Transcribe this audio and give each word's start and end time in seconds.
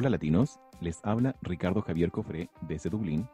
Hola 0.00 0.10
latinos, 0.10 0.60
les 0.80 1.00
habla 1.02 1.34
Ricardo 1.42 1.82
Javier 1.82 2.12
Cofré 2.12 2.48
desde 2.60 2.88
Dublín 2.88 3.28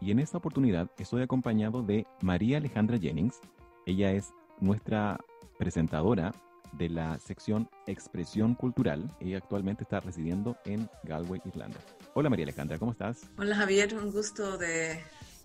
y 0.00 0.10
en 0.10 0.18
esta 0.18 0.38
oportunidad 0.38 0.90
estoy 0.98 1.22
acompañado 1.22 1.84
de 1.84 2.04
María 2.20 2.56
Alejandra 2.56 2.98
Jennings. 2.98 3.38
Ella 3.86 4.10
es 4.10 4.34
nuestra 4.58 5.20
presentadora 5.56 6.34
de 6.72 6.88
la 6.88 7.16
sección 7.20 7.70
Expresión 7.86 8.56
Cultural. 8.56 9.16
Ella 9.20 9.36
actualmente 9.36 9.84
está 9.84 10.00
residiendo 10.00 10.56
en 10.64 10.90
Galway, 11.04 11.42
Irlanda. 11.44 11.78
Hola 12.14 12.28
María 12.28 12.44
Alejandra, 12.44 12.76
¿cómo 12.80 12.90
estás? 12.90 13.30
Hola 13.38 13.54
Javier, 13.54 13.96
un 13.96 14.10
gusto 14.10 14.58
de 14.58 15.00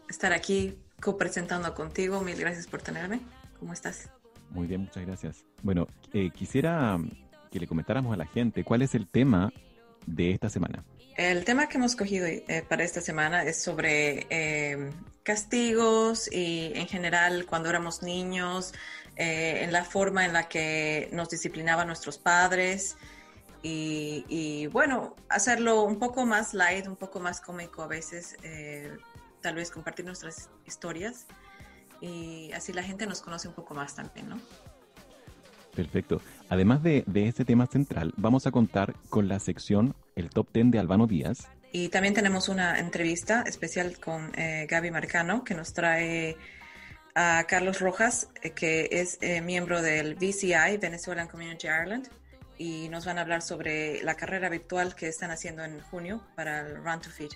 estar 0.09 0.33
aquí 0.33 0.79
copresentando 0.99 1.75
contigo. 1.75 2.21
Mil 2.21 2.39
gracias 2.39 2.65
por 2.65 2.81
tenerme. 2.81 3.21
¿Cómo 3.59 3.71
estás? 3.71 4.09
Muy 4.49 4.65
bien, 4.65 4.81
muchas 4.81 5.05
gracias. 5.05 5.45
Bueno, 5.61 5.85
eh, 6.11 6.31
quisiera 6.31 6.97
que 7.51 7.59
le 7.59 7.67
comentáramos 7.67 8.11
a 8.15 8.17
la 8.17 8.25
gente 8.25 8.63
cuál 8.63 8.81
es 8.81 8.95
el 8.95 9.05
tema 9.05 9.53
de 10.05 10.31
esta 10.31 10.49
semana. 10.49 10.83
El 11.17 11.45
tema 11.45 11.67
que 11.67 11.77
hemos 11.77 11.95
cogido 11.95 12.27
eh, 12.27 12.65
para 12.67 12.83
esta 12.83 12.99
semana 13.01 13.43
es 13.43 13.61
sobre 13.61 14.27
eh, 14.29 14.91
castigos 15.23 16.29
y 16.31 16.73
en 16.75 16.87
general 16.87 17.45
cuando 17.45 17.69
éramos 17.69 18.03
niños, 18.03 18.73
eh, 19.17 19.63
en 19.63 19.71
la 19.71 19.85
forma 19.85 20.25
en 20.25 20.33
la 20.33 20.49
que 20.49 21.07
nos 21.13 21.29
disciplinaban 21.29 21.87
nuestros 21.87 22.17
padres 22.17 22.97
y, 23.63 24.25
y, 24.27 24.67
bueno, 24.67 25.15
hacerlo 25.29 25.83
un 25.83 25.99
poco 25.99 26.25
más 26.25 26.53
light, 26.53 26.85
un 26.85 26.97
poco 26.97 27.21
más 27.21 27.39
cómico 27.39 27.81
a 27.81 27.87
veces, 27.87 28.35
eh, 28.43 28.95
tal 29.41 29.55
vez 29.55 29.71
compartir 29.71 30.05
nuestras 30.05 30.49
historias 30.65 31.27
y 32.01 32.51
así 32.51 32.73
la 32.73 32.83
gente 32.83 33.07
nos 33.07 33.21
conoce 33.21 33.47
un 33.47 33.53
poco 33.53 33.73
más 33.73 33.95
también, 33.95 34.27
¿no? 34.29 34.39
Perfecto. 35.75 36.21
Además 36.49 36.81
de, 36.83 37.03
de, 37.05 37.27
este 37.27 37.43
tema 37.43 37.67
central, 37.67 38.13
vamos 38.17 38.47
a 38.47 38.51
contar 38.51 38.95
con 39.09 39.27
la 39.27 39.39
sección 39.39 39.95
El 40.15 40.29
Top 40.29 40.47
Ten 40.51 40.71
de 40.71 40.79
Albano 40.79 41.05
Díaz. 41.05 41.49
Y 41.71 41.89
también 41.89 42.13
tenemos 42.13 42.47
una 42.47 42.79
entrevista 42.79 43.41
especial 43.41 43.99
con 43.99 44.31
eh, 44.35 44.65
Gaby 44.69 44.91
Marcano 44.91 45.43
que 45.43 45.53
nos 45.53 45.73
trae 45.73 46.37
a 47.15 47.43
Carlos 47.47 47.81
Rojas, 47.81 48.29
eh, 48.41 48.51
que 48.51 48.87
es 48.91 49.17
eh, 49.21 49.41
miembro 49.41 49.81
del 49.81 50.15
VCI, 50.15 50.77
Venezuelan 50.81 51.27
Community 51.27 51.67
Ireland, 51.67 52.07
y 52.57 52.87
nos 52.87 53.05
van 53.05 53.17
a 53.17 53.21
hablar 53.21 53.41
sobre 53.41 54.01
la 54.03 54.15
carrera 54.15 54.47
virtual 54.47 54.95
que 54.95 55.09
están 55.09 55.31
haciendo 55.31 55.65
en 55.65 55.81
junio 55.81 56.21
para 56.35 56.61
el 56.61 56.77
Run 56.77 57.01
to 57.01 57.09
Feed. 57.09 57.31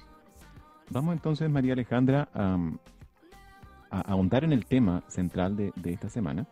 Vamos 0.90 1.14
entonces, 1.14 1.50
María 1.50 1.74
Alejandra, 1.74 2.30
um, 2.34 2.78
a, 3.92 3.98
a 3.98 4.02
ahondar 4.12 4.46
en 4.46 4.54
el 4.54 4.66
tema 4.66 5.04
central 5.10 5.58
de, 5.58 5.74
de 5.76 5.92
esta 5.92 6.10
semana 6.10 6.48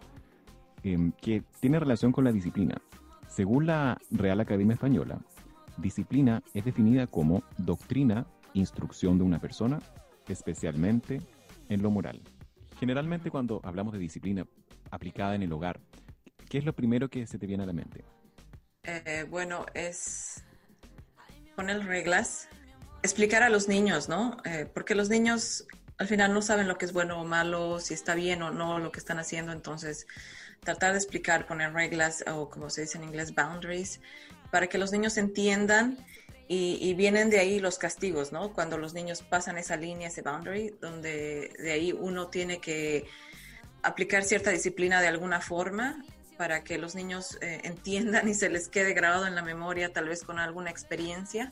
que 1.21 1.43
tiene 1.59 1.79
relación 1.79 2.11
con 2.11 2.23
la 2.23 2.31
disciplina. 2.31 2.75
Según 3.27 3.67
la 3.67 3.97
Real 4.11 4.39
Academia 4.39 4.73
Española, 4.73 5.19
disciplina 5.77 6.41
es 6.53 6.65
definida 6.65 7.07
como 7.07 7.43
doctrina, 7.57 8.25
instrucción 8.53 9.17
de 9.17 9.23
una 9.23 9.39
persona, 9.39 9.79
especialmente 10.27 11.21
en 11.69 11.81
lo 11.81 11.91
moral. 11.91 12.21
Generalmente 12.79 13.31
cuando 13.31 13.61
hablamos 13.63 13.93
de 13.93 13.99
disciplina 13.99 14.45
aplicada 14.91 15.35
en 15.35 15.43
el 15.43 15.51
hogar, 15.51 15.79
¿qué 16.49 16.57
es 16.57 16.65
lo 16.65 16.73
primero 16.73 17.09
que 17.09 17.27
se 17.27 17.37
te 17.37 17.47
viene 17.47 17.63
a 17.63 17.67
la 17.67 17.73
mente? 17.73 18.05
Eh, 18.83 19.25
bueno, 19.29 19.65
es 19.73 20.43
poner 21.55 21.85
reglas, 21.85 22.47
explicar 23.03 23.43
a 23.43 23.49
los 23.49 23.67
niños, 23.67 24.07
¿no? 24.09 24.37
Eh, 24.45 24.69
porque 24.73 24.95
los 24.95 25.09
niños 25.09 25.67
al 25.97 26.07
final 26.07 26.33
no 26.33 26.41
saben 26.41 26.67
lo 26.67 26.77
que 26.77 26.85
es 26.85 26.93
bueno 26.93 27.19
o 27.19 27.25
malo, 27.25 27.79
si 27.79 27.93
está 27.93 28.15
bien 28.15 28.41
o 28.43 28.51
no 28.51 28.79
lo 28.79 28.91
que 28.91 28.99
están 28.99 29.19
haciendo, 29.19 29.51
entonces 29.51 30.07
tratar 30.61 30.91
de 30.91 30.97
explicar, 30.97 31.47
poner 31.47 31.73
reglas 31.73 32.23
o 32.27 32.49
como 32.49 32.69
se 32.69 32.81
dice 32.81 32.97
en 32.97 33.05
inglés, 33.05 33.33
boundaries, 33.33 34.01
para 34.51 34.67
que 34.67 34.77
los 34.77 34.91
niños 34.91 35.17
entiendan 35.17 35.97
y, 36.49 36.93
vienen 36.93 37.29
de 37.29 37.39
ahí 37.39 37.59
los 37.59 37.77
castigos, 37.77 38.31
¿no? 38.31 38.53
Cuando 38.53 38.77
los 38.77 38.93
niños 38.93 39.21
pasan 39.21 39.57
esa 39.57 39.75
línea, 39.75 40.07
ese 40.07 40.21
boundary, 40.21 40.73
donde 40.79 41.51
de 41.59 41.71
ahí 41.73 41.91
uno 41.91 42.27
tiene 42.27 42.59
que 42.59 43.05
aplicar 43.83 44.23
cierta 44.23 44.49
disciplina 44.51 45.01
de 45.01 45.07
alguna 45.07 45.41
forma 45.41 46.01
para 46.37 46.63
que 46.63 46.77
los 46.77 46.95
niños 46.95 47.37
eh, 47.41 47.59
entiendan 47.63 48.29
y 48.29 48.33
se 48.33 48.49
les 48.49 48.69
quede 48.69 48.93
grabado 48.93 49.27
en 49.27 49.35
la 49.35 49.41
memoria, 49.41 49.91
tal 49.91 50.07
vez 50.07 50.23
con 50.23 50.39
alguna 50.39 50.69
experiencia. 50.69 51.51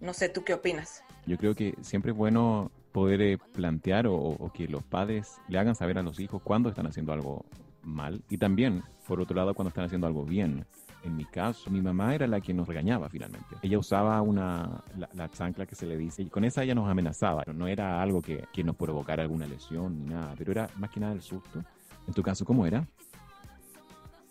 No 0.00 0.12
sé, 0.12 0.28
¿tú 0.28 0.44
qué 0.44 0.52
opinas? 0.52 1.02
Yo 1.24 1.38
creo 1.38 1.54
que 1.54 1.74
siempre 1.80 2.10
es 2.10 2.16
bueno 2.16 2.70
poder 2.92 3.22
eh, 3.22 3.38
plantear 3.38 4.06
o, 4.06 4.14
o, 4.14 4.52
que 4.52 4.68
los 4.68 4.82
padres 4.82 5.36
le 5.48 5.58
hagan 5.58 5.74
saber 5.74 5.98
a 5.98 6.02
los 6.02 6.20
hijos 6.20 6.42
cuándo 6.42 6.68
están 6.68 6.86
haciendo 6.86 7.12
algo 7.12 7.46
mal 7.84 8.22
y 8.28 8.38
también, 8.38 8.82
por 9.06 9.20
otro 9.20 9.36
lado, 9.36 9.54
cuando 9.54 9.68
están 9.68 9.84
haciendo 9.84 10.06
algo 10.06 10.24
bien. 10.24 10.66
En 11.02 11.16
mi 11.16 11.26
caso, 11.26 11.70
mi 11.70 11.82
mamá 11.82 12.14
era 12.14 12.26
la 12.26 12.40
que 12.40 12.54
nos 12.54 12.66
regañaba 12.66 13.10
finalmente. 13.10 13.56
Ella 13.60 13.78
usaba 13.78 14.22
una, 14.22 14.82
la, 14.96 15.08
la 15.12 15.30
chancla 15.30 15.66
que 15.66 15.74
se 15.74 15.84
le 15.84 15.98
dice 15.98 16.22
y 16.22 16.30
con 16.30 16.44
esa 16.44 16.62
ella 16.62 16.74
nos 16.74 16.88
amenazaba. 16.88 17.44
No 17.52 17.68
era 17.68 18.00
algo 18.00 18.22
que, 18.22 18.46
que 18.54 18.64
nos 18.64 18.74
provocara 18.74 19.22
alguna 19.22 19.46
lesión 19.46 19.98
ni 19.98 20.06
nada, 20.06 20.34
pero 20.38 20.52
era 20.52 20.70
más 20.76 20.88
que 20.88 21.00
nada 21.00 21.12
el 21.12 21.20
susto. 21.20 21.62
En 22.08 22.14
tu 22.14 22.22
caso, 22.22 22.46
¿cómo 22.46 22.66
era? 22.66 22.86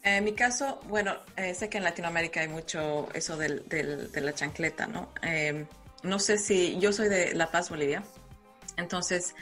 En 0.02 0.24
mi 0.24 0.34
caso, 0.34 0.80
bueno, 0.90 1.14
eh, 1.38 1.54
sé 1.54 1.70
que 1.70 1.78
en 1.78 1.84
Latinoamérica 1.84 2.42
hay 2.42 2.48
mucho 2.48 3.08
eso 3.14 3.38
del, 3.38 3.68
del, 3.70 4.12
de 4.12 4.22
la 4.22 4.34
chancleta, 4.34 4.88
¿no? 4.88 5.10
Eh, 5.22 5.66
no 6.04 6.20
sé 6.20 6.38
si 6.38 6.78
yo 6.80 6.92
soy 6.92 7.08
de 7.08 7.34
La 7.36 7.52
Paz, 7.52 7.70
Bolivia, 7.70 8.04
entonces 8.78 9.34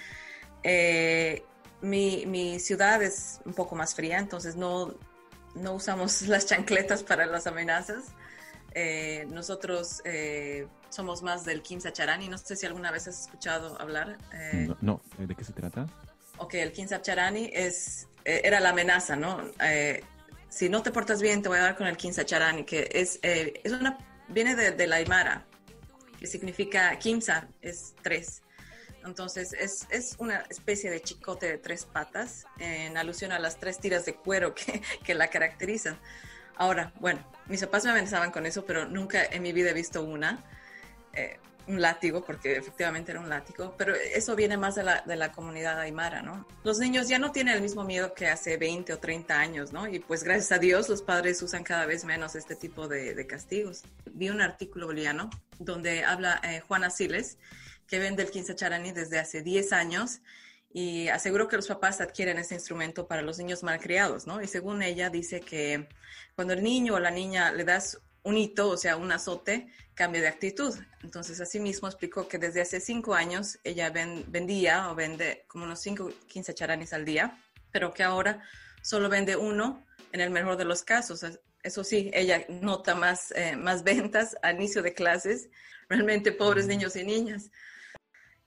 eh, 0.63 1.43
mi, 1.81 2.25
mi, 2.25 2.59
ciudad 2.59 3.01
es 3.01 3.39
un 3.45 3.53
poco 3.53 3.75
más 3.75 3.95
fría, 3.95 4.19
entonces 4.19 4.55
no, 4.55 4.93
no 5.55 5.73
usamos 5.73 6.21
las 6.27 6.45
chancletas 6.45 7.03
para 7.03 7.25
las 7.25 7.47
amenazas. 7.47 8.05
Eh, 8.73 9.25
nosotros 9.29 10.01
eh, 10.05 10.67
somos 10.89 11.21
más 11.23 11.43
del 11.43 11.61
Quimsacharani, 11.61 12.29
no 12.29 12.37
sé 12.37 12.55
si 12.55 12.65
alguna 12.65 12.91
vez 12.91 13.07
has 13.07 13.21
escuchado 13.21 13.79
hablar. 13.81 14.17
Eh, 14.33 14.65
no, 14.67 14.77
no, 14.81 15.01
¿de 15.17 15.35
qué 15.35 15.43
se 15.43 15.53
trata? 15.53 15.87
Ok, 16.37 16.55
el 16.55 16.71
Quimsacharani 16.71 17.51
es, 17.53 18.07
era 18.23 18.59
la 18.59 18.69
amenaza, 18.69 19.15
¿no? 19.15 19.41
si 20.49 20.67
no 20.67 20.83
te 20.83 20.91
portas 20.91 21.21
bien, 21.21 21.41
te 21.41 21.47
voy 21.47 21.59
a 21.59 21.61
dar 21.61 21.77
con 21.77 21.87
el 21.87 21.95
Quimsacharani, 21.95 22.65
que 22.65 22.89
es, 22.93 23.19
es 23.21 23.71
una, 23.71 23.97
viene 24.27 24.55
de, 24.55 24.71
de 24.71 24.87
la 24.87 24.97
Aymara, 24.97 25.45
que 26.21 26.27
significa 26.27 26.97
Quimsa, 26.99 27.47
es 27.61 27.95
tres. 28.03 28.43
Entonces 29.05 29.53
es, 29.53 29.87
es, 29.89 30.15
una 30.19 30.39
especie 30.49 30.89
de 30.89 31.01
chicote 31.01 31.47
de 31.47 31.57
tres 31.57 31.85
patas 31.85 32.45
en 32.59 32.97
alusión 32.97 33.31
a 33.31 33.39
las 33.39 33.57
tres 33.57 33.79
tiras 33.79 34.05
de 34.05 34.15
cuero 34.15 34.53
que, 34.53 34.81
que, 35.03 35.13
la 35.13 35.29
caracterizan. 35.29 35.97
Ahora, 36.55 36.93
bueno, 36.99 37.25
mis 37.47 37.61
papás 37.61 37.85
me 37.85 37.91
amenazaban 37.91 38.31
con 38.31 38.45
eso, 38.45 38.65
pero 38.65 38.87
nunca 38.87 39.23
en 39.25 39.41
mi 39.41 39.51
vida 39.51 39.71
he 39.71 39.73
visto 39.73 40.03
una, 40.03 40.43
eh, 41.13 41.39
un 41.67 41.81
látigo, 41.81 42.23
porque 42.23 42.57
efectivamente 42.57 43.11
era 43.11 43.19
un 43.19 43.29
látigo, 43.29 43.75
pero 43.77 43.95
eso 43.95 44.35
viene 44.35 44.57
más 44.57 44.75
de 44.75 44.83
la, 44.83 45.01
de 45.01 45.15
la 45.15 45.31
comunidad 45.31 45.79
aymara, 45.79 46.21
¿no? 46.21 46.45
Los 46.63 46.79
niños 46.79 47.07
ya 47.07 47.19
no 47.19 47.31
tienen 47.31 47.55
el 47.55 47.61
mismo 47.61 47.83
miedo 47.83 48.13
que 48.13 48.27
hace 48.27 48.57
20 48.57 48.93
o 48.93 48.99
30 48.99 49.39
años, 49.39 49.71
¿no? 49.71 49.87
Y 49.87 49.99
pues 49.99 50.23
gracias 50.23 50.51
a 50.51 50.59
Dios 50.59 50.89
los 50.89 51.01
padres 51.01 51.41
usan 51.41 51.63
cada 51.63 51.85
vez 51.85 52.03
menos 52.03 52.35
este 52.35 52.55
tipo 52.55 52.87
de, 52.87 53.25
castigos. 53.27 53.83
Vi 54.13 54.29
un 54.29 54.41
artículo 54.41 54.87
boliviano 54.87 55.29
donde 55.59 56.03
habla 56.03 56.41
eh, 56.43 56.61
Juana 56.67 56.89
Siles, 56.89 57.37
que 57.91 57.99
vende 57.99 58.23
el 58.23 58.31
Quince 58.31 58.55
Charani 58.55 58.93
desde 58.93 59.19
hace 59.19 59.41
10 59.41 59.73
años 59.73 60.21
y 60.71 61.09
aseguró 61.09 61.49
que 61.49 61.57
los 61.57 61.67
papás 61.67 61.99
adquieren 61.99 62.37
ese 62.37 62.55
instrumento 62.55 63.05
para 63.05 63.21
los 63.21 63.37
niños 63.37 63.63
malcriados, 63.63 64.25
¿no? 64.27 64.41
Y 64.41 64.47
según 64.47 64.81
ella 64.81 65.09
dice 65.09 65.41
que 65.41 65.89
cuando 66.33 66.53
el 66.53 66.63
niño 66.63 66.95
o 66.95 66.99
la 66.99 67.11
niña 67.11 67.51
le 67.51 67.65
das 67.65 67.99
un 68.23 68.37
hito, 68.37 68.69
o 68.69 68.77
sea, 68.77 68.95
un 68.95 69.11
azote, 69.11 69.67
cambia 69.93 70.21
de 70.21 70.29
actitud. 70.29 70.73
Entonces, 71.03 71.41
así 71.41 71.59
mismo 71.59 71.89
explicó 71.89 72.29
que 72.29 72.37
desde 72.37 72.61
hace 72.61 72.79
cinco 72.79 73.13
años 73.13 73.59
ella 73.65 73.89
vendía 73.89 74.89
o 74.89 74.95
vende 74.95 75.43
como 75.49 75.65
unos 75.65 75.81
5, 75.81 76.11
15 76.27 76.53
charanis 76.53 76.93
al 76.93 77.03
día, 77.03 77.37
pero 77.73 77.93
que 77.93 78.03
ahora 78.03 78.41
solo 78.81 79.09
vende 79.09 79.35
uno 79.35 79.85
en 80.13 80.21
el 80.21 80.29
mejor 80.29 80.55
de 80.55 80.63
los 80.63 80.83
casos. 80.83 81.25
Eso 81.61 81.83
sí, 81.83 82.09
ella 82.13 82.45
nota 82.47 82.95
más, 82.95 83.33
eh, 83.35 83.57
más 83.57 83.83
ventas 83.83 84.37
al 84.43 84.55
inicio 84.55 84.81
de 84.81 84.93
clases, 84.93 85.49
realmente 85.89 86.31
pobres 86.31 86.67
niños 86.67 86.95
y 86.95 87.03
niñas. 87.03 87.51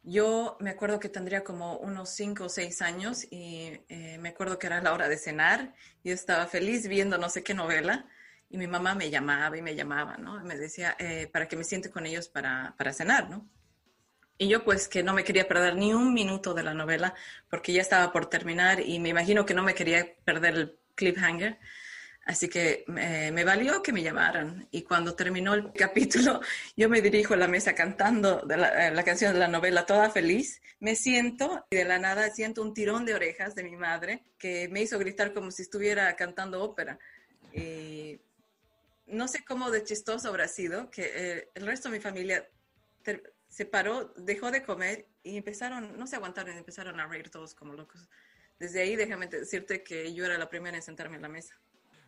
Yo 0.06 0.58
me 0.60 0.68
acuerdo 0.68 1.00
que 1.00 1.08
tendría 1.08 1.42
como 1.42 1.78
unos 1.78 2.10
cinco 2.10 2.44
o 2.44 2.48
seis 2.50 2.82
años 2.82 3.24
y 3.30 3.80
eh, 3.88 4.18
me 4.20 4.28
acuerdo 4.28 4.58
que 4.58 4.66
era 4.66 4.82
la 4.82 4.92
hora 4.92 5.08
de 5.08 5.16
cenar. 5.16 5.74
Yo 6.04 6.12
estaba 6.12 6.46
feliz 6.46 6.86
viendo 6.86 7.16
no 7.16 7.30
sé 7.30 7.42
qué 7.42 7.54
novela 7.54 8.06
y 8.50 8.58
mi 8.58 8.66
mamá 8.66 8.94
me 8.94 9.08
llamaba 9.08 9.56
y 9.56 9.62
me 9.62 9.74
llamaba, 9.74 10.18
¿no? 10.18 10.44
me 10.44 10.56
decía, 10.58 10.94
eh, 10.98 11.26
para 11.32 11.48
que 11.48 11.56
me 11.56 11.64
siente 11.64 11.90
con 11.90 12.04
ellos 12.04 12.28
para, 12.28 12.74
para 12.76 12.92
cenar, 12.92 13.30
¿no? 13.30 13.48
Y 14.36 14.48
yo 14.48 14.62
pues 14.62 14.88
que 14.88 15.02
no 15.02 15.14
me 15.14 15.24
quería 15.24 15.48
perder 15.48 15.76
ni 15.76 15.94
un 15.94 16.12
minuto 16.12 16.52
de 16.52 16.64
la 16.64 16.74
novela 16.74 17.14
porque 17.48 17.72
ya 17.72 17.80
estaba 17.80 18.12
por 18.12 18.26
terminar 18.26 18.80
y 18.80 18.98
me 18.98 19.08
imagino 19.08 19.46
que 19.46 19.54
no 19.54 19.62
me 19.62 19.74
quería 19.74 20.14
perder 20.24 20.54
el 20.54 20.78
cliffhanger. 20.96 21.58
Así 22.26 22.48
que 22.48 22.84
me 22.86 23.44
valió 23.44 23.82
que 23.82 23.92
me 23.92 24.02
llamaran. 24.02 24.66
Y 24.70 24.82
cuando 24.82 25.14
terminó 25.14 25.54
el 25.54 25.72
capítulo, 25.76 26.40
yo 26.76 26.88
me 26.88 27.00
dirijo 27.00 27.34
a 27.34 27.36
la 27.36 27.48
mesa 27.48 27.74
cantando 27.74 28.42
la, 28.46 28.90
la, 28.90 29.04
canción 29.04 29.32
de 29.32 29.38
la 29.38 29.48
novela, 29.48 29.86
toda 29.86 30.10
feliz. 30.10 30.62
Me 30.80 30.96
siento 30.96 31.66
y 31.70 31.76
de 31.76 31.84
la 31.84 31.98
nada 31.98 32.30
siento 32.30 32.62
un 32.62 32.74
tirón 32.74 33.04
de 33.04 33.14
orejas 33.14 33.54
de 33.54 33.64
mi 33.64 33.76
madre 33.76 34.24
que 34.38 34.68
me 34.68 34.82
hizo 34.82 34.98
gritar 34.98 35.32
como 35.32 35.50
si 35.50 35.62
estuviera 35.62 36.14
cantando 36.16 36.62
ópera. 36.62 36.98
Y 37.52 38.20
no 39.06 39.28
sé 39.28 39.44
cómo 39.44 39.70
de 39.70 39.84
chistoso 39.84 40.28
habrá 40.28 40.48
sido 40.48 40.90
que 40.90 41.10
eh, 41.14 41.50
el 41.54 41.66
resto 41.66 41.88
de 41.88 41.98
mi 41.98 42.02
familia 42.02 42.48
se 43.48 43.66
paró, 43.66 44.12
dejó 44.16 44.50
de 44.50 44.62
comer 44.62 45.06
y 45.22 45.36
empezaron, 45.36 45.96
no 45.98 46.06
se 46.06 46.16
aguantaron, 46.16 46.56
empezaron 46.56 46.98
a 46.98 47.06
reír 47.06 47.30
todos 47.30 47.54
como 47.54 47.74
locos. 47.74 48.08
Desde 48.58 48.80
ahí 48.80 48.96
déjame 48.96 49.26
decirte 49.26 49.82
que 49.82 50.12
yo 50.14 50.24
era 50.24 50.38
la 50.38 50.48
primera 50.48 50.76
en 50.76 50.82
sentarme 50.82 51.16
en 51.16 51.22
la 51.22 51.28
mesa. 51.28 51.54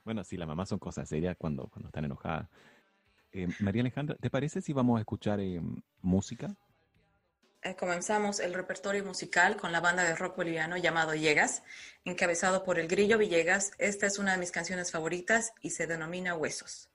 Bueno, 0.06 0.22
sí, 0.22 0.36
las 0.36 0.46
mamás 0.46 0.68
son 0.68 0.78
cosas 0.78 1.08
serias 1.08 1.36
cuando, 1.36 1.66
cuando 1.66 1.88
están 1.88 2.04
enojadas. 2.04 2.48
Eh, 3.32 3.48
María 3.58 3.82
Alejandra, 3.82 4.14
¿te 4.14 4.30
parece 4.30 4.62
si 4.62 4.72
vamos 4.72 4.98
a 4.98 5.00
escuchar 5.00 5.40
eh, 5.40 5.60
música? 6.00 6.54
Eh, 7.60 7.74
comenzamos 7.74 8.38
el 8.38 8.54
repertorio 8.54 9.04
musical 9.04 9.56
con 9.56 9.72
la 9.72 9.80
banda 9.80 10.04
de 10.04 10.14
rock 10.14 10.36
boliviano 10.36 10.76
llamado 10.76 11.16
Llegas, 11.16 11.64
encabezado 12.04 12.62
por 12.62 12.78
el 12.78 12.86
Grillo 12.86 13.18
Villegas. 13.18 13.72
Esta 13.78 14.06
es 14.06 14.20
una 14.20 14.30
de 14.30 14.38
mis 14.38 14.52
canciones 14.52 14.92
favoritas 14.92 15.52
y 15.60 15.70
se 15.70 15.88
denomina 15.88 16.36
Huesos. 16.36 16.88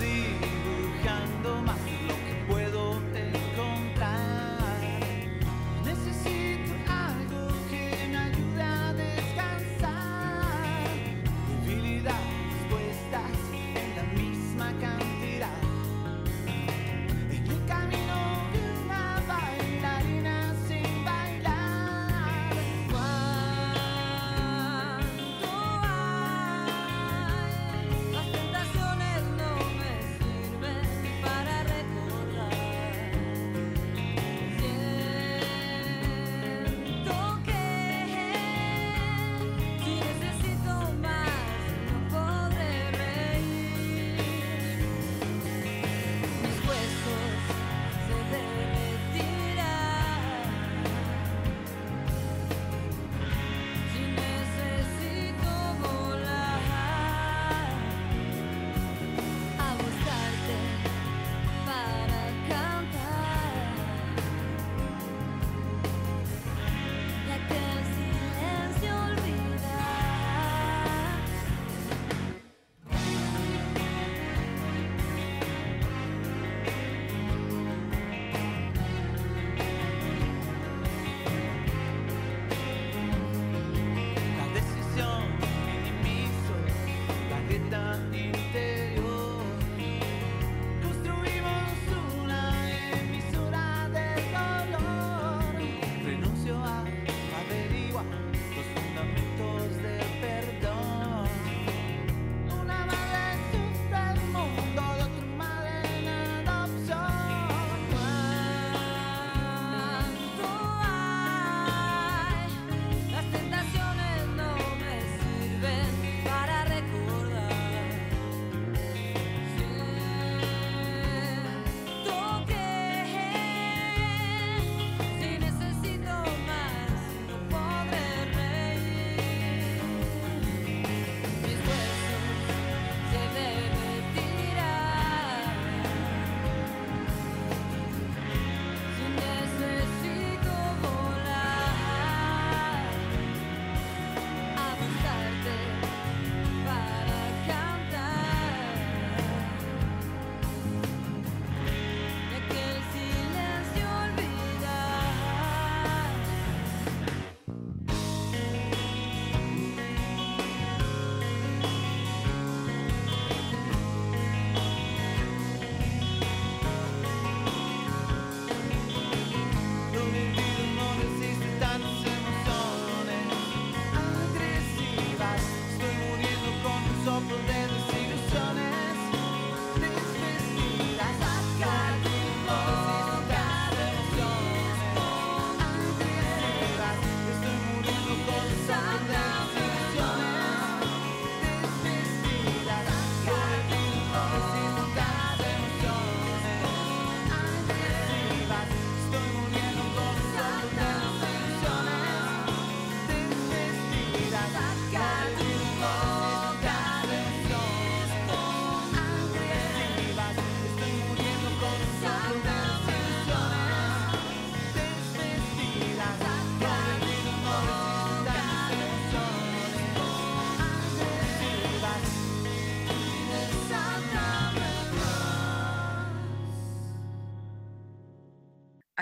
dibujan 0.00 1.28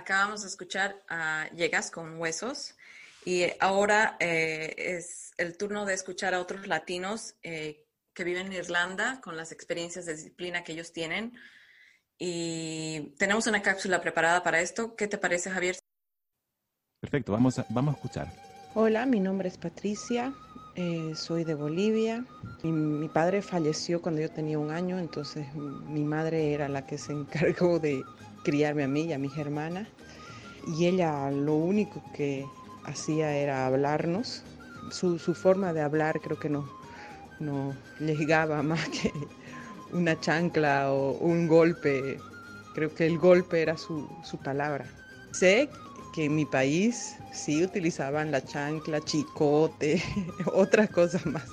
acabamos 0.06 0.42
de 0.42 0.48
escuchar 0.48 1.02
a 1.08 1.48
Llegas 1.56 1.90
con 1.90 2.20
Huesos 2.20 2.76
y 3.24 3.42
ahora 3.58 4.16
eh, 4.20 4.72
es 4.78 5.32
el 5.36 5.56
turno 5.56 5.84
de 5.84 5.94
escuchar 5.94 6.32
a 6.32 6.38
otros 6.38 6.68
latinos 6.68 7.34
eh, 7.42 7.84
que 8.14 8.22
viven 8.22 8.46
en 8.46 8.52
Irlanda 8.52 9.20
con 9.20 9.36
las 9.36 9.50
experiencias 9.50 10.06
de 10.06 10.14
disciplina 10.14 10.62
que 10.62 10.74
ellos 10.74 10.92
tienen. 10.92 11.32
Y 12.20 13.14
tenemos 13.18 13.48
una 13.48 13.62
cápsula 13.62 14.00
preparada 14.00 14.44
para 14.44 14.60
esto. 14.60 14.94
¿Qué 14.94 15.08
te 15.08 15.18
parece, 15.18 15.50
Javier? 15.50 15.76
Perfecto, 17.00 17.32
vamos 17.32 17.58
a, 17.58 17.66
vamos 17.70 17.94
a 17.94 17.96
escuchar. 17.96 18.32
Hola, 18.74 19.06
mi 19.06 19.18
nombre 19.18 19.48
es 19.48 19.58
Patricia, 19.58 20.32
eh, 20.76 21.14
soy 21.16 21.42
de 21.42 21.56
Bolivia. 21.56 22.24
Mi, 22.62 22.70
mi, 22.70 23.08
padre 23.08 23.42
falleció 23.42 24.00
cuando 24.00 24.20
yo 24.20 24.30
tenía 24.30 24.56
un 24.56 24.70
año, 24.70 25.00
entonces 25.00 25.52
mi 25.52 26.04
madre 26.04 26.52
era 26.52 26.68
la 26.68 26.86
que 26.86 26.96
se 26.96 27.10
encargó 27.12 27.80
de 27.80 28.04
criarme 28.46 28.84
a 28.84 28.88
mí 28.88 29.02
y 29.02 29.12
a 29.12 29.18
mis 29.18 29.36
hermanas. 29.36 29.88
Y 30.68 30.86
ella 30.86 31.28
lo 31.32 31.54
único 31.54 32.00
que 32.14 32.46
hacía 32.84 33.36
era 33.36 33.66
hablarnos. 33.66 34.44
Su, 34.92 35.18
su 35.18 35.34
forma 35.34 35.72
de 35.72 35.82
hablar 35.82 36.20
creo 36.20 36.38
que 36.38 36.48
no, 36.48 36.64
no 37.40 37.74
llegaba 37.98 38.62
más 38.72 38.88
que 38.88 39.12
una 39.92 40.18
chancla 40.20 40.92
o 40.92 41.18
un 41.18 41.48
golpe. 41.48 42.20
Creo 42.74 42.94
que 42.94 43.06
el 43.06 43.18
golpe 43.18 43.62
era 43.62 43.76
su, 43.76 44.08
su 44.22 44.38
palabra. 44.38 44.86
Sé 45.32 45.68
que 46.14 46.26
en 46.26 46.36
mi 46.36 46.44
país 46.44 47.16
sí 47.32 47.64
utilizaban 47.64 48.30
la 48.30 48.44
chancla, 48.44 49.00
chicote, 49.00 50.00
otras 50.54 50.88
cosas 50.90 51.26
más. 51.26 51.48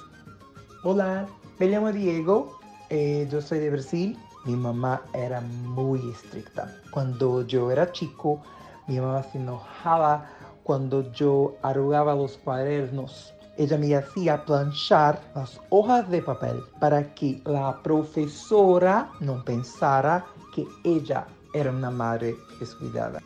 Hola, 0.84 1.28
me 1.58 1.68
llamo 1.68 1.92
Diego, 1.92 2.60
eh, 2.92 3.28
yo 3.32 3.42
soy 3.42 3.58
de 3.60 3.72
Brasil. 3.72 4.16
Mi 4.46 4.56
mamá 4.56 5.02
era 5.14 5.40
muy 5.42 6.12
estricta. 6.12 6.76
Cuando 6.92 7.46
yo 7.48 7.72
era 7.72 7.92
chico, 7.92 8.42
mi 8.88 9.00
mamá 9.00 9.24
se 9.24 9.38
enojaba 9.38 10.30
cuando 10.64 11.12
yo 11.14 11.56
arrugaba 11.62 12.14
los 12.16 12.38
cuadernos. 12.38 13.34
Ella 13.58 13.78
me 13.78 13.96
hacía 13.96 14.44
planchar 14.44 15.22
las 15.36 15.62
hojas 15.70 16.10
de 16.10 16.22
papel 16.22 16.62
para 16.80 17.14
que 17.14 17.42
la 17.46 17.82
profesora 17.84 19.10
no 19.20 19.44
pensara 19.46 20.26
que 20.54 20.66
ella 20.84 21.26
era 21.54 21.72
una 21.72 21.92
madre 21.92 22.36
descuidada. 22.60 23.22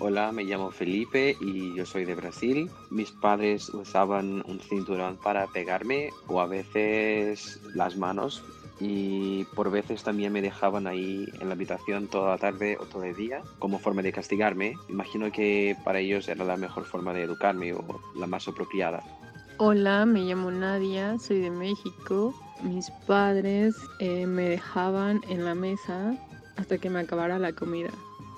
Hola, 0.00 0.30
me 0.30 0.44
llamo 0.44 0.70
Felipe 0.70 1.36
y 1.40 1.74
yo 1.74 1.84
soy 1.84 2.04
de 2.04 2.14
Brasil. 2.14 2.70
Mis 2.90 3.10
padres 3.10 3.68
usaban 3.70 4.44
un 4.46 4.60
cinturón 4.60 5.16
para 5.16 5.48
pegarme 5.48 6.10
o 6.28 6.40
a 6.40 6.46
veces 6.46 7.60
las 7.74 7.96
manos 7.96 8.44
y 8.80 9.44
por 9.54 9.70
veces 9.70 10.02
también 10.02 10.32
me 10.32 10.42
dejaban 10.42 10.86
ahí 10.86 11.28
en 11.40 11.48
la 11.48 11.54
habitación 11.54 12.08
toda 12.08 12.30
la 12.30 12.38
tarde 12.38 12.76
o 12.80 12.84
todo 12.84 13.04
el 13.04 13.14
día 13.16 13.42
como 13.58 13.78
forma 13.78 14.02
de 14.02 14.12
castigarme. 14.12 14.74
Imagino 14.88 15.32
que 15.32 15.76
para 15.84 15.98
ellos 15.98 16.28
era 16.28 16.44
la 16.44 16.56
mejor 16.56 16.84
forma 16.84 17.12
de 17.12 17.22
educarme 17.22 17.72
o 17.72 17.84
la 18.16 18.26
más 18.26 18.46
apropiada. 18.48 19.02
Hola, 19.58 20.06
me 20.06 20.20
llamo 20.20 20.50
Nadia, 20.50 21.18
soy 21.18 21.40
de 21.40 21.50
México. 21.50 22.32
Mis 22.62 22.90
padres 23.06 23.74
eh, 23.98 24.26
me 24.26 24.48
dejaban 24.48 25.20
en 25.28 25.44
la 25.44 25.54
mesa 25.54 26.16
hasta 26.56 26.78
que 26.78 26.90
me 26.90 27.00
acabara 27.00 27.38
la 27.38 27.52
comida. 27.52 27.90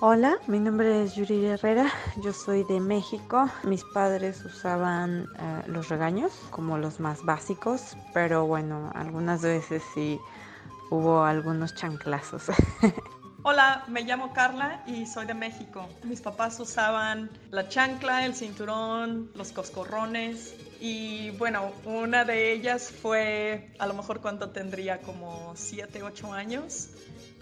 Hola, 0.03 0.39
mi 0.47 0.59
nombre 0.59 1.03
es 1.03 1.13
Yuri 1.13 1.45
Herrera, 1.45 1.85
yo 2.23 2.33
soy 2.33 2.63
de 2.63 2.79
México. 2.79 3.51
Mis 3.61 3.83
padres 3.83 4.43
usaban 4.43 5.29
eh, 5.37 5.61
los 5.67 5.89
regaños 5.89 6.31
como 6.49 6.79
los 6.79 6.99
más 6.99 7.23
básicos, 7.23 7.95
pero 8.11 8.47
bueno, 8.47 8.91
algunas 8.95 9.43
veces 9.43 9.83
sí 9.93 10.19
hubo 10.89 11.23
algunos 11.23 11.75
chanclazos. 11.75 12.45
Hola, 13.43 13.83
me 13.89 14.01
llamo 14.01 14.33
Carla 14.33 14.81
y 14.87 15.05
soy 15.05 15.27
de 15.27 15.35
México. 15.35 15.87
Mis 16.03 16.21
papás 16.21 16.59
usaban 16.59 17.29
la 17.51 17.69
chancla, 17.69 18.25
el 18.25 18.33
cinturón, 18.33 19.29
los 19.35 19.51
coscorrones 19.51 20.55
y 20.79 21.29
bueno, 21.37 21.73
una 21.85 22.25
de 22.25 22.53
ellas 22.53 22.91
fue 22.91 23.71
a 23.77 23.85
lo 23.85 23.93
mejor 23.93 24.19
cuando 24.19 24.49
tendría 24.49 24.99
como 25.01 25.53
7, 25.55 26.01
8 26.01 26.33
años. 26.33 26.89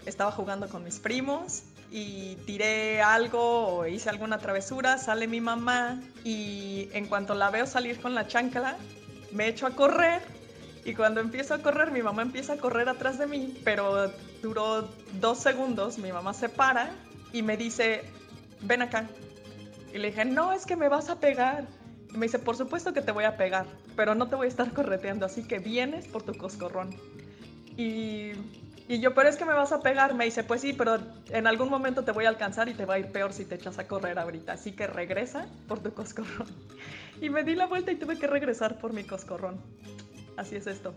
Estaba 0.04 0.30
jugando 0.30 0.68
con 0.68 0.84
mis 0.84 0.98
primos 0.98 1.62
y 1.90 2.36
tiré 2.46 3.02
algo 3.02 3.78
o 3.78 3.86
hice 3.86 4.08
alguna 4.08 4.38
travesura, 4.38 4.98
sale 4.98 5.26
mi 5.26 5.40
mamá 5.40 6.00
y 6.24 6.88
en 6.92 7.06
cuanto 7.06 7.34
la 7.34 7.50
veo 7.50 7.66
salir 7.66 8.00
con 8.00 8.14
la 8.14 8.26
chancla, 8.26 8.76
me 9.32 9.48
echo 9.48 9.66
a 9.66 9.70
correr 9.70 10.22
y 10.84 10.94
cuando 10.94 11.20
empiezo 11.20 11.54
a 11.54 11.58
correr, 11.58 11.90
mi 11.90 12.02
mamá 12.02 12.22
empieza 12.22 12.54
a 12.54 12.56
correr 12.56 12.88
atrás 12.88 13.18
de 13.18 13.26
mí, 13.26 13.54
pero 13.64 14.10
duró 14.42 14.88
dos 15.20 15.38
segundos, 15.38 15.98
mi 15.98 16.10
mamá 16.12 16.32
se 16.32 16.48
para 16.48 16.90
y 17.32 17.42
me 17.42 17.56
dice, 17.56 18.02
ven 18.62 18.82
acá. 18.82 19.06
Y 19.92 19.98
le 19.98 20.08
dije, 20.08 20.24
no, 20.24 20.52
es 20.52 20.66
que 20.66 20.76
me 20.76 20.88
vas 20.88 21.10
a 21.10 21.20
pegar. 21.20 21.66
Y 22.12 22.16
me 22.16 22.26
dice, 22.26 22.38
por 22.38 22.56
supuesto 22.56 22.92
que 22.92 23.02
te 23.02 23.12
voy 23.12 23.24
a 23.24 23.36
pegar, 23.36 23.66
pero 23.94 24.14
no 24.14 24.28
te 24.28 24.36
voy 24.36 24.46
a 24.46 24.48
estar 24.48 24.72
correteando, 24.74 25.26
así 25.26 25.42
que 25.42 25.58
vienes 25.58 26.06
por 26.06 26.22
tu 26.22 26.34
coscorrón. 26.34 26.94
Y 27.76 28.32
y 28.90 28.98
yo, 28.98 29.14
pero 29.14 29.28
es 29.28 29.36
que 29.36 29.44
me 29.44 29.52
vas 29.52 29.70
a 29.70 29.82
pegar. 29.82 30.14
Me 30.14 30.24
dice, 30.24 30.42
pues 30.42 30.62
sí, 30.62 30.72
pero 30.72 30.98
en 31.28 31.46
algún 31.46 31.70
momento 31.70 32.02
te 32.02 32.10
voy 32.10 32.24
a 32.24 32.28
alcanzar 32.28 32.68
y 32.68 32.74
te 32.74 32.86
va 32.86 32.94
a 32.94 32.98
ir 32.98 33.06
peor 33.12 33.32
si 33.32 33.44
te 33.44 33.54
echas 33.54 33.78
a 33.78 33.86
correr 33.86 34.18
ahorita. 34.18 34.54
Así 34.54 34.72
que 34.72 34.88
regresa 34.88 35.46
por 35.68 35.78
tu 35.78 35.94
coscorrón. 35.94 36.48
Y 37.22 37.30
me 37.30 37.44
di 37.44 37.54
la 37.54 37.66
vuelta 37.66 37.92
y 37.92 37.96
tuve 37.96 38.18
que 38.18 38.26
regresar 38.26 38.78
por 38.78 38.92
mi 38.92 39.04
coscorrón. 39.04 39.60
Así 40.36 40.56
es 40.56 40.66
esto. 40.66 40.92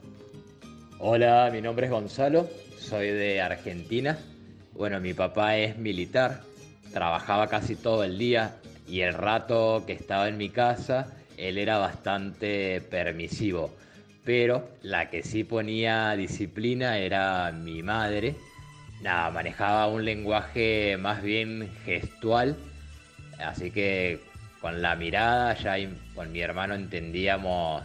Hola, 0.98 1.52
mi 1.54 1.62
nombre 1.62 1.86
es 1.86 1.92
Gonzalo, 1.92 2.50
soy 2.80 3.12
de 3.12 3.42
Argentina. 3.42 4.18
Bueno, 4.72 5.00
mi 5.00 5.14
papá 5.14 5.58
es 5.58 5.78
militar, 5.78 6.42
trabajaba 6.94 7.48
casi 7.48 7.76
todo 7.76 8.04
el 8.04 8.18
día 8.18 8.56
y 8.88 9.02
el 9.02 9.14
rato 9.14 9.84
que 9.86 9.94
estaba 9.94 10.30
en 10.30 10.38
mi 10.38 10.50
casa, 10.50 11.14
él 11.38 11.60
era 11.60 11.78
bastante 11.78 12.82
permisivo 12.82 13.70
pero 14.24 14.70
la 14.82 15.10
que 15.10 15.24
sí 15.24 15.44
ponía 15.44 16.12
disciplina 16.16 16.98
era 16.98 17.52
mi 17.52 17.84
madre. 17.84 18.36
Nada, 19.02 19.30
manejaba 19.32 19.88
un 19.88 20.06
lenguaje 20.06 20.98
más 20.98 21.22
bien 21.22 21.70
gestual, 21.84 22.56
así 23.40 23.72
que 23.72 24.22
con 24.62 24.82
la 24.82 24.96
mirada 24.96 25.54
ya 25.56 25.76
con 26.16 26.32
mi 26.32 26.40
hermano 26.40 26.74
entendíamos 26.74 27.84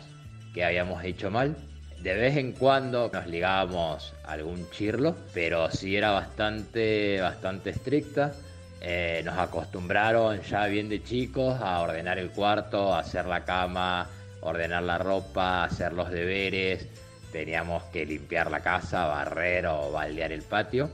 que 0.54 0.64
habíamos 0.64 1.02
hecho 1.02 1.30
mal. 1.30 1.56
De 2.00 2.14
vez 2.14 2.36
en 2.36 2.52
cuando 2.52 3.10
nos 3.12 3.26
ligábamos 3.26 4.14
algún 4.24 4.70
chirlo, 4.70 5.16
pero 5.34 5.68
sí 5.72 5.96
era 5.96 6.12
bastante, 6.12 7.20
bastante 7.20 7.70
estricta. 7.70 8.32
Eh, 8.80 9.22
nos 9.24 9.36
acostumbraron 9.36 10.40
ya 10.42 10.66
bien 10.66 10.88
de 10.88 11.02
chicos 11.02 11.60
a 11.60 11.80
ordenar 11.80 12.20
el 12.20 12.30
cuarto, 12.30 12.94
a 12.94 13.00
hacer 13.00 13.26
la 13.26 13.44
cama, 13.44 14.08
ordenar 14.40 14.82
la 14.82 14.98
ropa, 14.98 15.64
hacer 15.64 15.92
los 15.92 16.10
deberes, 16.10 16.86
teníamos 17.32 17.82
que 17.84 18.06
limpiar 18.06 18.50
la 18.50 18.60
casa, 18.60 19.06
barrer 19.06 19.66
o 19.66 19.92
baldear 19.92 20.32
el 20.32 20.42
patio, 20.42 20.90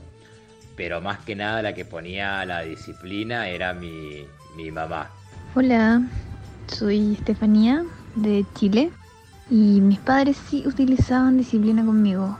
pero 0.75 1.01
más 1.01 1.19
que 1.19 1.35
nada 1.35 1.61
la 1.61 1.73
que 1.73 1.85
ponía 1.85 2.45
la 2.45 2.61
disciplina 2.61 3.47
era 3.47 3.73
mi, 3.73 4.25
mi 4.55 4.71
mamá. 4.71 5.09
Hola, 5.55 6.01
soy 6.67 7.13
Estefanía 7.13 7.83
de 8.15 8.45
Chile 8.55 8.91
y 9.49 9.79
mis 9.81 9.99
padres 9.99 10.37
sí 10.49 10.63
utilizaban 10.65 11.37
disciplina 11.37 11.85
conmigo. 11.85 12.37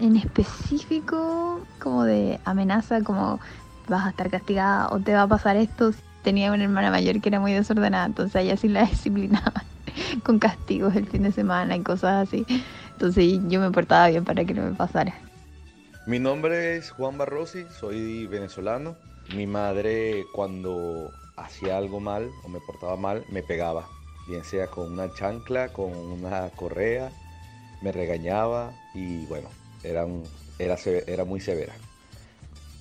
En 0.00 0.16
específico, 0.16 1.60
como 1.78 2.04
de 2.04 2.40
amenaza, 2.44 3.02
como 3.02 3.40
vas 3.88 4.06
a 4.06 4.10
estar 4.10 4.30
castigada 4.30 4.88
o 4.88 4.98
te 4.98 5.14
va 5.14 5.22
a 5.22 5.28
pasar 5.28 5.56
esto. 5.56 5.92
Tenía 6.22 6.52
una 6.52 6.64
hermana 6.64 6.90
mayor 6.90 7.20
que 7.20 7.28
era 7.28 7.40
muy 7.40 7.52
desordenada, 7.52 8.06
entonces 8.06 8.42
ella 8.42 8.56
sí 8.56 8.68
la 8.68 8.84
disciplinaba. 8.86 9.64
con 10.24 10.38
castigos 10.38 10.94
el 10.96 11.06
fin 11.06 11.22
de 11.22 11.32
semana 11.32 11.76
y 11.76 11.82
cosas 11.82 12.28
así. 12.28 12.46
Entonces 12.92 13.40
yo 13.48 13.60
me 13.60 13.70
portaba 13.70 14.08
bien 14.08 14.24
para 14.24 14.44
que 14.44 14.54
no 14.54 14.62
me 14.62 14.74
pasara. 14.74 15.14
Mi 16.06 16.18
nombre 16.18 16.76
es 16.76 16.90
Juan 16.90 17.16
Barrosi, 17.16 17.64
soy 17.78 18.26
venezolano. 18.26 18.96
Mi 19.34 19.46
madre 19.46 20.26
cuando 20.34 21.10
hacía 21.36 21.78
algo 21.78 21.98
mal 21.98 22.30
o 22.44 22.48
me 22.48 22.60
portaba 22.60 22.96
mal 22.96 23.24
me 23.30 23.42
pegaba, 23.42 23.88
bien 24.28 24.44
sea 24.44 24.66
con 24.68 24.92
una 24.92 25.12
chancla, 25.14 25.72
con 25.72 25.92
una 25.92 26.50
correa, 26.50 27.10
me 27.80 27.90
regañaba 27.90 28.72
y 28.94 29.24
bueno, 29.26 29.48
era, 29.82 30.06
era, 30.58 30.76
era 31.06 31.24
muy 31.24 31.40
severa. 31.40 31.72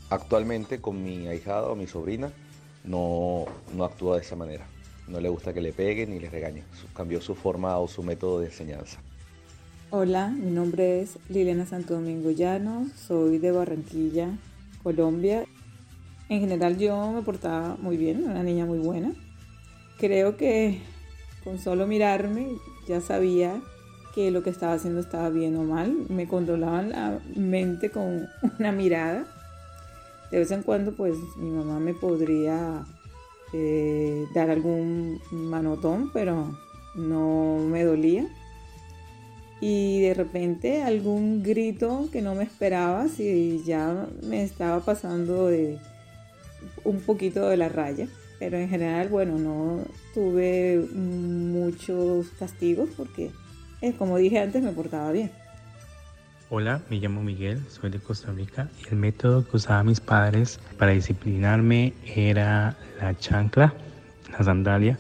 Actualmente 0.10 0.82
con 0.82 1.02
mi 1.02 1.28
ahijada 1.28 1.68
o 1.70 1.76
mi 1.76 1.88
sobrina 1.88 2.32
no, 2.84 3.46
no 3.74 3.86
actúa 3.86 4.18
de 4.18 4.22
esa 4.22 4.36
manera 4.36 4.68
no 5.08 5.20
le 5.20 5.30
gusta 5.30 5.54
que 5.54 5.62
le 5.62 5.74
peguen 5.74 6.12
ni 6.12 6.20
le 6.20 6.30
regañen. 6.30 6.64
Cambió 6.96 7.22
su 7.22 7.36
forma 7.36 7.78
o 7.78 7.88
su 7.88 8.04
método 8.04 8.40
de 8.40 8.48
enseñanza. 8.48 9.00
Hola, 9.90 10.30
mi 10.30 10.50
nombre 10.50 11.02
es 11.02 11.20
Liliana 11.30 11.66
Santo 11.66 11.94
Domingo 11.94 12.32
Llano, 12.32 12.88
soy 12.96 13.38
de 13.38 13.52
Barranquilla, 13.52 14.30
Colombia. 14.82 15.46
En 16.30 16.40
general 16.40 16.78
yo 16.78 17.12
me 17.12 17.22
portaba 17.22 17.78
muy 17.80 17.98
bien, 17.98 18.24
una 18.24 18.42
niña 18.42 18.66
muy 18.66 18.80
buena. 18.80 19.14
Creo 20.00 20.36
que 20.36 20.82
con 21.44 21.60
solo 21.60 21.86
mirarme 21.86 22.48
ya 22.88 23.02
sabía 23.02 23.62
que 24.16 24.32
lo 24.32 24.42
que 24.42 24.50
estaba 24.50 24.74
haciendo 24.74 25.00
estaba 25.00 25.30
bien 25.30 25.56
o 25.58 25.64
mal. 25.64 25.96
Me 26.10 26.28
controlaban 26.28 26.90
la 26.90 27.20
mente 27.36 27.90
con 27.90 28.28
una 28.60 28.72
mirada 28.72 29.26
De 30.32 30.40
vez 30.40 30.50
en 30.52 30.64
cuando 30.64 30.96
pues 30.96 31.16
mi 31.38 31.52
mamá 31.52 31.80
me 31.80 31.94
podría 31.94 32.84
eh, 33.54 34.26
dar 34.34 34.50
algún 34.50 35.22
manotón, 35.32 36.12
pero 36.12 36.58
no 36.96 37.60
me 37.60 37.84
dolía. 37.84 38.28
Y 39.62 40.02
de 40.02 40.14
repente 40.14 40.84
algún 40.84 41.42
grito 41.42 42.10
que 42.12 42.22
no 42.22 42.36
me 42.36 42.44
esperaba, 42.44 43.08
si 43.08 43.64
ya 43.64 44.08
me 44.24 44.44
estaba 44.44 44.82
pasando 44.82 45.48
de 45.48 45.78
un 46.84 47.00
poquito 47.00 47.48
de 47.48 47.58
la 47.58 47.70
raya. 47.70 48.08
Pero 48.40 48.58
en 48.58 48.68
general, 48.68 49.08
bueno, 49.08 49.38
no 49.38 49.86
tuve 50.14 50.86
muchos 50.94 52.28
castigos 52.40 52.90
porque, 52.98 53.32
eh, 53.82 53.94
como 53.94 54.18
dije 54.18 54.40
antes, 54.40 54.62
me 54.62 54.72
portaba 54.72 55.12
bien. 55.12 55.32
Hola, 56.56 56.84
me 56.88 56.98
llamo 56.98 57.24
Miguel, 57.24 57.64
soy 57.68 57.90
de 57.90 57.98
Costa 57.98 58.32
Rica 58.32 58.70
y 58.86 58.90
el 58.90 58.96
método 58.96 59.44
que 59.44 59.58
usaban 59.58 59.88
mis 59.88 60.00
padres 60.00 60.60
para 60.78 60.92
disciplinarme 60.92 61.94
era 62.06 62.78
la 63.02 63.18
chancla, 63.18 63.74
la 64.32 64.44
sandalia. 64.44 65.00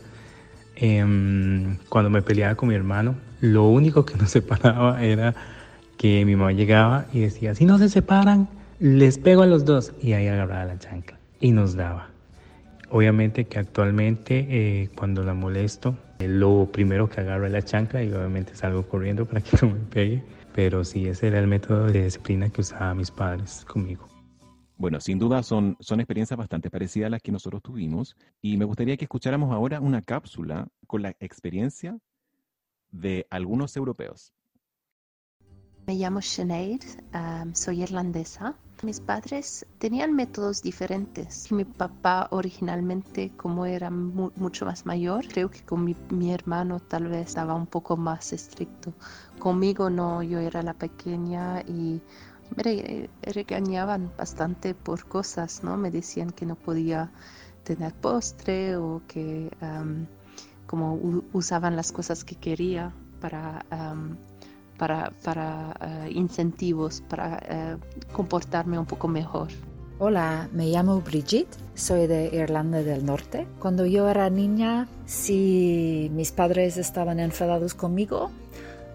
Em, 0.75 1.77
cuando 1.89 2.10
me 2.10 2.24
peleaba 2.24 2.55
con 2.55 2.69
mi 2.69 2.74
hermano, 2.74 3.13
lo 3.39 3.67
único 3.67 4.03
que 4.03 4.15
nos 4.15 4.31
separaba 4.31 5.03
era 5.03 5.36
que 5.95 6.25
mi 6.25 6.36
mamá 6.36 6.53
llegaba 6.53 7.05
y 7.13 7.19
decía, 7.19 7.53
si 7.53 7.65
no 7.65 7.77
se 7.77 7.88
separan, 7.88 8.50
les 8.79 9.19
pego 9.19 9.43
a 9.43 9.45
los 9.45 9.63
dos. 9.63 9.93
Y 10.01 10.13
ahí 10.13 10.25
agarraba 10.25 10.65
la 10.65 10.79
chancla 10.79 11.19
y 11.39 11.51
nos 11.51 11.75
daba. 11.75 12.10
Obviamente 12.89 13.45
que 13.45 13.60
actualmente 13.60 14.48
eh, 14.50 14.89
cuando 14.95 15.24
la 15.24 15.36
molesto, 15.36 15.95
lo 16.17 16.69
primero 16.72 17.07
que 17.12 17.22
agarro 17.22 17.45
es 17.45 17.51
la 17.51 17.62
chancla 17.62 18.01
y 18.01 18.12
obviamente 18.12 18.55
salgo 18.55 18.88
corriendo 18.88 19.27
para 19.27 19.41
que 19.41 19.55
no 19.62 19.74
me 19.74 19.79
pegue. 19.81 20.24
Pero 20.53 20.83
sí, 20.83 21.07
ese 21.07 21.27
era 21.27 21.39
el 21.39 21.48
método 21.48 21.88
de 21.88 22.03
disciplina 22.03 22.50
que 22.50 22.62
usaban 22.62 22.98
mis 22.98 23.10
padres 23.10 23.65
conmigo. 23.65 24.07
Bueno, 24.77 25.00
sin 25.00 25.17
duda 25.17 25.41
son, 25.43 25.77
son 25.79 26.00
experiencias 26.00 26.38
bastante 26.38 26.69
parecidas 26.69 27.07
a 27.07 27.12
las 27.12 27.22
que 27.22 27.31
nosotros 27.31 27.62
tuvimos 27.62 28.16
y 28.42 28.57
me 28.57 28.66
gustaría 28.66 28.98
que 28.98 29.05
escucháramos 29.05 29.51
ahora 29.51 29.79
una 29.79 30.01
cápsula 30.01 30.68
con 30.87 31.01
la 31.01 31.16
experiencia 31.20 31.98
de 32.92 33.25
algunos 33.29 33.75
europeos. 33.77 34.33
Me 35.87 35.96
llamo 35.96 36.22
Sinead, 36.22 36.81
soy 37.53 37.83
irlandesa. 37.83 38.55
Mis 38.83 39.00
padres 39.00 39.65
tenían 39.79 40.13
métodos 40.13 40.61
diferentes. 40.61 41.50
Mi 41.53 41.63
papá 41.63 42.27
originalmente, 42.31 43.31
como 43.37 43.65
era 43.65 43.89
mucho 43.89 44.65
más 44.65 44.85
mayor, 44.85 45.25
creo 45.29 45.50
que 45.50 45.63
con 45.63 45.85
mi, 45.85 45.96
mi, 46.09 46.33
hermano 46.33 46.81
tal 46.81 47.07
vez 47.07 47.27
estaba 47.27 47.55
un 47.55 47.65
poco 47.65 47.96
más 47.96 48.33
estricto. 48.33 48.93
Conmigo 49.39 49.89
no, 49.89 50.22
yo 50.22 50.39
era 50.39 50.61
la 50.61 50.74
pequeña 50.74 51.61
y 51.61 52.01
me 52.57 53.09
regañaban 53.22 54.11
bastante 54.17 54.75
por 54.75 55.07
cosas, 55.07 55.63
¿no? 55.63 55.77
Me 55.77 55.89
decían 55.89 56.31
que 56.31 56.46
no 56.46 56.55
podía 56.55 57.09
tener 57.63 57.93
postre 57.93 58.75
o 58.75 59.01
que 59.07 59.50
como 60.67 61.00
usaban 61.31 61.77
las 61.77 61.93
cosas 61.93 62.25
que 62.25 62.35
quería 62.35 62.93
para 63.22 63.65
para, 64.83 65.13
para 65.24 65.74
eh, 65.79 66.11
incentivos, 66.11 67.01
para 67.07 67.37
eh, 67.48 67.77
comportarme 68.11 68.77
un 68.77 68.85
poco 68.85 69.07
mejor. 69.07 69.48
Hola, 69.98 70.50
me 70.51 70.65
llamo 70.65 71.00
Brigitte, 71.00 71.55
soy 71.74 72.05
de 72.05 72.25
Irlanda 72.33 72.83
del 72.83 73.05
Norte. 73.05 73.48
Cuando 73.59 73.85
yo 73.85 74.09
era 74.09 74.29
niña, 74.29 74.89
si 75.05 76.11
mis 76.13 76.33
padres 76.33 76.75
estaban 76.75 77.22
enfadados 77.22 77.75
conmigo, 77.75 78.29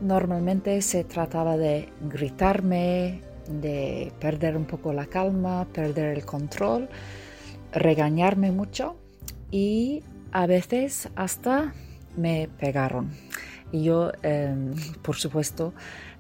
normalmente 0.03 0.83
se 0.83 1.05
trataba 1.05 1.57
de 1.57 1.89
gritarme, 2.03 3.23
de 3.49 4.13
perder 4.21 4.59
un 4.59 4.67
poco 4.67 4.93
la 4.93 5.07
calma, 5.07 5.67
perder 5.73 6.19
el 6.19 6.27
control, 6.27 6.91
regañarme 7.73 8.53
mucho 8.53 8.97
y 9.51 10.03
a 10.33 10.47
veces 10.47 11.09
hasta 11.17 11.73
me 12.15 12.51
pegaron. 12.61 13.11
Y 13.73 13.85
yo, 13.85 14.13
em, 14.23 14.75
por 15.03 15.17
supuesto, 15.17 15.73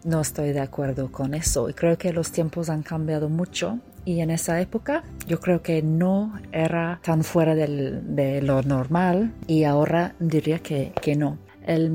no 0.05 0.21
estoy 0.21 0.53
de 0.53 0.61
acuerdo 0.61 1.11
con 1.11 1.35
eso. 1.35 1.69
Y 1.69 1.75
creo 1.75 1.99
que 1.99 2.13
los 2.13 2.33
tiempos 2.33 2.71
han 2.71 2.83
cambiado 2.83 3.29
mucho. 3.29 3.79
Y 4.05 4.21
en 4.21 4.31
esa 4.31 4.61
época 4.61 5.05
yo 5.27 5.39
creo 5.39 5.61
que 5.61 5.83
no 5.83 6.39
era 6.51 7.01
tan 7.03 7.25
fuera 7.25 7.55
de 7.55 8.41
lo 8.43 8.63
normal. 8.63 9.35
Y 9.47 9.65
ahora 9.65 10.15
diría 10.19 10.61
que, 10.61 10.93
que 11.03 11.17
no. 11.17 11.39
El 11.67 11.91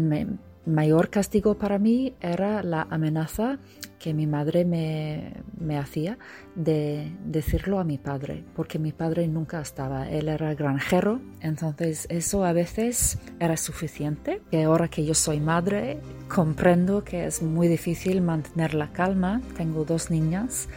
mayor 0.65 1.09
castigo 1.09 1.57
para 1.57 1.79
mí 1.79 2.13
era 2.21 2.63
la 2.63 2.87
amenaza 2.89 3.59
que 3.99 4.13
mi 4.13 4.27
madre 4.27 4.65
me, 4.65 5.31
me, 5.57 5.77
hacía 5.77 6.17
de 6.55 7.09
decirlo 7.23 7.79
a 7.79 7.85
mi 7.85 7.97
padre, 7.97 8.43
porque 8.53 8.77
mi 8.77 8.91
padre 8.91 9.27
nunca 9.29 9.61
estaba, 9.61 10.09
él 10.09 10.27
era 10.27 10.53
granjero, 10.55 11.21
entonces 11.39 12.05
eso 12.09 12.43
a 12.43 12.51
veces 12.51 13.17
era 13.39 13.55
suficiente, 13.55 14.41
que 14.51 14.63
ahora 14.63 14.89
que 14.89 15.05
yo 15.05 15.13
soy 15.13 15.39
madre 15.39 15.99
comprendo 16.27 17.05
que 17.05 17.25
es 17.25 17.41
muy 17.41 17.69
difícil 17.69 18.21
mantener 18.21 18.73
la 18.73 18.91
calma, 18.91 19.41
tengo 19.55 19.85
dos 19.85 20.11
niñas, 20.11 20.67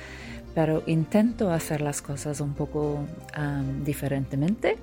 pero 0.54 0.84
intento 0.86 1.50
hacer 1.50 1.80
las 1.80 2.02
cosas 2.02 2.40
un 2.40 2.54
poco 2.54 3.04
diferentemente 3.84 4.78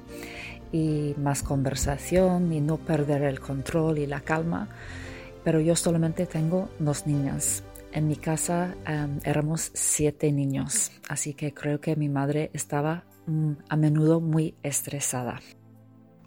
y 0.74 1.16
más 1.18 1.44
conversación 1.44 2.52
y 2.52 2.60
no 2.60 2.78
perder 2.78 3.22
el 3.22 3.40
control 3.40 4.00
y 4.00 4.08
la 4.08 4.20
calma. 4.20 4.68
Pero 5.46 5.62
yo 5.62 5.78
solamente 5.78 6.26
tengo 6.26 6.70
dos 6.80 7.08
niñas. 7.08 7.64
En 7.94 8.08
mi 8.08 8.16
casa 8.16 8.76
éramos 9.24 9.72
siete 9.76 10.32
niños, 10.32 10.92
así 11.08 11.36
que 11.36 11.54
creo 11.54 11.80
que 11.80 11.96
mi 11.96 12.10
madre 12.10 12.50
estaba 12.54 13.04
mm, 13.28 13.52
a 13.70 13.76
menudo 13.78 14.20
muy 14.20 14.56
estresada. 14.64 15.40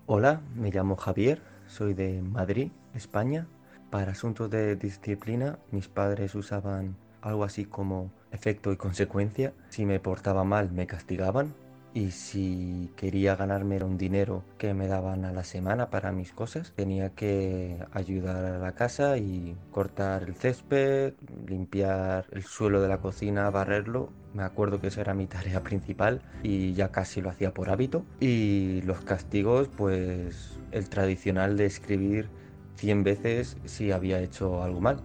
Hola, 0.06 0.40
me 0.54 0.70
llamo 0.70 0.94
Javier, 0.94 1.42
soy 1.66 1.92
de 1.94 2.22
Madrid, 2.22 2.70
España. 2.94 3.48
Para 3.90 4.12
asuntos 4.12 4.48
de 4.48 4.76
disciplina, 4.76 5.58
mis 5.72 5.88
padres 5.88 6.36
usaban 6.36 6.96
algo 7.20 7.42
así 7.42 7.64
como 7.64 8.12
efecto 8.30 8.70
y 8.70 8.76
consecuencia. 8.76 9.52
Si 9.68 9.84
me 9.84 9.98
portaba 9.98 10.44
mal, 10.44 10.70
me 10.70 10.86
castigaban 10.86 11.52
y 11.96 12.10
si 12.10 12.90
quería 12.94 13.36
ganarme 13.36 13.82
un 13.82 13.96
dinero 13.96 14.44
que 14.58 14.74
me 14.74 14.86
daban 14.86 15.24
a 15.24 15.32
la 15.32 15.44
semana 15.44 15.88
para 15.88 16.12
mis 16.12 16.30
cosas, 16.30 16.74
tenía 16.76 17.14
que 17.14 17.78
ayudar 17.90 18.44
a 18.44 18.58
la 18.58 18.72
casa 18.72 19.16
y 19.16 19.56
cortar 19.70 20.24
el 20.24 20.34
césped, 20.34 21.14
limpiar 21.46 22.26
el 22.32 22.42
suelo 22.42 22.82
de 22.82 22.88
la 22.88 22.98
cocina, 22.98 23.48
barrerlo. 23.48 24.12
Me 24.34 24.42
acuerdo 24.42 24.78
que 24.78 24.88
esa 24.88 25.00
era 25.00 25.14
mi 25.14 25.26
tarea 25.26 25.62
principal 25.62 26.20
y 26.42 26.74
ya 26.74 26.90
casi 26.90 27.22
lo 27.22 27.30
hacía 27.30 27.54
por 27.54 27.70
hábito. 27.70 28.04
Y 28.20 28.82
los 28.82 29.00
castigos, 29.00 29.68
pues 29.68 30.60
el 30.72 30.90
tradicional 30.90 31.56
de 31.56 31.64
escribir 31.64 32.28
100 32.74 33.04
veces 33.04 33.56
si 33.64 33.90
había 33.90 34.20
hecho 34.20 34.62
algo 34.62 34.82
mal. 34.82 35.00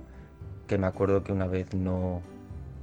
Que 0.68 0.78
me 0.78 0.88
acuerdo 0.88 1.24
que 1.24 1.32
una 1.32 1.48
vez 1.48 1.74
no 1.74 2.22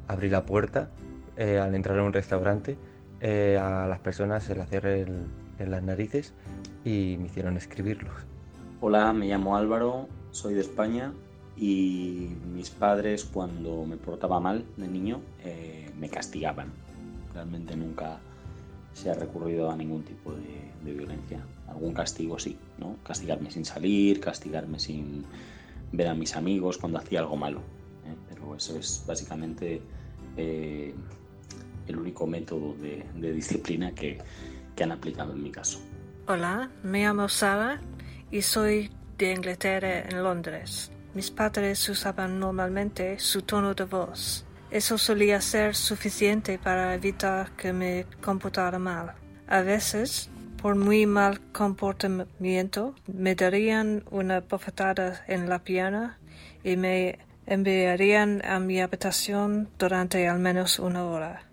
abrí 0.07 0.31
la 0.31 0.47
puerta 0.47 0.89
eh, 1.37 1.59
al 1.59 1.75
entrar 1.75 1.99
a 1.99 2.05
un 2.05 2.15
restaurante 2.15 2.79
eh, 3.21 3.59
a 3.61 3.87
las 3.87 4.01
personas 4.01 4.45
se 4.45 4.55
las 4.55 4.69
cerré 4.69 5.03
en 5.03 5.71
las 5.71 5.83
narices 5.83 6.35
y 6.85 7.17
me 7.19 7.27
hicieron 7.27 7.57
escribirlos. 7.57 8.15
Hola, 8.81 9.13
me 9.13 9.27
llamo 9.27 9.57
Álvaro, 9.57 10.09
soy 10.31 10.55
de 10.55 10.61
España 10.61 11.13
y 11.57 12.31
mis 12.55 12.71
padres 12.71 13.25
cuando 13.25 13.85
me 13.85 13.97
portaba 13.97 14.39
mal 14.39 14.65
de 14.77 14.87
niño 14.87 15.21
eh, 15.45 15.91
me 15.99 16.09
castigaban. 16.09 16.69
Realmente 17.35 17.77
nunca 17.77 18.21
se 18.93 19.11
ha 19.11 19.15
recurrido 19.15 19.71
a 19.71 19.77
ningún 19.77 20.05
tipo 20.05 20.33
de, 20.33 20.93
violencia. 20.93 21.45
Algún 21.67 21.93
castigo 21.93 22.39
sí, 22.39 22.57
¿no? 22.79 22.97
Castigarme 23.05 23.51
sin 23.51 23.65
salir, 23.65 24.21
castigarme 24.21 24.79
sin 24.79 25.25
ver 25.93 26.09
a 26.09 26.15
mis 26.15 26.35
amigos 26.35 26.79
cuando 26.79 26.99
hacía 26.99 27.21
algo 27.21 27.37
malo. 27.37 27.59
¿eh? 28.07 28.15
Pero 28.29 28.55
eso 28.55 28.79
es 28.79 29.05
básicamente 29.07 29.83
el 31.89 31.97
único 31.97 32.27
método 32.27 32.75
de, 32.75 33.33
disciplina 33.33 33.93
que, 33.93 34.19
que 34.77 34.85
han 34.85 34.93
aplicado 34.93 35.33
en 35.33 35.43
mi 35.43 35.51
caso. 35.51 35.81
Hola, 36.27 36.71
me 36.83 37.03
llamo 37.03 37.29
Sara 37.29 37.81
y 38.31 38.43
soy 38.43 38.91
de 39.17 39.33
Inglaterra 39.33 40.01
en 40.01 40.23
Londres. 40.23 40.93
Mis 41.15 41.31
padres 41.31 41.89
usaban 41.89 42.39
normalmente 42.39 43.19
su 43.19 43.43
tono 43.43 43.75
de 43.75 43.85
voz. 43.85 44.45
Eso 44.71 44.99
solía 44.99 45.41
ser 45.41 45.75
suficiente 45.75 46.59
para 46.59 46.95
evitar 46.95 47.53
que 47.53 47.73
me 47.73 48.05
comportara 48.21 48.79
mal. 48.79 49.15
A 49.47 49.63
veces, 49.63 50.29
por 50.61 50.77
muy 50.77 51.07
mal 51.07 51.41
comportamiento, 51.53 52.95
me 53.07 53.35
darían 53.35 54.05
una 54.11 54.41
bofetada 54.41 55.25
en 55.27 55.49
la 55.49 55.61
pierna 55.61 56.19
y 56.63 56.77
me 56.77 57.19
enviarían 57.47 58.45
a 58.45 58.61
mi 58.61 58.81
habitación 58.83 59.71
durante 59.79 60.29
al 60.29 60.39
menos 60.39 60.79
una 60.79 61.05
hora. 61.07 61.48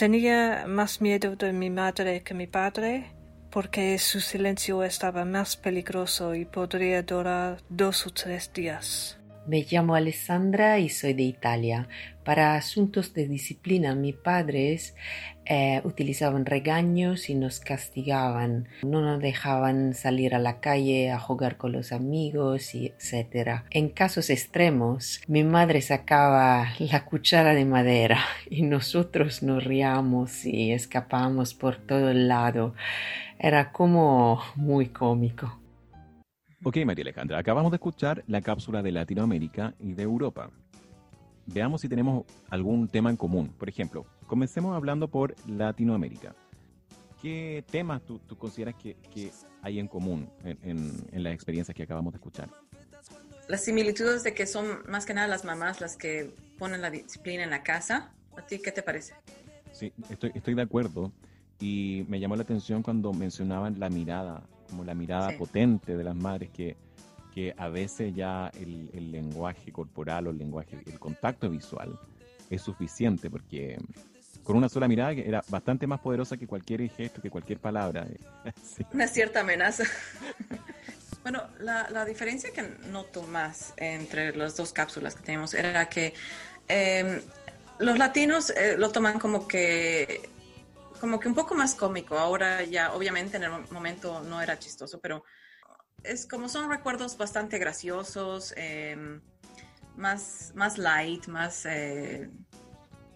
Tenía 0.00 0.64
más 0.66 1.02
miedo 1.02 1.36
de 1.36 1.52
mi 1.52 1.68
madre 1.68 2.22
que 2.22 2.32
mi 2.32 2.46
padre, 2.46 3.12
porque 3.50 3.98
su 3.98 4.20
silencio 4.20 4.82
estaba 4.82 5.26
más 5.26 5.58
peligroso 5.58 6.34
y 6.34 6.46
podría 6.46 7.02
durar 7.02 7.58
dos 7.68 8.06
o 8.06 8.10
tres 8.10 8.50
días. 8.50 9.19
Me 9.50 9.66
llamo 9.68 9.96
Alessandra 9.96 10.78
y 10.78 10.88
soy 10.88 11.12
de 11.12 11.24
Italia. 11.24 11.88
Para 12.24 12.54
asuntos 12.54 13.14
de 13.14 13.26
disciplina, 13.26 13.96
mis 13.96 14.14
padres 14.14 14.94
eh, 15.44 15.80
utilizaban 15.82 16.46
regaños 16.46 17.28
y 17.28 17.34
nos 17.34 17.58
castigaban. 17.58 18.68
No 18.84 19.00
nos 19.00 19.20
dejaban 19.20 19.94
salir 19.94 20.36
a 20.36 20.38
la 20.38 20.60
calle 20.60 21.10
a 21.10 21.18
jugar 21.18 21.56
con 21.56 21.72
los 21.72 21.90
amigos 21.90 22.76
y 22.76 22.94
etc. 22.96 23.62
En 23.70 23.88
casos 23.88 24.30
extremos, 24.30 25.20
mi 25.26 25.42
madre 25.42 25.82
sacaba 25.82 26.68
la 26.78 27.04
cuchara 27.04 27.52
de 27.52 27.64
madera 27.64 28.20
y 28.48 28.62
nosotros 28.62 29.42
nos 29.42 29.64
riamos 29.64 30.46
y 30.46 30.70
escapamos 30.70 31.54
por 31.54 31.74
todo 31.74 32.10
el 32.10 32.28
lado. 32.28 32.76
Era 33.36 33.72
como 33.72 34.40
muy 34.54 34.90
cómico. 34.90 35.59
Ok, 36.62 36.76
María 36.84 37.04
Alejandra, 37.04 37.38
acabamos 37.38 37.72
de 37.72 37.76
escuchar 37.76 38.22
la 38.26 38.42
cápsula 38.42 38.82
de 38.82 38.92
Latinoamérica 38.92 39.72
y 39.78 39.94
de 39.94 40.02
Europa. 40.02 40.50
Veamos 41.46 41.80
si 41.80 41.88
tenemos 41.88 42.26
algún 42.50 42.86
tema 42.86 43.08
en 43.08 43.16
común. 43.16 43.48
Por 43.58 43.70
ejemplo, 43.70 44.04
comencemos 44.26 44.76
hablando 44.76 45.08
por 45.08 45.34
Latinoamérica. 45.48 46.34
¿Qué 47.22 47.64
temas 47.70 48.02
tú, 48.02 48.20
consideras 48.36 48.74
que, 48.74 48.94
hay 49.62 49.78
en 49.78 49.88
común 49.88 50.28
en, 50.44 51.22
las 51.22 51.32
experiencias 51.32 51.74
que 51.74 51.82
acabamos 51.82 52.12
de 52.12 52.18
escuchar? 52.18 52.50
Las 53.48 53.64
similitudes 53.64 54.22
de 54.22 54.34
que 54.34 54.46
son 54.46 54.82
más 54.86 55.06
que 55.06 55.14
nada 55.14 55.28
las 55.28 55.46
mamás 55.46 55.80
las 55.80 55.96
que 55.96 56.34
ponen 56.58 56.82
la 56.82 56.90
disciplina 56.90 57.42
en 57.42 57.50
la 57.50 57.62
casa. 57.62 58.12
¿A 58.36 58.46
ti 58.46 58.58
qué 58.58 58.70
te 58.70 58.82
parece? 58.82 59.14
Sí, 59.72 59.94
estoy, 60.10 60.30
estoy 60.34 60.52
de 60.52 60.62
acuerdo. 60.62 61.10
Y 61.58 62.04
me 62.08 62.20
llamó 62.20 62.36
la 62.36 62.42
atención 62.42 62.82
cuando 62.82 63.14
mencionaban 63.14 63.80
la 63.80 63.88
mirada 63.88 64.42
como 64.70 64.84
la 64.84 64.94
mirada 64.94 65.36
potente 65.36 65.96
de 65.96 66.04
las 66.04 66.14
madres 66.14 66.50
que, 66.50 66.76
que 67.34 67.54
a 67.56 67.68
veces 67.68 68.14
ya 68.14 68.50
el, 68.54 69.10
lenguaje 69.12 69.72
corporal 69.72 70.28
o 70.28 70.30
el 70.30 70.38
lenguaje, 70.38 70.78
el 70.86 70.98
contacto 70.98 71.50
visual 71.50 71.98
es 72.48 72.62
suficiente 72.62 73.28
porque 73.28 73.78
con 74.42 74.56
una 74.56 74.68
sola 74.68 74.88
mirada 74.88 75.12
era 75.12 75.44
bastante 75.48 75.86
más 75.86 76.00
poderosa 76.00 76.36
que 76.36 76.46
cualquier 76.46 76.88
gesto, 76.88 77.20
que 77.20 77.30
cualquier 77.30 77.58
palabra. 77.58 78.06
Una 78.92 79.06
cierta 79.06 79.40
amenaza. 79.40 79.84
bueno, 81.22 81.42
la, 81.60 82.04
diferencia 82.04 82.50
que 82.52 82.62
noto 82.90 83.22
más 83.24 83.74
entre 83.76 84.34
las 84.34 84.56
dos 84.56 84.72
cápsulas 84.72 85.14
que 85.14 85.22
tenemos 85.22 85.54
era 85.54 85.88
que 85.88 86.14
em, 86.68 87.20
los 87.78 87.98
latinos 87.98 88.50
eh, 88.50 88.76
lo 88.78 88.90
toman 88.90 89.18
como 89.18 89.46
que 89.46 90.28
como 91.00 91.18
que 91.18 91.28
un 91.28 91.34
poco 91.34 91.54
más 91.54 91.74
cómico. 91.74 92.18
Ahora 92.18 92.62
ya, 92.62 92.92
obviamente 92.92 93.38
en 93.38 93.44
el 93.44 93.50
momento 93.70 94.20
no 94.20 94.40
era 94.40 94.58
chistoso, 94.58 95.00
pero 95.00 95.24
es 96.04 96.26
como 96.26 96.48
son 96.48 96.70
recuerdos 96.70 97.16
bastante 97.16 97.58
graciosos, 97.58 98.54
em, 98.56 99.20
más, 99.96 100.52
más 100.54 100.78
light, 100.78 101.26
más 101.26 101.66
eh, 101.66 102.30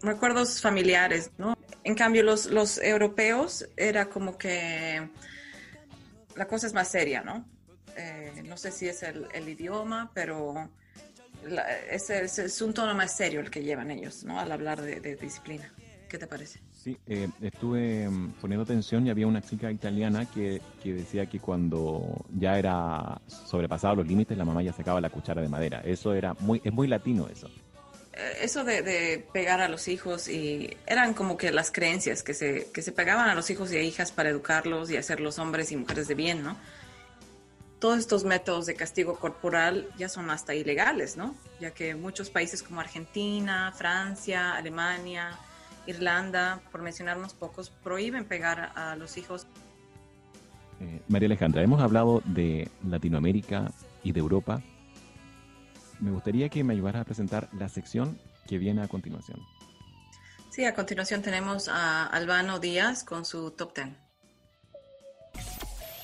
recuerdos 0.00 0.60
familiares, 0.60 1.30
¿no? 1.38 1.56
En 1.84 1.94
cambio, 1.94 2.22
los, 2.22 2.46
los 2.46 2.78
europeos 2.78 3.68
era 3.76 4.08
como 4.08 4.38
que 4.38 5.10
la 6.34 6.48
cosa 6.48 6.66
es 6.66 6.72
más 6.72 6.88
seria, 6.88 7.22
¿no? 7.22 7.46
Eh, 7.96 8.42
no 8.46 8.56
sé 8.56 8.72
si 8.72 8.88
es 8.88 9.02
el, 9.02 9.48
idioma, 9.48 10.10
pero 10.14 10.70
es, 11.90 12.10
es, 12.10 12.60
un 12.60 12.74
tono 12.74 12.94
más 12.94 13.16
serio 13.16 13.40
el 13.40 13.50
que 13.50 13.62
llevan 13.62 13.90
ellos, 13.90 14.24
¿no? 14.24 14.40
Al 14.40 14.50
hablar 14.50 14.80
de 14.82 15.16
disciplina. 15.16 15.72
¿Qué 16.08 16.18
te 16.18 16.26
parece? 16.26 16.60
Sí, 16.84 16.98
eh, 17.06 17.30
estuve 17.40 18.06
mm, 18.06 18.32
poniendo 18.42 18.62
atención 18.62 19.06
y 19.06 19.10
había 19.10 19.26
una 19.26 19.40
chica 19.40 19.70
italiana 19.70 20.26
que, 20.26 20.60
decía 20.84 21.24
que 21.24 21.40
cuando 21.40 22.26
ya 22.38 22.58
era 22.58 23.22
sobrepasado 23.26 23.94
los 23.96 24.06
límites, 24.06 24.36
la 24.36 24.44
mamá 24.44 24.62
ya 24.62 24.74
sacaba 24.74 25.00
la 25.00 25.08
cuchara 25.08 25.40
de 25.40 25.48
madera. 25.48 25.80
Eso 25.82 26.12
era 26.12 26.34
muy, 26.40 26.60
es 26.62 26.70
muy 26.74 26.86
latino 26.86 27.26
eso. 27.32 27.48
Eh, 28.12 28.36
eso 28.42 28.64
de, 28.64 29.26
pegar 29.32 29.62
a 29.62 29.68
los 29.70 29.88
hijos 29.88 30.28
y 30.28 30.76
eran 30.86 31.14
como 31.14 31.38
que 31.38 31.52
las 31.52 31.70
creencias 31.70 32.22
que 32.22 32.34
se, 32.34 32.70
que 32.70 32.82
se 32.82 32.92
pegaban 32.92 33.30
a 33.30 33.34
los 33.34 33.48
hijos 33.48 33.72
y 33.72 33.78
a 33.78 33.80
hijas 33.80 34.12
para 34.12 34.28
educarlos 34.28 34.90
y 34.90 34.98
hacerlos 34.98 35.38
hombres 35.38 35.72
y 35.72 35.78
mujeres 35.78 36.06
de 36.06 36.14
bien, 36.14 36.42
¿no? 36.42 36.54
Todos 37.78 37.98
estos 37.98 38.24
métodos 38.24 38.66
de 38.66 38.74
castigo 38.74 39.18
corporal 39.18 39.88
ya 39.96 40.10
son 40.10 40.28
hasta 40.28 40.54
ilegales, 40.54 41.16
¿no? 41.16 41.34
Ya 41.60 41.70
que 41.70 41.94
muchos 41.94 42.28
países 42.28 42.62
como 42.62 42.80
Argentina, 42.80 43.72
Francia, 43.74 44.54
Alemania, 44.54 45.38
Irlanda, 45.86 46.60
por 46.70 46.82
mencionar 46.82 47.18
unos 47.18 47.34
pocos, 47.34 47.70
prohíben 47.70 48.24
pegar 48.24 48.72
a 48.74 48.96
los 48.96 49.16
hijos. 49.16 49.46
Eh, 50.80 51.02
María 51.08 51.26
Alejandra, 51.26 51.62
hemos 51.62 51.80
hablado 51.80 52.22
de 52.24 52.70
Latinoamérica 52.86 53.70
y 54.02 54.12
de 54.12 54.20
Europa. 54.20 54.62
Me 56.00 56.10
gustaría 56.10 56.48
que 56.48 56.64
me 56.64 56.74
ayudaras 56.74 57.02
a 57.02 57.04
presentar 57.04 57.48
la 57.52 57.68
sección 57.68 58.18
que 58.46 58.58
viene 58.58 58.82
a 58.82 58.88
continuación. 58.88 59.40
Sí, 60.50 60.64
a 60.64 60.74
continuación 60.74 61.22
tenemos 61.22 61.68
a 61.68 62.06
Albano 62.06 62.58
Díaz 62.60 63.04
con 63.04 63.24
su 63.24 63.50
top 63.50 63.74
10. 63.74 63.88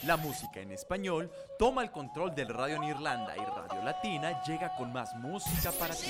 La 0.05 0.17
música 0.17 0.61
en 0.61 0.73
español 0.73 1.31
toma 1.59 1.83
el 1.83 1.91
control 1.91 2.35
del 2.35 2.49
radio 2.49 2.77
en 2.77 2.85
Irlanda 2.85 3.35
y 3.37 3.41
Radio 3.41 3.83
Latina 3.85 4.43
llega 4.45 4.75
con 4.75 4.93
más 4.93 5.15
música 5.17 5.71
para 5.73 5.95
ti. 5.95 6.07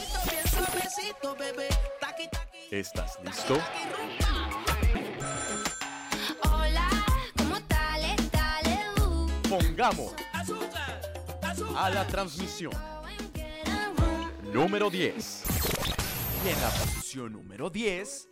¿Estás 2.71 3.19
listo? 3.25 3.59
Hola, 6.53 6.89
¿cómo 7.37 7.57
Pongamos 9.49 10.15
a 11.77 11.91
la 11.91 12.07
transmisión. 12.07 12.73
Número 14.53 14.89
10. 14.89 15.45
Y 16.45 16.49
en 16.49 16.61
la 16.61 16.71
posición 16.71 17.33
número 17.33 17.71
10 17.71 18.29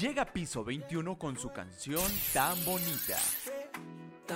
llega 0.00 0.24
Piso 0.24 0.62
21 0.62 1.18
con 1.18 1.36
su 1.36 1.50
canción 1.50 2.04
Tan 2.32 2.64
Bonita. 2.64 3.18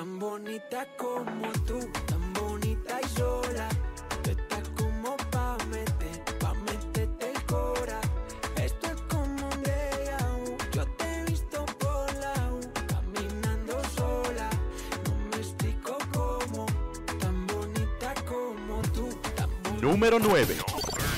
Tan 0.05 0.19
bonita 0.19 0.87
como 0.99 1.51
tú, 1.67 1.81
tan 2.07 2.33
bonita 2.35 3.01
y 3.03 3.09
sola. 3.17 3.67
Tú 4.23 4.33
estás 4.33 4.69
como 4.77 5.17
pa' 5.31 5.57
meter, 5.71 6.23
pa' 6.39 6.53
meterte 6.53 7.31
el 7.31 7.43
cora. 7.47 8.01
Esto 8.57 8.87
es 8.89 9.01
como 9.09 9.47
un 9.49 9.63
déjà 9.63 10.19
Yo 10.73 10.87
te 10.99 11.05
he 11.07 11.25
visto 11.25 11.65
por 11.81 12.15
la 12.17 12.35
U, 12.53 12.61
caminando 12.87 13.83
sola. 13.97 14.51
No 15.07 15.15
me 15.31 15.37
explico 15.39 15.97
cómo, 16.13 16.67
tan 17.19 17.47
bonita 17.47 18.13
como 18.27 18.83
tú. 18.93 19.09
Número 19.81 20.19
9. 20.19 20.55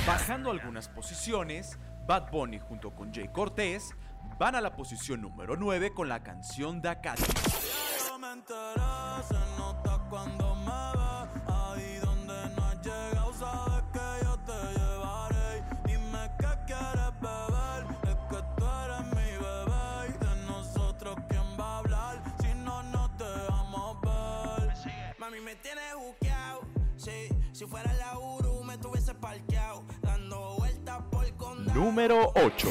Bajando 0.06 0.52
algunas 0.52 0.88
posiciones, 0.88 1.76
Bad 2.06 2.30
Bunny 2.30 2.60
junto 2.60 2.94
con 2.94 3.12
Jay 3.12 3.26
Cortés 3.32 3.96
van 4.38 4.54
a 4.54 4.60
la 4.60 4.76
posición 4.76 5.22
número 5.22 5.56
9 5.56 5.92
con 5.92 6.08
la 6.08 6.22
canción 6.22 6.80
Se 8.44 9.34
nota 9.56 9.98
cuando 10.10 10.54
me 10.56 10.66
ve. 10.66 11.42
Ahí 11.46 11.96
donde 12.04 12.54
no 12.54 12.64
has 12.66 12.82
llegado, 12.82 13.32
sabes 13.32 13.82
que 13.94 14.24
yo 14.24 14.38
te 14.44 14.78
llevaré. 14.78 15.64
Dime 15.86 16.30
qué 16.38 16.48
quieres 16.66 17.12
beber, 17.20 17.86
es 18.02 18.16
que 18.28 18.40
tú 18.56 18.64
eres 18.84 19.06
mi 19.16 19.30
bebé. 19.42 20.08
Y 20.08 20.24
de 20.24 20.46
nosotros, 20.46 21.16
¿quién 21.30 21.42
va 21.58 21.64
a 21.64 21.78
hablar? 21.78 22.22
Si 22.40 22.54
no, 22.54 22.82
no 22.82 23.10
te 23.16 23.24
vamos 23.48 23.96
a 24.06 24.60
ver. 24.60 25.16
Mami, 25.18 25.40
me 25.40 25.56
tienes 25.56 25.94
buqueado. 25.96 26.60
Sí, 26.96 27.28
si 27.52 27.64
fuera 27.64 27.90
la 27.94 28.18
Uru, 28.18 28.62
me 28.64 28.76
tuviese 28.76 29.14
parqueado. 29.14 29.82
Dando 30.02 30.56
vueltas 30.58 31.02
por 31.10 31.34
condado. 31.36 31.80
Número 31.80 32.32
8. 32.34 32.68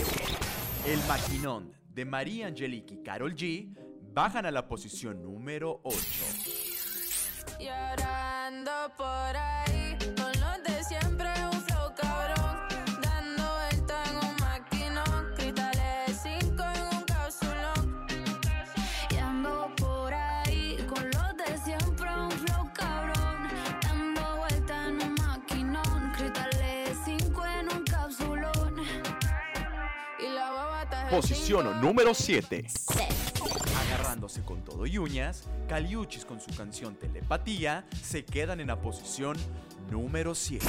El 0.86 1.00
maquinón 1.08 1.74
de 1.90 2.06
María 2.06 2.48
Angelique 2.48 2.94
y 2.94 3.04
Carol 3.04 3.34
G 3.36 3.76
bajan 4.16 4.46
a 4.46 4.52
la 4.52 4.66
posición 4.66 5.22
número 5.22 5.82
8. 5.84 6.00
Llorando 7.60 8.72
por 8.96 9.36
ahí, 9.36 9.98
con 10.16 10.32
los 10.40 10.64
de 10.64 10.84
siempre, 10.86 11.28
un 11.52 11.62
flow 11.66 11.94
cabrón. 11.98 12.58
Dando 13.02 13.44
vuelta 13.44 14.04
en 14.10 14.16
un 14.16 14.36
maquinón, 14.38 15.34
cristales 15.36 16.18
5 16.24 16.64
en 16.64 16.98
un 16.98 17.04
cápsulón. 17.04 18.08
Y 19.10 19.18
ando 19.18 19.70
por 19.76 20.14
ahí, 20.14 20.78
con 20.88 21.04
los 21.12 21.36
de 21.36 21.58
siempre, 21.66 22.10
un 22.18 22.32
flow 22.32 22.72
cabrón. 22.74 23.50
Dando 23.82 24.38
vuelta 24.38 24.88
en 24.88 25.02
un 25.02 25.14
maquinón, 25.16 26.14
cristales 26.16 26.98
5 27.04 27.46
en 27.46 27.78
un 27.78 27.84
cápsulón. 27.84 28.82
Y 30.20 30.28
la 30.34 30.52
baba 30.52 31.10
Posición 31.10 31.82
número 31.82 32.14
7 32.14 32.66
con 34.46 34.64
todo 34.64 34.86
y 34.86 34.98
uñas, 34.98 35.44
Caliuchis 35.68 36.26
con 36.26 36.40
su 36.40 36.56
canción 36.56 36.96
Telepatía 36.96 37.86
se 38.02 38.24
quedan 38.24 38.60
en 38.60 38.68
la 38.68 38.80
posición 38.80 39.36
número 39.92 40.34
7. 40.34 40.66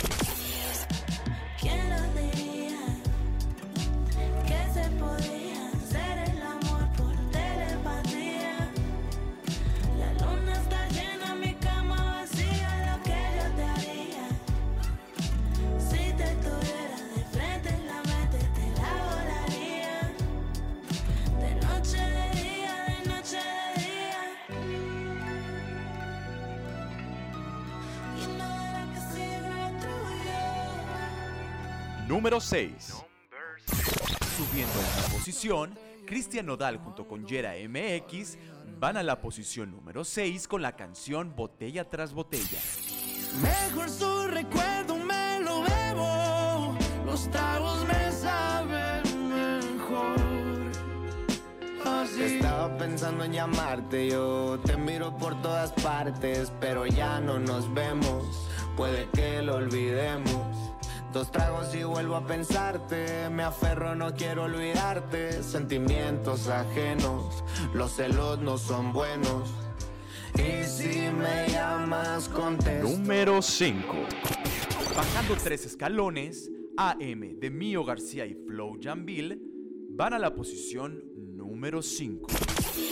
Número 32.16 32.40
6. 32.40 33.04
Subiendo 34.38 34.78
una 34.78 35.08
posición, 35.12 35.78
Cristian 36.06 36.46
Nodal 36.46 36.78
junto 36.78 37.06
con 37.06 37.26
Yera 37.26 37.52
MX 37.68 38.38
van 38.80 38.96
a 38.96 39.02
la 39.02 39.20
posición 39.20 39.70
número 39.70 40.02
6 40.02 40.48
con 40.48 40.62
la 40.62 40.74
canción 40.76 41.36
Botella 41.36 41.86
tras 41.90 42.14
Botella. 42.14 42.58
Mejor 43.42 43.90
su 43.90 44.28
recuerdo 44.28 44.96
me 44.96 45.40
lo 45.40 45.60
bebo, 45.60 46.78
los 47.04 47.30
tragos 47.30 47.86
me 47.86 48.10
saben 48.10 49.02
mejor. 49.28 50.16
Así. 51.84 52.22
Estaba 52.22 52.78
pensando 52.78 53.24
en 53.24 53.32
llamarte, 53.34 54.08
yo 54.08 54.58
te 54.64 54.78
miro 54.78 55.14
por 55.18 55.42
todas 55.42 55.70
partes, 55.82 56.50
pero 56.60 56.86
ya 56.86 57.20
no 57.20 57.38
nos 57.38 57.72
vemos, 57.74 58.48
puede 58.74 59.06
que 59.10 59.42
lo 59.42 59.56
olvidemos. 59.56 60.55
Dos 61.16 61.32
tragos 61.32 61.74
y 61.74 61.82
vuelvo 61.82 62.16
a 62.16 62.26
pensarte, 62.26 63.30
me 63.30 63.42
aferro, 63.42 63.94
no 63.94 64.14
quiero 64.14 64.42
olvidarte, 64.42 65.42
sentimientos 65.42 66.46
ajenos, 66.48 67.42
los 67.72 67.92
celos 67.96 68.38
no 68.40 68.58
son 68.58 68.92
buenos. 68.92 69.48
Y 70.34 70.62
si 70.64 71.10
me 71.10 71.48
llamas, 71.48 72.28
contesto. 72.28 72.86
Número 72.86 73.40
5. 73.40 73.94
Bajando 74.94 75.36
tres 75.42 75.64
escalones, 75.64 76.50
AM 76.76 77.40
de 77.40 77.48
Mio 77.48 77.82
García 77.82 78.26
y 78.26 78.34
Flow 78.34 78.78
Jambil 78.78 79.40
van 79.92 80.12
a 80.12 80.18
la 80.18 80.34
posición 80.34 81.02
número 81.34 81.80
5. 81.80 82.26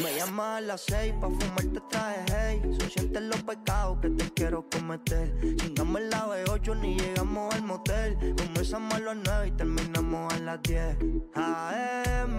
Me 0.02 0.16
llama 0.16 0.56
a 0.56 0.60
las 0.60 0.82
seis 0.82 1.12
pa' 1.20 1.28
fumarte 1.28 1.80
traje 1.90 2.24
hey. 2.28 2.62
Sienten 2.90 3.28
los 3.28 3.42
pecados 3.42 3.98
que 4.00 4.10
te 4.10 4.30
quiero 4.32 4.66
cometer. 4.70 5.34
Chingamos 5.56 6.00
el 6.00 6.10
la 6.10 6.26
B8 6.26 6.80
ni 6.80 6.98
llegamos 6.98 7.54
al 7.54 7.62
motel. 7.62 8.16
Comenzamos 8.36 8.94
a 8.94 9.00
las 9.00 9.16
9 9.16 9.46
y 9.48 9.50
terminamos 9.52 10.32
a 10.32 10.38
las 10.38 10.62
10 10.62 10.96
AM 11.34 12.38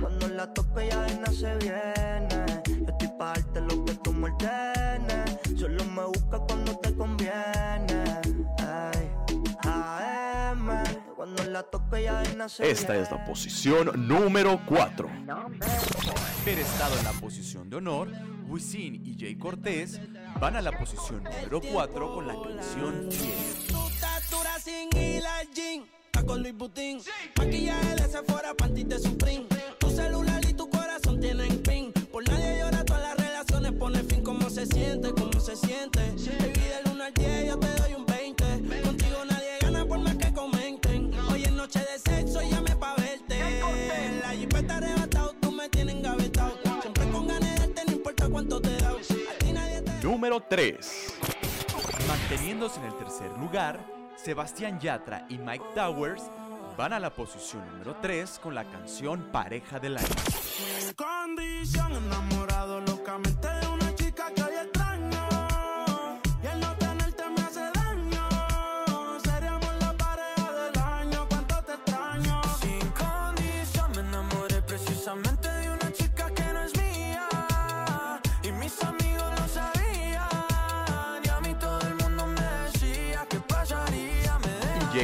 Cuando 0.00 0.28
la 0.28 0.52
toque 0.54 0.88
ya 0.88 1.02
de 1.02 1.36
se 1.36 1.56
viene. 1.56 2.62
Yo 2.66 2.92
estoy 2.92 3.08
pa' 3.18 3.34
darte 3.34 3.60
lo 3.60 3.84
que 3.84 3.94
tú 3.96 4.12
me 4.12 4.30
la 11.56 11.62
toque 11.62 12.02
ya 12.02 12.20
de 12.20 12.48
se 12.50 12.70
Esta 12.70 12.94
es 12.96 13.10
la 13.10 13.24
posición 13.24 14.06
número 14.06 14.60
4. 14.66 15.08
Per 16.44 16.58
estado 16.58 16.98
en 16.98 17.04
la 17.04 17.12
posición 17.12 17.70
de 17.70 17.76
honor, 17.76 18.08
Wisin 18.46 18.94
y 19.06 19.16
Jay 19.18 19.36
Cortés 19.36 19.98
van 20.38 20.56
a 20.56 20.60
la 20.60 20.78
posición 20.78 21.24
número 21.24 21.62
4 21.62 22.14
con 22.14 22.26
la 22.26 22.34
canción 22.34 23.10
Fiel. 23.10 23.66
Tu 23.68 23.86
estatura 23.86 24.58
sin 24.62 24.94
hilar 24.94 25.46
jean, 25.54 25.86
con 26.26 26.42
Luis 26.42 26.54
Butín. 26.54 27.00
Maquillaje 27.38 27.94
de 28.02 28.06
Sephora, 28.06 28.52
panty 28.52 28.84
de 28.84 28.98
Supreme. 28.98 29.46
Tu 29.78 29.88
celular 29.88 30.44
y 30.44 30.52
tu 30.52 30.68
corazón 30.68 31.20
tienen 31.20 31.62
pin. 31.62 31.90
Por 32.12 32.28
nadie 32.28 32.58
llora, 32.58 32.84
todas 32.84 33.02
las 33.02 33.16
relaciones 33.16 33.72
pone 33.72 34.02
fin. 34.02 34.22
¿Cómo 34.22 34.50
se 34.50 34.66
siente? 34.66 35.10
¿Cómo 35.12 35.40
se 35.40 35.56
siente? 35.56 36.00
Baby, 36.10 36.60
del 36.84 36.92
1 36.92 37.04
al 37.04 37.14
10 37.14 37.46
yo 37.46 37.65
Número 50.16 50.40
3. 50.40 51.18
Manteniéndose 52.08 52.80
en 52.80 52.86
el 52.86 52.96
tercer 52.96 53.30
lugar, 53.32 53.78
Sebastián 54.16 54.80
Yatra 54.80 55.26
y 55.28 55.36
Mike 55.36 55.66
Towers 55.74 56.22
van 56.74 56.94
a 56.94 56.98
la 56.98 57.10
posición 57.10 57.70
número 57.70 57.96
3 58.00 58.38
con 58.42 58.54
la 58.54 58.64
canción 58.64 59.30
Pareja 59.30 59.78
del 59.78 59.98
Año. 59.98 60.08
Condición 60.96 61.92
enamorado 61.92 62.80
locamente 62.80 63.46
de 63.46 63.66
una 63.66 63.94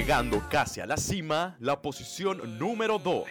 Llegando 0.02 0.42
casi 0.48 0.80
a 0.80 0.86
la 0.86 0.96
cima, 0.96 1.54
la 1.60 1.80
posición 1.80 2.58
número 2.58 2.98
2. 2.98 3.24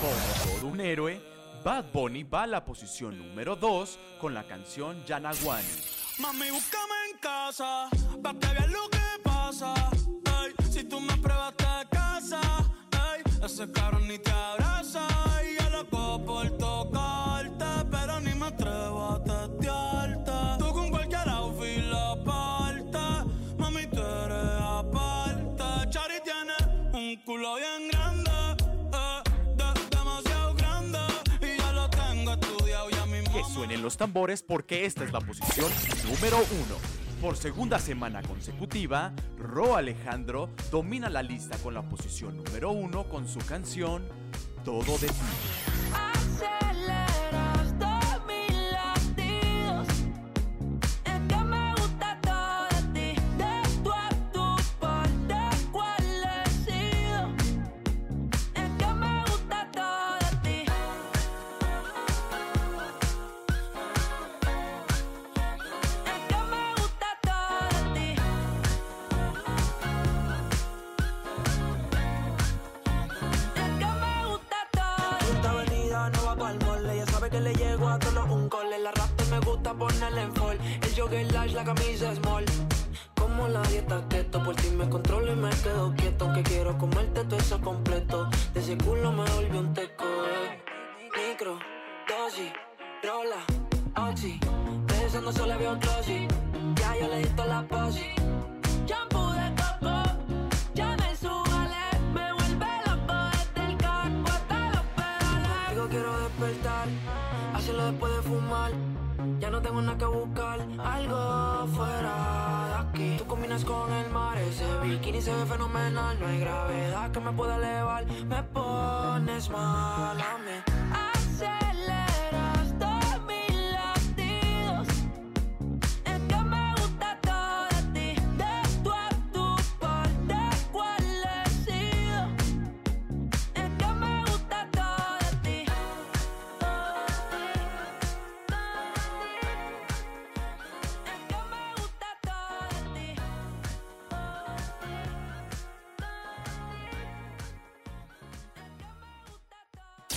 Como 0.00 0.50
todo 0.58 0.66
un 0.66 0.80
héroe, 0.80 1.22
Bad 1.62 1.84
Bunny 1.92 2.24
va 2.24 2.42
a 2.42 2.46
la 2.48 2.64
posición 2.64 3.16
número 3.16 3.54
2 3.54 3.98
con 4.20 4.34
la 4.34 4.42
canción 4.42 5.04
Yanaguani. 5.06 5.68
Mami, 6.18 6.50
búscame 6.50 6.94
en 7.12 7.18
casa, 7.20 7.88
pa' 8.20 8.34
que 8.34 8.48
veas 8.48 8.68
lo 8.68 8.90
que 8.90 8.98
pasa. 9.22 9.74
Ey, 10.42 10.72
si 10.72 10.82
tú 10.82 10.98
me 10.98 11.16
pruebas 11.18 11.54
de 11.56 11.88
casa, 11.88 12.40
ey, 13.14 13.22
ese 13.44 13.70
cabrón 13.70 14.08
ni 14.08 14.18
te 14.18 14.32
abraza. 14.32 14.63
Tambores 33.96 34.42
porque 34.42 34.84
esta 34.84 35.04
es 35.04 35.12
la 35.12 35.20
posición 35.20 35.70
número 36.04 36.38
1. 36.38 36.44
Por 37.20 37.36
segunda 37.36 37.78
semana 37.78 38.22
consecutiva, 38.22 39.12
Ro 39.38 39.76
Alejandro 39.76 40.50
domina 40.70 41.08
la 41.08 41.22
lista 41.22 41.56
con 41.58 41.74
la 41.74 41.82
posición 41.82 42.36
número 42.36 42.70
1 42.72 43.08
con 43.08 43.28
su 43.28 43.38
canción 43.40 44.06
Todo 44.64 44.98
de 44.98 45.08
ti. 45.08 45.73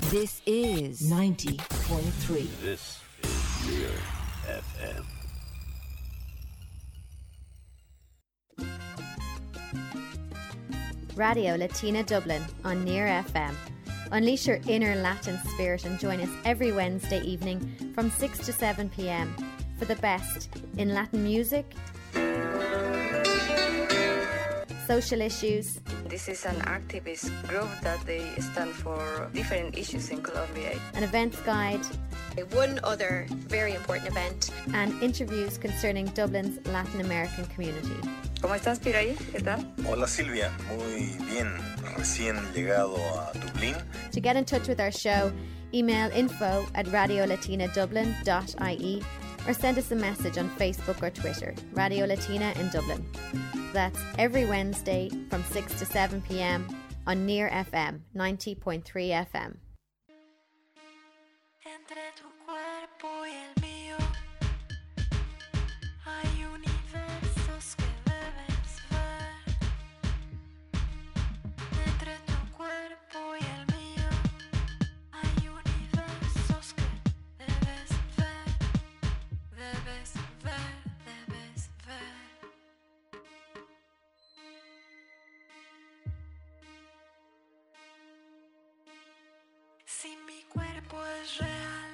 This 0.10 0.42
is 0.46 1.12
90.3. 1.12 2.48
This 2.62 3.02
is 3.24 3.68
Near 3.68 3.92
FM. 4.48 5.04
Radio 11.18 11.56
Latina 11.56 12.04
Dublin 12.04 12.42
on 12.64 12.86
Near 12.86 13.08
FM. 13.08 13.54
Unleash 14.14 14.48
your 14.48 14.60
inner 14.66 14.96
Latin 14.96 15.38
spirit 15.50 15.84
and 15.84 16.00
join 16.00 16.22
us 16.22 16.30
every 16.46 16.72
Wednesday 16.72 17.20
evening 17.24 17.92
from 17.94 18.10
6 18.10 18.40
to 18.46 18.54
7 18.54 18.88
pm 18.88 19.36
for 19.78 19.84
the 19.84 19.98
best 19.98 20.48
in 20.78 20.94
Latin 20.94 21.22
music, 21.22 21.76
social 24.88 25.20
issues, 25.20 25.82
This 26.10 26.28
is 26.30 26.46
an 26.46 26.56
activist 26.62 27.30
group 27.48 27.68
that 27.84 28.00
they 28.06 28.22
stand 28.40 28.72
for 28.72 29.30
different 29.34 29.78
issues 29.78 30.10
in 30.10 30.22
Colombia. 30.24 30.80
an 30.96 31.04
events 31.04 31.38
guide, 31.42 31.82
One 32.54 32.80
other 32.84 33.26
very 33.50 33.74
important 33.74 34.08
event. 34.08 34.52
and 34.74 34.94
interviews 35.04 35.58
concerning 35.58 36.06
Dublin's 36.14 36.66
Latin 36.68 37.02
American 37.02 37.46
community. 37.48 37.98
¿Cómo 38.42 38.56
estás, 38.56 38.80
Piraí? 38.80 39.16
¿Qué 39.34 39.42
tal? 39.44 39.66
Hola 39.86 40.08
Silvia, 40.08 40.50
muy 40.70 41.12
bien, 41.34 41.52
recién 41.98 42.38
llegado 42.54 42.96
a 43.20 43.32
Dublín. 43.34 43.76
To 44.12 44.22
get 44.22 44.38
in 44.38 44.46
touch 44.46 44.68
with 44.68 44.80
our 44.80 44.92
show, 44.92 45.32
email 45.74 46.10
info 46.14 46.66
at 46.76 46.86
radiolatinadublin.ie 46.88 49.02
or 49.48 49.54
send 49.54 49.78
us 49.78 49.92
a 49.92 49.96
message 49.96 50.38
on 50.38 50.50
Facebook 50.52 51.02
or 51.02 51.10
Twitter, 51.10 51.56
Radio 51.74 52.06
Latina 52.06 52.54
in 52.60 52.70
Dublin. 52.70 53.06
That's 53.74 54.00
every 54.18 54.46
Wednesday 54.46 55.10
from 55.30 55.44
6 55.44 55.80
to 55.80 55.86
7 55.86 56.22
pm 56.22 56.68
on 57.08 57.26
Near 57.26 57.50
FM 57.50 58.02
90.3 58.16 58.84
FM. 58.84 59.58
Cuerpo 90.88 91.06
es 91.22 91.38
real, 91.38 91.92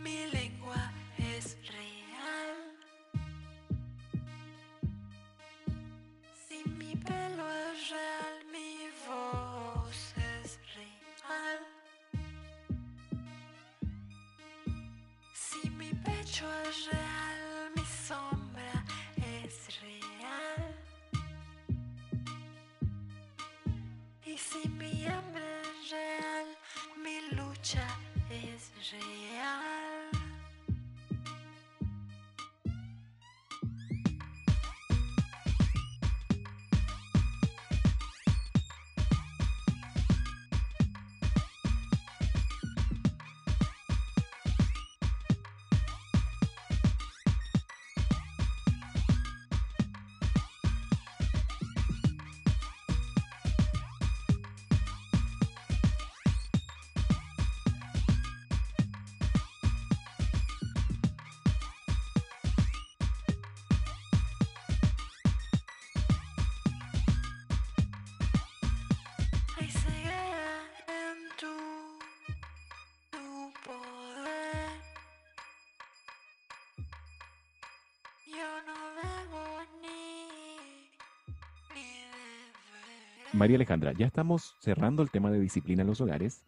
mi 0.00 0.26
lengua 0.30 0.92
es 1.18 1.56
real. 1.68 2.56
Si 6.48 6.68
mi 6.70 6.96
pelo 6.96 7.44
es 7.50 7.90
real, 7.90 8.36
mi 8.52 8.88
voz 9.06 10.14
es 10.16 10.58
real. 10.74 11.60
Si 15.34 15.70
mi 15.70 15.90
pecho 15.90 16.46
es 16.68 16.86
real, 16.86 17.72
mi 17.76 17.84
sombra 17.84 18.84
es 19.16 19.80
real. 19.80 20.74
Y 24.24 24.38
si 24.38 24.68
mi 24.68 25.06
hambre 25.06 25.60
es 25.62 25.90
real, 25.90 26.46
mi 27.02 27.36
lucha 27.36 27.86
es 28.80 28.92
real. 28.92 29.39
María 83.32 83.56
Alejandra, 83.56 83.92
ya 83.92 84.06
estamos 84.06 84.56
cerrando 84.60 85.02
el 85.02 85.10
tema 85.10 85.30
de 85.30 85.38
disciplina 85.38 85.82
en 85.82 85.88
los 85.88 86.00
hogares 86.00 86.44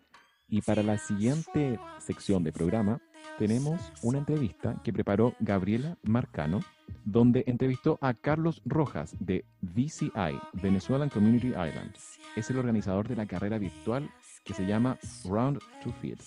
y 0.48 0.62
para 0.62 0.82
la 0.82 0.98
siguiente 0.98 1.78
sección 1.98 2.42
de 2.42 2.52
programa 2.52 3.00
tenemos 3.38 3.92
una 4.02 4.18
entrevista 4.18 4.80
que 4.82 4.92
preparó 4.92 5.34
Gabriela 5.40 5.96
Marcano, 6.02 6.60
donde 7.04 7.44
entrevistó 7.46 7.98
a 8.02 8.14
Carlos 8.14 8.60
Rojas 8.64 9.16
de 9.20 9.44
VCI, 9.62 10.38
Venezuelan 10.54 11.08
Community 11.08 11.48
Island. 11.48 11.94
Es 12.36 12.50
el 12.50 12.58
organizador 12.58 13.08
de 13.08 13.16
la 13.16 13.26
carrera 13.26 13.58
virtual 13.58 14.10
que 14.44 14.52
se 14.52 14.66
llama 14.66 14.98
Round 15.24 15.60
to 15.82 15.92
Feed, 16.00 16.18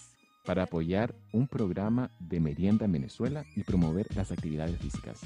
para 0.46 0.64
apoyar 0.64 1.14
un 1.34 1.48
programa 1.48 2.10
de 2.20 2.40
merienda 2.40 2.86
en 2.86 2.94
Venezuela 2.94 3.46
y 3.56 3.64
promover 3.64 4.08
las 4.16 4.32
actividades 4.32 4.78
físicas. 4.80 5.22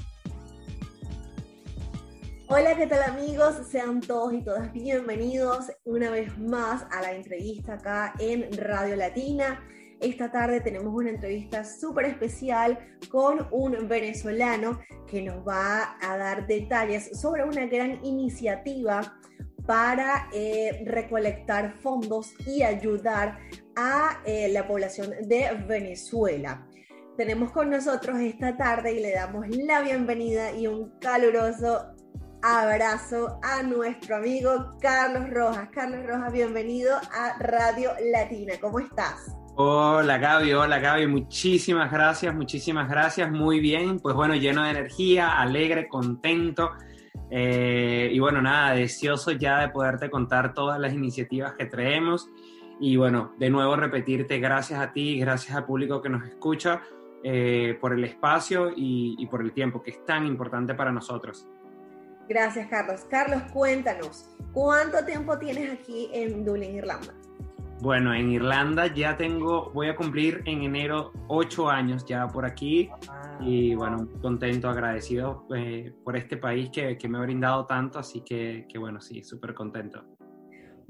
Hola, 2.52 2.74
¿qué 2.74 2.88
tal 2.88 3.04
amigos? 3.04 3.68
Sean 3.70 4.00
todos 4.00 4.34
y 4.34 4.42
todas 4.42 4.72
bienvenidos 4.72 5.70
una 5.84 6.10
vez 6.10 6.36
más 6.36 6.84
a 6.90 7.00
la 7.00 7.12
entrevista 7.12 7.74
acá 7.74 8.12
en 8.18 8.50
Radio 8.58 8.96
Latina. 8.96 9.64
Esta 10.00 10.32
tarde 10.32 10.60
tenemos 10.60 10.92
una 10.92 11.10
entrevista 11.10 11.62
súper 11.64 12.06
especial 12.06 12.76
con 13.08 13.46
un 13.52 13.86
venezolano 13.86 14.80
que 15.06 15.22
nos 15.22 15.46
va 15.46 15.96
a 16.02 16.16
dar 16.16 16.48
detalles 16.48 17.20
sobre 17.20 17.44
una 17.44 17.66
gran 17.66 18.04
iniciativa 18.04 19.16
para 19.64 20.28
eh, 20.32 20.82
recolectar 20.86 21.76
fondos 21.78 22.34
y 22.48 22.64
ayudar 22.64 23.38
a 23.76 24.22
eh, 24.26 24.48
la 24.48 24.66
población 24.66 25.14
de 25.22 25.50
Venezuela. 25.68 26.66
Tenemos 27.16 27.52
con 27.52 27.70
nosotros 27.70 28.18
esta 28.18 28.56
tarde 28.56 28.92
y 28.92 28.98
le 28.98 29.12
damos 29.12 29.46
la 29.50 29.82
bienvenida 29.82 30.50
y 30.50 30.66
un 30.66 30.98
caluroso 30.98 31.94
abrazo 32.42 33.38
a 33.42 33.62
nuestro 33.62 34.16
amigo 34.16 34.76
Carlos 34.80 35.28
Rojas. 35.30 35.68
Carlos 35.72 36.06
Rojas, 36.06 36.32
bienvenido 36.32 36.96
a 36.96 37.38
Radio 37.38 37.90
Latina. 38.12 38.54
¿Cómo 38.60 38.78
estás? 38.80 39.34
Hola 39.56 40.16
Gaby, 40.16 40.54
hola 40.54 40.78
Gaby, 40.78 41.06
muchísimas 41.06 41.90
gracias, 41.92 42.34
muchísimas 42.34 42.88
gracias, 42.88 43.30
muy 43.30 43.60
bien, 43.60 43.98
pues 43.98 44.14
bueno, 44.14 44.34
lleno 44.34 44.62
de 44.62 44.70
energía, 44.70 45.38
alegre, 45.38 45.86
contento 45.88 46.70
eh, 47.30 48.08
y 48.10 48.18
bueno, 48.20 48.40
nada, 48.40 48.74
deseoso 48.74 49.32
ya 49.32 49.60
de 49.60 49.68
poderte 49.68 50.08
contar 50.08 50.54
todas 50.54 50.78
las 50.80 50.94
iniciativas 50.94 51.54
que 51.54 51.66
traemos 51.66 52.30
y 52.78 52.96
bueno, 52.96 53.34
de 53.38 53.50
nuevo 53.50 53.76
repetirte 53.76 54.38
gracias 54.38 54.80
a 54.80 54.92
ti, 54.92 55.18
gracias 55.18 55.54
al 55.54 55.66
público 55.66 56.00
que 56.00 56.08
nos 56.08 56.26
escucha 56.26 56.80
eh, 57.22 57.76
por 57.78 57.92
el 57.92 58.04
espacio 58.04 58.70
y, 58.74 59.16
y 59.18 59.26
por 59.26 59.42
el 59.42 59.52
tiempo 59.52 59.82
que 59.82 59.90
es 59.90 60.06
tan 60.06 60.26
importante 60.26 60.74
para 60.74 60.90
nosotros. 60.90 61.46
Gracias, 62.30 62.68
Carlos. 62.68 63.04
Carlos, 63.10 63.42
cuéntanos, 63.52 64.30
¿cuánto 64.52 65.04
tiempo 65.04 65.36
tienes 65.36 65.72
aquí 65.72 66.10
en 66.12 66.44
Dublín, 66.44 66.76
Irlanda? 66.76 67.12
Bueno, 67.80 68.14
en 68.14 68.30
Irlanda 68.30 68.86
ya 68.86 69.16
tengo, 69.16 69.72
voy 69.72 69.88
a 69.88 69.96
cumplir 69.96 70.40
en 70.44 70.62
enero 70.62 71.12
ocho 71.26 71.68
años 71.68 72.06
ya 72.06 72.28
por 72.28 72.46
aquí 72.46 72.88
y 73.40 73.74
bueno, 73.74 74.06
contento, 74.22 74.68
agradecido 74.68 75.44
eh, 75.56 75.92
por 76.04 76.16
este 76.16 76.36
país 76.36 76.70
que, 76.70 76.96
que, 76.96 77.08
me 77.08 77.18
ha 77.18 77.22
brindado 77.22 77.66
tanto, 77.66 77.98
así 77.98 78.20
que, 78.20 78.64
que 78.68 78.78
bueno, 78.78 79.00
sí, 79.00 79.24
súper 79.24 79.52
contento. 79.52 80.04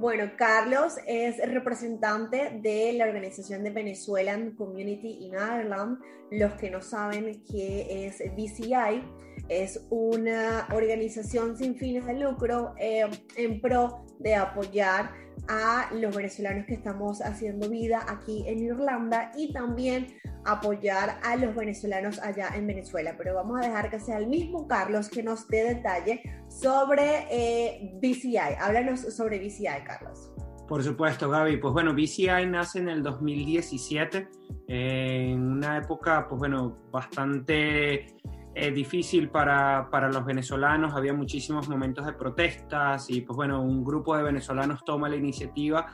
Bueno, 0.01 0.31
Carlos 0.35 0.95
es 1.07 1.37
representante 1.47 2.59
de 2.63 2.95
la 2.95 3.05
organización 3.05 3.63
de 3.63 3.69
Venezuelan 3.69 4.53
Community 4.53 5.27
in 5.27 5.35
Ireland. 5.35 5.99
Los 6.31 6.55
que 6.55 6.71
no 6.71 6.81
saben 6.81 7.45
qué 7.45 8.07
es 8.07 8.19
BCI, 8.35 9.03
es 9.51 9.87
una 9.91 10.67
organización 10.73 11.55
sin 11.55 11.77
fines 11.77 12.07
de 12.07 12.15
lucro 12.15 12.73
eh, 12.79 13.11
en 13.37 13.61
pro 13.61 14.07
de 14.19 14.37
apoyar 14.37 15.11
a 15.49 15.91
los 15.95 16.15
venezolanos 16.15 16.67
que 16.67 16.75
estamos 16.75 17.21
haciendo 17.21 17.69
vida 17.69 18.05
aquí 18.09 18.45
en 18.47 18.59
Irlanda 18.61 19.33
y 19.37 19.53
también 19.53 20.09
apoyar 20.45 21.19
a 21.23 21.37
los 21.37 21.55
venezolanos 21.55 22.19
allá 22.19 22.51
en 22.55 22.67
Venezuela. 22.67 23.15
Pero 23.17 23.35
vamos 23.35 23.59
a 23.61 23.69
dejar 23.69 23.91
que 23.91 24.01
sea 24.01 24.19
el 24.19 24.27
mismo 24.27 24.67
Carlos 24.67 25.09
que 25.09 25.23
nos 25.23 25.47
dé 25.49 25.75
detalle 25.75 26.23
sobre 26.49 27.27
eh, 27.31 27.99
BCI. 28.01 28.57
Háblanos 28.59 29.01
sobre 29.15 29.39
BCI, 29.39 29.85
Carlos. 29.87 30.33
Por 30.69 30.85
supuesto, 30.85 31.29
Gaby. 31.29 31.57
Pues 31.57 31.73
bueno, 31.73 31.93
BCI 31.93 32.47
nace 32.47 32.79
en 32.79 32.89
el 32.89 33.03
2017, 33.03 34.29
en 34.69 35.43
una 35.43 35.79
época, 35.79 36.29
pues 36.29 36.39
bueno, 36.39 36.79
bastante 36.93 38.07
eh, 38.55 38.73
difícil 38.73 39.29
para, 39.29 39.89
para, 39.91 40.11
los 40.11 40.25
venezolanos. 40.25 40.95
Había 40.95 41.13
muchísimos 41.13 41.69
momentos 41.69 42.05
de 42.05 42.13
protestas 42.13 43.09
y, 43.09 43.21
pues 43.21 43.37
bueno, 43.37 43.63
un 43.63 43.85
grupo 43.85 44.17
de 44.17 44.25
venezolanos 44.25 44.85
toma 44.85 45.09
la 45.09 45.17
iniciativa 45.17 45.87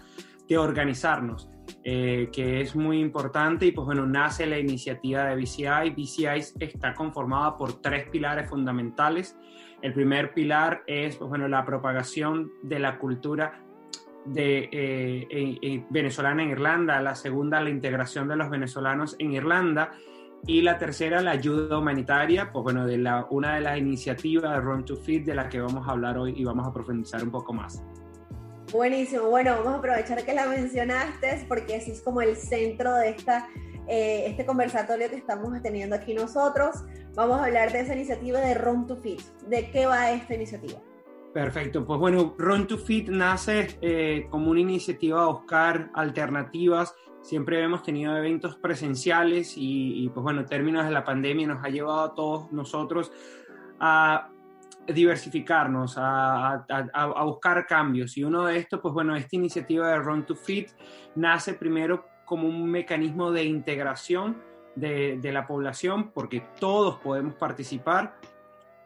de 0.49 0.57
organizarnos, 0.57 1.51
eh, 1.85 2.31
que 2.33 2.61
es 2.61 2.75
muy 2.75 3.01
importante 3.01 3.67
y, 3.67 3.73
pues 3.73 3.85
bueno, 3.85 4.07
nace 4.07 4.47
la 4.47 4.59
iniciativa 4.59 5.25
de 5.25 5.37
BCI. 5.37 5.91
BCI 5.91 6.61
está 6.61 6.95
conformada 6.95 7.57
por 7.57 7.83
tres 7.83 8.09
pilares 8.09 8.49
fundamentales. 8.49 9.37
El 9.83 9.93
primer 9.93 10.33
pilar 10.33 10.83
es, 10.87 11.17
pues 11.17 11.29
bueno, 11.29 11.49
la 11.49 11.65
propagación 11.65 12.51
de 12.63 12.79
la 12.79 12.99
cultura 12.99 13.61
de, 14.25 14.69
eh, 14.73 15.85
venezolana 15.91 16.43
en 16.43 16.51
Irlanda, 16.51 17.01
la 17.03 17.15
segunda 17.15 17.61
la 17.61 17.71
integración 17.71 18.29
de 18.29 18.37
los 18.37 18.49
venezolanos 18.49 19.15
en 19.19 19.33
Irlanda 19.33 19.93
y 20.47 20.63
la 20.63 20.79
tercera 20.79 21.21
la 21.21 21.33
ayuda 21.33 21.79
humanitaria, 21.79 22.51
pues 22.53 22.63
bueno, 22.63 22.87
de 22.87 22.99
la, 22.99 23.27
una 23.31 23.57
de 23.57 23.61
las 23.63 23.79
iniciativas 23.79 24.53
de 24.53 24.61
Run 24.61 24.85
to 24.85 24.97
Feed 24.97 25.25
de 25.25 25.35
la 25.35 25.49
que 25.49 25.61
vamos 25.61 25.87
a 25.87 25.93
hablar 25.93 26.19
hoy 26.19 26.35
y 26.37 26.45
vamos 26.45 26.67
a 26.67 26.73
profundizar 26.73 27.23
un 27.23 27.31
poco 27.31 27.53
más. 27.53 27.83
Buenísimo, 28.73 29.29
bueno, 29.29 29.53
vamos 29.59 29.75
a 29.75 29.77
aprovechar 29.79 30.25
que 30.25 30.35
la 30.35 30.47
mencionaste 30.47 31.45
porque 31.49 31.77
ese 31.77 31.93
es 31.93 32.03
como 32.03 32.21
el 32.21 32.37
centro 32.37 32.95
de 32.95 33.11
esta, 33.11 33.49
eh, 33.87 34.25
este 34.27 34.45
conversatorio 34.45 35.09
que 35.09 35.17
estamos 35.17 35.51
teniendo 35.63 35.97
aquí 35.97 36.15
nosotros. 36.15 36.77
Vamos 37.15 37.41
a 37.41 37.45
hablar 37.45 37.73
de 37.73 37.81
esa 37.81 37.95
iniciativa 37.95 38.41
de 38.41 38.55
Run 38.55 38.87
to 38.87 38.97
Feed. 38.97 39.21
¿De 39.49 39.71
qué 39.71 39.87
va 39.87 40.11
esta 40.11 40.35
iniciativa? 40.35 40.81
Perfecto, 41.37 41.85
pues 41.85 42.01
bueno, 42.01 42.35
Run 42.39 42.67
to 42.67 42.79
Fit 42.79 43.11
nace 43.11 43.79
eh, 43.83 44.27
como 44.31 44.51
una 44.51 44.61
iniciativa 44.61 45.23
a 45.23 45.27
buscar 45.27 45.91
alternativas. 45.93 46.95
Siempre 47.21 47.63
hemos 47.63 47.83
tenido 47.83 48.17
eventos 48.17 48.57
presenciales 48.57 49.53
y, 49.55 50.11
pues 50.15 50.25
bueno, 50.25 50.47
términos 50.47 50.87
de 50.87 50.93
la 50.93 51.05
pandemia 51.05 51.47
nos 51.47 51.63
ha 51.63 51.69
llevado 51.69 52.01
a 52.01 52.15
todos 52.15 52.51
nosotros 52.53 53.13
a 53.79 54.31
diversificarnos, 54.89 55.97
a, 55.99 56.65
a, 56.65 57.25
buscar 57.25 57.67
cambios. 57.67 58.17
Y 58.17 58.25
uno 58.25 58.47
de 58.47 58.57
estos, 58.57 58.81
pues 58.81 58.95
bueno, 58.95 59.15
esta 59.15 59.37
iniciativa 59.37 59.91
de 59.91 59.99
Run 59.99 60.25
to 60.25 60.37
Fit 60.37 60.71
nace 61.17 61.53
primero 61.53 62.07
como 62.25 62.49
un 62.49 62.67
mecanismo 62.71 63.31
de 63.31 63.45
integración 63.45 64.43
de, 64.75 65.19
de 65.21 65.33
la 65.33 65.47
población, 65.47 66.13
porque 66.13 66.43
todos 66.59 66.97
podemos 66.97 67.35
participar 67.35 68.17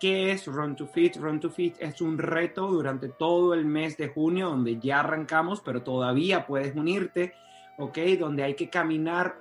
¿Qué 0.00 0.32
es 0.32 0.46
Run 0.46 0.76
to 0.76 0.86
Fit? 0.86 1.16
Run 1.18 1.40
to 1.40 1.50
Fit 1.50 1.76
es 1.78 2.00
un 2.00 2.16
reto 2.16 2.66
durante 2.66 3.10
todo 3.10 3.52
el 3.52 3.66
mes 3.66 3.98
de 3.98 4.08
junio 4.08 4.48
donde 4.48 4.80
ya 4.80 5.00
arrancamos, 5.00 5.60
pero 5.60 5.82
todavía 5.82 6.46
puedes 6.46 6.74
unirte, 6.74 7.34
¿ok? 7.76 7.98
Donde 8.18 8.42
hay 8.42 8.54
que 8.54 8.70
caminar 8.70 9.36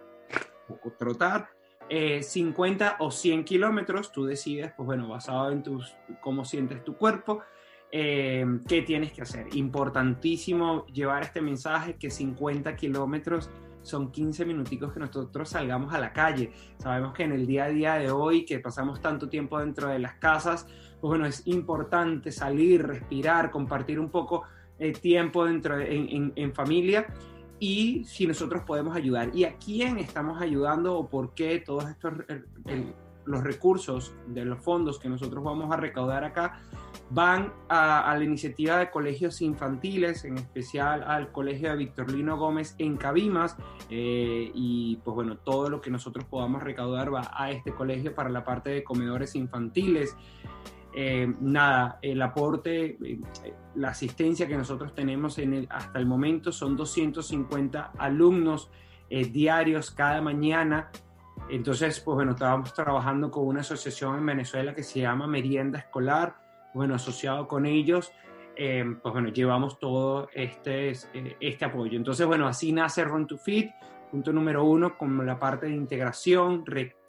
o 0.68 0.92
trotar 0.92 1.50
50 1.90 2.88
eh, 2.88 2.94
o 3.00 3.10
100 3.10 3.46
kilómetros, 3.46 4.12
tú 4.12 4.26
decides, 4.26 4.74
pues 4.76 4.86
bueno, 4.86 5.08
basado 5.08 5.50
en 5.52 5.64
tus, 5.64 5.96
cómo 6.20 6.44
sientes 6.44 6.84
tu 6.84 6.98
cuerpo, 6.98 7.42
eh, 7.90 8.46
qué 8.68 8.82
tienes 8.82 9.14
que 9.14 9.22
hacer. 9.22 9.48
Importantísimo 9.56 10.86
llevar 10.88 11.24
este 11.24 11.42
mensaje 11.42 11.96
que 11.96 12.12
50 12.12 12.76
kilómetros 12.76 13.50
son 13.90 14.12
15 14.12 14.46
minuticos 14.46 14.94
que 14.94 15.00
nosotros 15.00 15.50
salgamos 15.50 15.94
a 15.94 16.00
la 16.00 16.14
calle. 16.14 16.52
Sabemos 16.78 17.14
que 17.14 17.24
en 17.24 17.34
el 17.34 17.46
día 17.46 17.66
a 17.66 17.70
día 17.70 17.94
de 17.96 18.12
hoy, 18.12 18.46
que 18.46 18.60
pasamos 18.60 19.02
tanto 19.02 19.30
tiempo 19.30 19.60
dentro 19.60 19.90
de 19.90 20.00
las 20.00 20.16
casas, 20.16 20.66
pues 21.02 21.10
bueno, 21.10 21.26
es 21.26 21.46
importante 21.48 22.32
salir, 22.32 22.86
respirar, 22.86 23.52
compartir 23.52 24.00
un 24.00 24.10
poco 24.10 24.44
el 24.78 24.92
eh, 24.92 24.94
tiempo 24.94 25.46
dentro 25.46 25.80
en, 25.80 26.32
en, 26.36 26.54
familia 26.54 27.08
y 27.60 28.04
si 28.06 28.26
nosotros 28.26 28.64
podemos 28.64 28.96
ayudar. 28.96 29.36
¿Y 29.36 29.44
a 29.44 29.58
quién 29.58 29.98
estamos 29.98 30.42
ayudando 30.42 30.98
o 30.98 31.10
por 31.10 31.34
qué 31.34 31.60
todos 31.60 31.90
estos 31.90 32.14
los 33.26 33.44
recursos 33.44 34.14
de 34.28 34.44
los 34.44 34.60
fondos 34.60 34.98
que 34.98 35.08
nosotros 35.08 35.44
vamos 35.44 35.72
a 35.72 35.78
recaudar 35.78 36.24
acá 36.24 36.62
van 37.10 37.54
a, 37.70 38.14
la 38.16 38.24
iniciativa 38.24 38.78
de 38.78 38.92
colegios 38.92 39.42
infantiles, 39.42 40.26
en 40.26 40.38
especial 40.38 41.04
al 41.04 41.32
colegio 41.32 41.70
de 41.72 41.78
Victorino 41.78 42.38
Gómez 42.38 42.76
en 42.78 42.98
Cabimas, 42.98 43.58
eh, 43.90 44.52
y 44.54 44.98
pues 45.04 45.16
bueno, 45.16 45.38
todo 45.38 45.70
lo 45.70 45.82
que 45.82 45.90
nosotros 45.90 46.26
podamos 46.26 46.62
recaudar 46.62 47.14
va 47.14 47.32
a 47.34 47.52
este 47.52 47.74
colegio 47.74 48.14
para 48.14 48.30
la 48.30 48.44
parte 48.44 48.70
de 48.70 48.84
comedores 48.84 49.36
infantiles. 49.36 50.16
Eh, 50.94 51.32
nada, 51.40 52.00
el 52.02 52.22
aporte, 52.22 52.98
eh, 53.04 53.20
la 53.76 53.90
asistencia 53.90 54.48
que 54.48 54.58
nosotros 54.58 54.94
tenemos 54.94 55.38
en 55.40 55.68
hasta 55.70 56.00
el 56.00 56.06
momento 56.06 56.52
son 56.52 56.76
250 56.76 57.94
alumnos 57.98 58.70
diarios 59.10 59.90
cada 59.90 60.22
mañana 60.22 60.92
entonces, 61.50 62.00
pues 62.00 62.16
bueno, 62.16 62.34
estábamos 62.34 62.74
trabajando 62.74 63.32
con 63.32 63.48
una 63.48 63.62
asociación 63.62 64.18
en 64.18 64.26
Venezuela 64.26 64.76
que 64.76 64.84
se 64.84 65.00
llama 65.00 65.26
Merienda 65.26 65.80
Escolar, 65.80 66.49
bueno, 66.80 66.96
asociado 66.96 67.46
con 67.46 67.66
ellos, 67.66 68.14
eh, 68.56 68.86
pues 69.04 69.12
bueno, 69.12 69.28
llevamos 69.28 69.80
todo 69.80 70.30
este, 70.34 70.92
eh, 70.92 71.36
este 71.42 71.66
apoyo. 71.66 71.98
Entonces, 71.98 72.26
bueno, 72.26 72.48
así 72.48 72.72
nace 72.72 73.04
Run 73.04 73.28
to 73.28 73.38
Fit, 73.38 73.70
punto 74.10 74.32
número 74.32 74.64
uno, 74.64 74.98
con 74.98 75.26
la 75.26 75.38
parte 75.38 75.66
de 75.66 75.76
integración, 75.76 76.64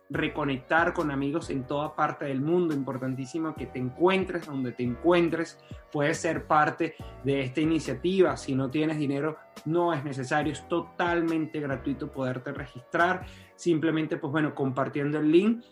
reconectar 0.09 0.93
con 0.93 1.13
amigos 1.13 1.51
en 1.51 1.69
toda 1.69 1.95
parte 1.95 2.25
del 2.25 2.41
mundo, 2.41 2.75
importantísimo 2.75 3.55
que 3.55 3.67
te 3.67 3.79
encuentres 3.79 4.47
donde 4.47 4.73
te 4.73 4.83
encuentres, 4.83 5.57
puedes 5.93 6.19
ser 6.19 6.49
parte 6.49 6.97
de 7.23 7.43
esta 7.43 7.61
iniciativa, 7.61 8.37
si 8.37 8.57
no 8.57 8.69
tienes 8.73 8.99
dinero 8.99 9.37
no 9.67 9.95
es 9.95 10.03
necesario, 10.03 10.53
es 10.53 10.67
totalmente 10.69 11.61
gratuito 11.61 12.11
poderte 12.11 12.51
registrar, 12.51 13.25
simplemente 13.55 14.17
pues 14.17 14.33
bueno, 14.33 14.53
compartiendo 14.53 15.21
el 15.21 15.31
link 15.31 15.63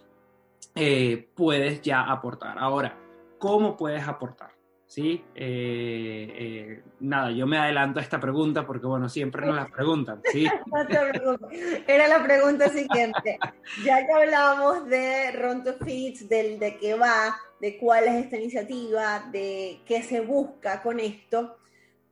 eh, 0.76 1.28
puedes 1.34 1.82
ya 1.82 2.02
aportar. 2.02 2.56
Ahora, 2.60 2.96
¿cómo 3.38 3.76
puedes 3.76 4.06
aportar? 4.06 4.58
¿sí? 4.88 5.22
Eh, 5.34 6.32
eh, 6.34 6.82
nada, 7.00 7.30
yo 7.30 7.46
me 7.46 7.58
adelanto 7.58 8.00
a 8.00 8.02
esta 8.02 8.18
pregunta 8.18 8.66
porque, 8.66 8.86
bueno, 8.86 9.08
siempre 9.08 9.46
nos 9.46 9.54
la 9.54 9.66
preguntan, 9.74 10.20
¿sí? 10.32 10.46
Era 11.86 12.08
la 12.08 12.24
pregunta 12.24 12.68
siguiente. 12.70 13.38
Ya 13.84 14.04
que 14.04 14.12
hablamos 14.12 14.86
de 14.86 15.30
Ronto 15.32 15.74
Fits, 15.84 16.28
del 16.28 16.58
de 16.58 16.78
qué 16.78 16.94
va, 16.94 17.38
de 17.60 17.78
cuál 17.78 18.04
es 18.04 18.24
esta 18.24 18.36
iniciativa, 18.38 19.28
de 19.30 19.82
qué 19.86 20.02
se 20.02 20.22
busca 20.22 20.82
con 20.82 20.98
esto, 20.98 21.58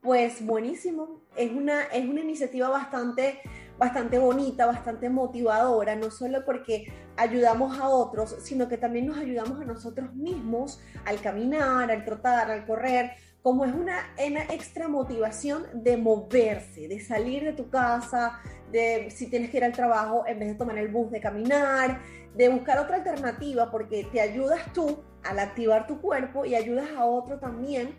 pues 0.01 0.45
buenísimo. 0.45 1.21
Es 1.35 1.51
una, 1.51 1.83
es 1.83 2.07
una 2.07 2.21
iniciativa 2.21 2.69
bastante 2.69 3.39
bastante 3.77 4.17
bonita, 4.17 4.65
bastante 4.65 5.09
motivadora, 5.09 5.95
no 5.95 6.09
solo 6.09 6.43
porque 6.45 6.91
ayudamos 7.15 7.79
a 7.79 7.89
otros, 7.89 8.35
sino 8.41 8.67
que 8.67 8.77
también 8.77 9.05
nos 9.07 9.17
ayudamos 9.17 9.61
a 9.61 9.65
nosotros 9.65 10.13
mismos 10.15 10.79
al 11.05 11.21
caminar, 11.21 11.91
al 11.91 12.03
trotar, 12.03 12.49
al 12.49 12.65
correr, 12.65 13.11
como 13.41 13.65
es 13.65 13.73
una, 13.73 14.13
una 14.25 14.43
extra 14.45 14.87
motivación 14.87 15.65
de 15.73 15.95
moverse, 15.95 16.87
de 16.87 16.99
salir 16.99 17.43
de 17.43 17.53
tu 17.53 17.69
casa, 17.69 18.39
de 18.71 19.09
si 19.11 19.29
tienes 19.29 19.49
que 19.51 19.57
ir 19.57 19.63
al 19.63 19.71
trabajo 19.71 20.25
en 20.27 20.39
vez 20.39 20.49
de 20.49 20.55
tomar 20.55 20.77
el 20.77 20.89
bus, 20.89 21.11
de 21.11 21.21
caminar, 21.21 22.01
de 22.35 22.49
buscar 22.49 22.79
otra 22.79 22.97
alternativa, 22.97 23.71
porque 23.71 24.07
te 24.11 24.21
ayudas 24.21 24.73
tú 24.73 25.03
al 25.23 25.39
activar 25.39 25.87
tu 25.87 26.01
cuerpo 26.01 26.45
y 26.45 26.55
ayudas 26.55 26.89
a 26.97 27.05
otro 27.05 27.39
también 27.39 27.95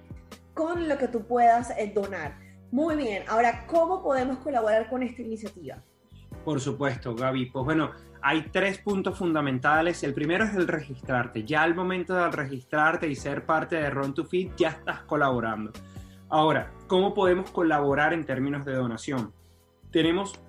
con 0.59 0.89
lo 0.89 0.99
que 0.99 1.07
tú 1.07 1.25
puedas 1.25 1.71
eh, 1.79 1.93
donar. 1.95 2.37
Muy 2.73 2.97
bien, 2.97 3.23
ahora, 3.29 3.65
¿cómo 3.69 4.03
podemos 4.03 4.39
colaborar 4.39 4.91
con 4.91 5.05
esta 5.05 5.23
iniciativa? 5.23 5.77
Por 6.45 6.61
supuesto, 6.61 7.15
Gaby. 7.15 7.47
Pues 7.47 7.65
bueno, 7.65 7.93
hay 8.21 8.43
tres 8.51 8.79
puntos 8.79 9.17
fundamentales. 9.17 10.03
El 10.03 10.15
primero 10.15 10.45
es 10.45 10.57
el 10.57 10.67
registrarte. 10.67 11.45
Ya 11.45 11.63
al 11.63 11.77
momento 11.77 12.13
de 12.13 12.29
registrarte 12.33 13.07
y 13.07 13.15
ser 13.15 13.47
parte 13.47 13.77
de 13.77 13.89
Run 13.89 14.15
to 14.15 14.25
Feed, 14.25 14.51
ya 14.57 14.71
estás 14.71 15.03
colaborando. 15.03 15.71
Ahora, 16.29 16.73
¿cómo 16.89 17.15
podemos 17.15 17.53
colaborar 17.53 18.13
en 18.13 18.25
términos 18.25 18.65
de 18.65 18.75
donación? 18.75 19.33
Tenemos 19.93 20.41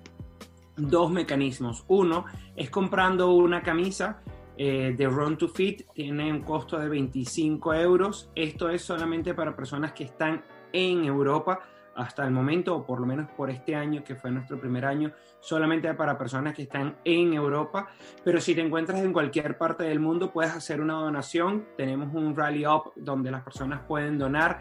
dos 0.76 1.12
mecanismos. 1.12 1.84
Uno 1.86 2.24
es 2.56 2.68
comprando 2.68 3.32
una 3.32 3.62
camisa 3.62 4.22
eh, 4.62 4.94
de 4.94 5.06
Run 5.06 5.38
to 5.38 5.48
Fit, 5.48 5.90
tiene 5.94 6.30
un 6.30 6.42
costo 6.42 6.78
de 6.78 6.86
25 6.86 7.72
euros. 7.72 8.30
Esto 8.34 8.68
es 8.68 8.82
solamente 8.82 9.32
para 9.32 9.56
personas 9.56 9.92
que 9.92 10.04
están 10.04 10.44
en 10.70 11.06
Europa 11.06 11.60
hasta 11.94 12.26
el 12.26 12.30
momento, 12.30 12.76
o 12.76 12.84
por 12.84 13.00
lo 13.00 13.06
menos 13.06 13.30
por 13.30 13.48
este 13.48 13.74
año, 13.74 14.04
que 14.04 14.16
fue 14.16 14.30
nuestro 14.30 14.60
primer 14.60 14.84
año, 14.84 15.12
solamente 15.40 15.94
para 15.94 16.18
personas 16.18 16.54
que 16.54 16.64
están 16.64 16.96
en 17.06 17.32
Europa. 17.32 17.88
Pero 18.22 18.38
si 18.38 18.54
te 18.54 18.60
encuentras 18.60 19.00
en 19.00 19.14
cualquier 19.14 19.56
parte 19.56 19.84
del 19.84 19.98
mundo, 19.98 20.30
puedes 20.30 20.52
hacer 20.52 20.82
una 20.82 20.92
donación. 20.92 21.66
Tenemos 21.78 22.14
un 22.14 22.36
Rally 22.36 22.66
Up 22.66 22.92
donde 22.96 23.30
las 23.30 23.42
personas 23.42 23.80
pueden 23.88 24.18
donar. 24.18 24.60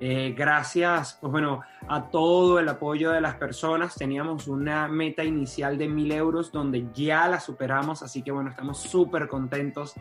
Eh, 0.00 0.34
gracias, 0.36 1.16
pues 1.20 1.30
bueno, 1.30 1.62
a 1.88 2.08
todo 2.08 2.58
el 2.58 2.68
apoyo 2.68 3.10
de 3.12 3.20
las 3.20 3.36
personas. 3.36 3.94
Teníamos 3.94 4.48
una 4.48 4.88
meta 4.88 5.24
inicial 5.24 5.78
de 5.78 5.88
mil 5.88 6.10
euros 6.12 6.50
donde 6.50 6.86
ya 6.92 7.28
la 7.28 7.40
superamos, 7.40 8.02
así 8.02 8.22
que 8.22 8.32
bueno, 8.32 8.50
estamos 8.50 8.78
súper 8.78 9.28
contentos. 9.28 9.94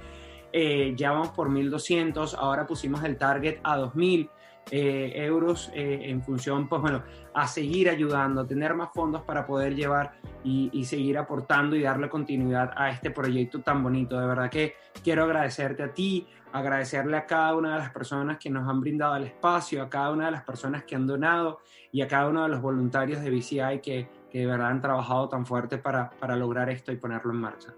Eh, 0.52 0.94
ya 0.96 1.12
vamos 1.12 1.30
por 1.30 1.50
1200, 1.50 2.36
ahora 2.36 2.68
pusimos 2.68 3.04
el 3.04 3.18
target 3.18 3.60
a 3.64 3.76
2000 3.78 4.30
eh, 4.72 5.12
euros 5.16 5.72
en 5.74 6.22
función, 6.22 6.70
pues 6.70 6.82
bueno, 6.82 7.04
a 7.34 7.48
seguir 7.48 7.89
ayudando, 7.89 8.41
a 8.41 8.48
tener 8.48 8.74
más 8.76 8.89
fondos 8.94 9.24
para 9.24 9.46
poder 9.46 9.76
llevar 9.76 10.14
y, 10.44 10.70
y, 10.72 10.86
seguir 10.86 11.18
aportando 11.18 11.76
y 11.76 11.82
darle 11.82 12.08
continuidad 12.08 12.72
a 12.76 12.89
este 12.89 13.12
proyecto 13.12 13.62
tan 13.62 13.84
bonito. 13.84 14.20
De 14.20 14.28
verdad 14.28 14.50
que 14.50 14.76
quiero 15.04 15.24
agradecerte 15.24 15.84
a 15.84 15.94
ti, 15.94 16.28
agradecerle 16.54 17.18
a 17.18 17.26
cada 17.26 17.56
una 17.56 17.74
de 17.74 17.80
las 17.80 17.89
personas 17.89 18.38
que 18.38 18.49
nos 18.49 18.70
han 18.70 18.80
brindado 18.80 19.16
el 19.16 19.24
espacio, 19.24 19.82
a 19.82 19.89
cada 19.89 20.12
una 20.12 20.28
de 20.28 20.32
las 20.32 20.43
personas 20.43 20.84
que 20.84 20.95
han 20.95 21.08
donado 21.08 21.60
y 21.91 22.01
a 22.04 22.08
cada 22.08 22.30
uno 22.30 22.43
de 22.43 22.49
los 22.49 22.62
voluntarios 22.62 23.24
de 23.24 23.32
BCI 23.32 23.80
que, 23.82 24.08
que 24.30 24.39
de 24.39 24.45
verdad 24.45 24.68
han 24.68 24.80
trabajado 24.80 25.28
tan 25.30 25.47
fuerte 25.47 25.80
para, 25.80 26.12
para, 26.12 26.36
lograr 26.36 26.70
esto 26.70 26.91
y 26.91 26.97
ponerlo 26.97 27.34
en 27.34 27.39
marcha. 27.39 27.74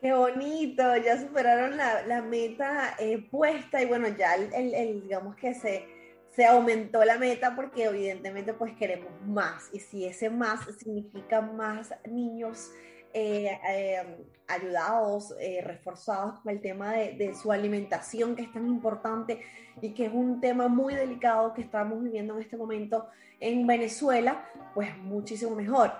Qué 0.00 0.12
bonito, 0.12 0.96
ya 0.96 1.18
superaron 1.20 1.76
la, 1.76 2.02
la 2.06 2.22
meta 2.22 2.96
eh, 2.98 3.24
puesta 3.30 3.80
y 3.80 3.86
bueno, 3.86 4.08
ya 4.08 4.34
el, 4.34 4.52
el, 4.52 4.74
el, 4.74 5.02
digamos 5.02 5.36
que 5.36 5.54
se, 5.54 5.86
se 6.34 6.44
aumentó 6.44 7.04
la 7.04 7.18
meta 7.18 7.54
porque 7.54 7.84
evidentemente 7.84 8.52
pues 8.52 8.74
queremos 8.74 9.12
más 9.24 9.70
y 9.72 9.78
si 9.78 10.06
ese 10.06 10.28
más 10.28 10.60
significa 10.76 11.40
más 11.40 11.94
niños 12.04 12.72
eh, 13.18 13.58
eh, 13.66 14.26
ayudados, 14.46 15.34
eh, 15.40 15.62
reforzados 15.64 16.40
con 16.40 16.52
el 16.52 16.60
tema 16.60 16.92
de, 16.92 17.12
de, 17.14 17.34
su 17.34 17.50
alimentación, 17.50 18.36
que 18.36 18.42
es 18.42 18.52
tan 18.52 18.66
importante 18.66 19.40
y 19.80 19.94
que 19.94 20.04
es 20.04 20.12
un 20.12 20.38
tema 20.38 20.68
muy 20.68 20.94
delicado 20.94 21.54
que 21.54 21.62
estamos 21.62 22.02
viviendo 22.02 22.34
en 22.34 22.42
este 22.42 22.58
momento 22.58 23.08
en 23.40 23.66
Venezuela, 23.66 24.44
pues 24.74 24.94
muchísimo 24.98 25.56
mejor. 25.56 25.92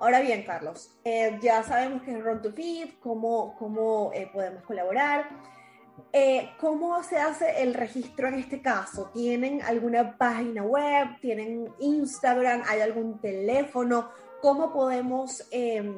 Ahora 0.00 0.20
bien, 0.20 0.42
Carlos, 0.42 0.96
eh, 1.04 1.38
ya 1.42 1.62
sabemos 1.62 2.02
que 2.02 2.12
es 2.12 2.24
Run 2.24 2.40
to 2.40 2.52
Feed, 2.52 2.94
cómo, 2.98 3.54
cómo 3.58 4.10
eh, 4.14 4.30
podemos 4.32 4.62
colaborar. 4.62 5.28
¿Cómo 6.58 7.02
se 7.02 7.18
hace 7.18 7.62
el 7.62 7.74
registro 7.74 8.28
en 8.28 8.34
este 8.34 8.62
caso? 8.62 9.10
¿Tienen 9.12 9.60
alguna 9.62 10.16
página 10.16 10.62
web? 10.62 11.08
¿Tienen 11.20 11.68
Instagram? 11.78 12.62
¿Hay 12.68 12.80
algún 12.80 13.20
teléfono? 13.20 14.10
¿Cómo 14.40 14.72
podemos 14.72 15.46
em, 15.50 15.96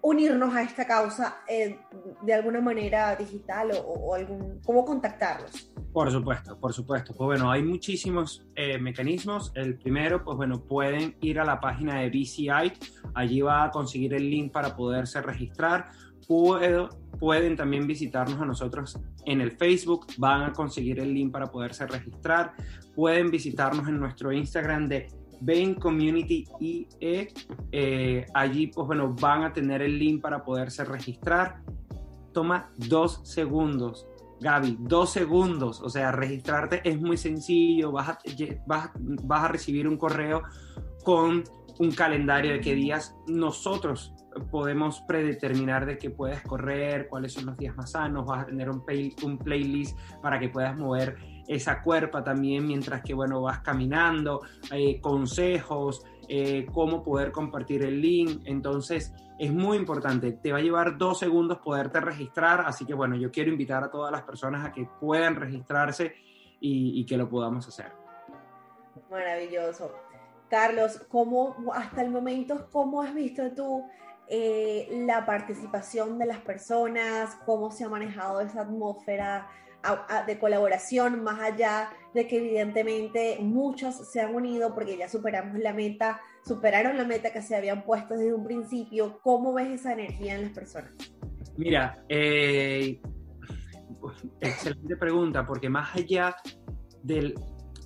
unirnos 0.00 0.54
a 0.54 0.62
esta 0.62 0.86
causa 0.86 1.42
eh, 1.48 1.78
de 2.22 2.34
alguna 2.34 2.60
manera 2.60 3.14
digital 3.16 3.70
o, 3.86 4.14
algún, 4.14 4.60
cómo 4.64 4.84
contactarlos? 4.84 5.72
Por 5.92 6.10
supuesto, 6.10 6.58
por 6.58 6.72
supuesto. 6.72 7.14
Pues 7.14 7.26
bueno, 7.26 7.50
hay 7.50 7.62
muchísimos 7.62 8.46
eh, 8.54 8.78
mecanismos. 8.78 9.52
El 9.54 9.78
primero, 9.78 10.24
pues 10.24 10.36
bueno, 10.36 10.64
pueden 10.64 11.16
ir 11.20 11.38
a 11.38 11.44
la 11.44 11.60
página 11.60 12.00
de 12.00 12.08
BCI, 12.08 12.72
allí 13.14 13.40
va 13.42 13.64
a 13.64 13.70
conseguir 13.70 14.14
el 14.14 14.28
link 14.28 14.52
para 14.52 14.74
poderse 14.74 15.20
registrar. 15.20 15.90
Pueden 17.18 17.56
también 17.56 17.86
visitarnos 17.86 18.40
a 18.40 18.46
nosotros 18.46 18.98
en 19.26 19.40
el 19.40 19.52
Facebook, 19.52 20.06
van 20.16 20.42
a 20.42 20.52
conseguir 20.52 20.98
el 21.00 21.12
link 21.12 21.30
para 21.30 21.46
poderse 21.46 21.86
registrar. 21.86 22.54
Pueden 22.94 23.30
visitarnos 23.30 23.86
en 23.88 24.00
nuestro 24.00 24.32
Instagram 24.32 24.88
de 24.88 25.08
Bain 25.42 25.74
Community 25.74 26.46
IE. 26.60 27.28
Eh, 27.70 28.26
allí, 28.32 28.68
pues 28.68 28.86
bueno, 28.86 29.14
van 29.20 29.44
a 29.44 29.52
tener 29.52 29.82
el 29.82 29.98
link 29.98 30.22
para 30.22 30.44
poderse 30.44 30.84
registrar. 30.84 31.62
Toma 32.32 32.70
dos 32.76 33.20
segundos. 33.24 34.06
Gaby, 34.40 34.78
dos 34.80 35.10
segundos. 35.10 35.80
O 35.80 35.88
sea, 35.88 36.12
registrarte 36.12 36.80
es 36.88 37.00
muy 37.00 37.16
sencillo. 37.16 37.92
Vas 37.92 38.10
a, 38.10 38.18
vas, 38.66 39.50
recibir 39.50 39.88
un 39.88 39.96
correo 39.96 40.42
con 41.04 41.42
un 41.78 41.90
calendario 41.92 42.52
de 42.52 42.60
qué 42.60 42.74
días 42.74 43.16
nosotros 43.26 44.14
podemos 44.50 45.02
predeterminar 45.06 45.84
de 45.84 45.98
qué 45.98 46.10
puedes 46.10 46.40
correr, 46.42 47.08
cuáles 47.08 47.32
son 47.34 47.46
los 47.46 47.56
días 47.56 47.76
más 47.76 47.92
sanos, 47.92 48.24
vas 48.24 48.44
a 48.44 48.46
tener 48.46 48.70
un 48.70 49.38
playlist 49.38 49.98
para 50.22 50.38
que 50.38 50.48
puedas 50.48 50.76
mover 50.76 51.16
esa 51.46 51.82
cuerpa 51.82 52.22
también 52.22 52.66
mientras 52.66 53.02
que, 53.02 53.14
bueno, 53.14 53.42
vas 53.42 53.60
caminando, 53.60 54.42
eh, 54.70 55.00
consejos, 55.00 56.04
eh, 56.28 56.66
cómo 56.72 57.02
poder 57.02 57.32
compartir 57.32 57.82
el 57.82 58.00
link. 58.00 58.42
Entonces, 58.44 59.12
es 59.38 59.52
muy 59.52 59.76
importante. 59.76 60.32
Te 60.32 60.52
va 60.52 60.58
a 60.58 60.62
llevar 60.62 60.96
dos 60.96 61.18
segundos 61.18 61.58
poderte 61.58 62.00
registrar, 62.00 62.62
así 62.66 62.84
que, 62.84 62.94
bueno, 62.94 63.16
yo 63.16 63.30
quiero 63.30 63.50
invitar 63.50 63.82
a 63.84 63.90
todas 63.90 64.12
las 64.12 64.22
personas 64.22 64.64
a 64.64 64.72
que 64.72 64.88
puedan 65.00 65.36
registrarse 65.36 66.14
y, 66.60 67.04
que 67.06 67.16
lo 67.16 67.28
podamos 67.28 67.66
hacer. 67.66 67.90
Maravilloso. 69.10 69.92
Carlos, 70.48 71.02
¿cómo 71.08 71.56
hasta 71.74 72.02
el 72.02 72.10
momento, 72.10 72.68
cómo 72.70 73.02
has 73.02 73.12
visto 73.14 73.50
tú 73.52 73.84
eh, 74.28 74.88
la 75.06 75.26
participación 75.26 76.18
de 76.18 76.26
las 76.26 76.38
personas, 76.38 77.36
cómo 77.44 77.70
se 77.72 77.84
ha 77.84 77.88
manejado 77.88 78.40
esa 78.40 78.60
atmósfera 78.60 79.48
de 80.26 80.38
colaboración, 80.38 81.22
más 81.22 81.40
allá 81.40 81.90
de 82.14 82.26
que 82.26 82.36
evidentemente 82.36 83.38
muchos 83.40 84.08
se 84.10 84.20
han 84.20 84.34
unido 84.34 84.74
porque 84.74 84.96
ya 84.96 85.08
superamos 85.08 85.58
la 85.58 85.72
meta, 85.72 86.20
superaron 86.44 86.96
la 86.96 87.04
meta 87.04 87.32
que 87.32 87.42
se 87.42 87.56
habían 87.56 87.84
puesto 87.84 88.14
desde 88.14 88.34
un 88.34 88.44
principio. 88.44 89.18
¿Cómo 89.22 89.52
ves 89.52 89.80
esa 89.80 89.92
energía 89.92 90.36
en 90.36 90.42
las 90.42 90.52
personas? 90.52 90.92
Mira, 91.56 92.04
eh, 92.08 93.00
excelente 94.40 94.96
pregunta, 94.96 95.44
porque 95.44 95.68
más 95.68 95.94
allá 95.96 96.36
del, 97.02 97.34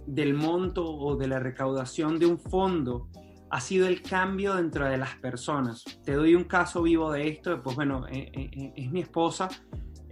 del 0.06 0.34
monto 0.34 0.84
o 0.84 1.16
de 1.16 1.28
la 1.28 1.38
recaudación 1.38 2.18
de 2.18 2.26
un 2.26 2.38
fondo, 2.38 3.08
ha 3.50 3.60
sido 3.60 3.86
el 3.86 4.02
cambio 4.02 4.54
dentro 4.54 4.88
de 4.88 4.96
las 4.96 5.14
personas. 5.16 5.84
Te 6.04 6.12
doy 6.12 6.34
un 6.34 6.44
caso 6.44 6.82
vivo 6.82 7.12
de 7.12 7.28
esto, 7.28 7.62
pues 7.62 7.76
bueno, 7.76 8.06
eh, 8.08 8.30
eh, 8.34 8.72
es 8.76 8.90
mi 8.90 9.00
esposa, 9.00 9.48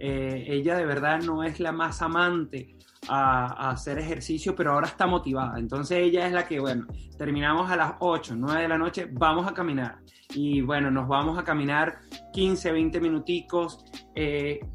eh, 0.05 0.45
ella 0.47 0.75
de 0.77 0.85
verdad 0.85 1.21
no 1.21 1.43
es 1.43 1.59
la 1.59 1.71
más 1.71 2.01
amante 2.01 2.75
a, 3.07 3.67
a, 3.67 3.71
hacer 3.71 3.99
ejercicio, 3.99 4.55
pero 4.55 4.73
ahora 4.73 4.87
está 4.87 5.07
motivada. 5.07 5.59
Entonces 5.59 5.99
ella 5.99 6.27
es 6.27 6.33
la 6.33 6.47
que, 6.47 6.59
bueno, 6.59 6.87
terminamos 7.17 7.69
a 7.69 7.75
las 7.75 7.93
8, 7.99 8.35
9 8.37 8.61
de 8.61 8.67
la 8.67 8.77
noche, 8.77 9.07
vamos 9.11 9.47
a 9.47 9.53
caminar. 9.53 9.97
Y 10.33 10.61
bueno, 10.61 10.91
nos 10.91 11.07
vamos 11.07 11.37
a 11.37 11.43
caminar 11.43 11.99
15, 12.33 12.71
20 12.71 12.99
minuticos. 12.99 13.85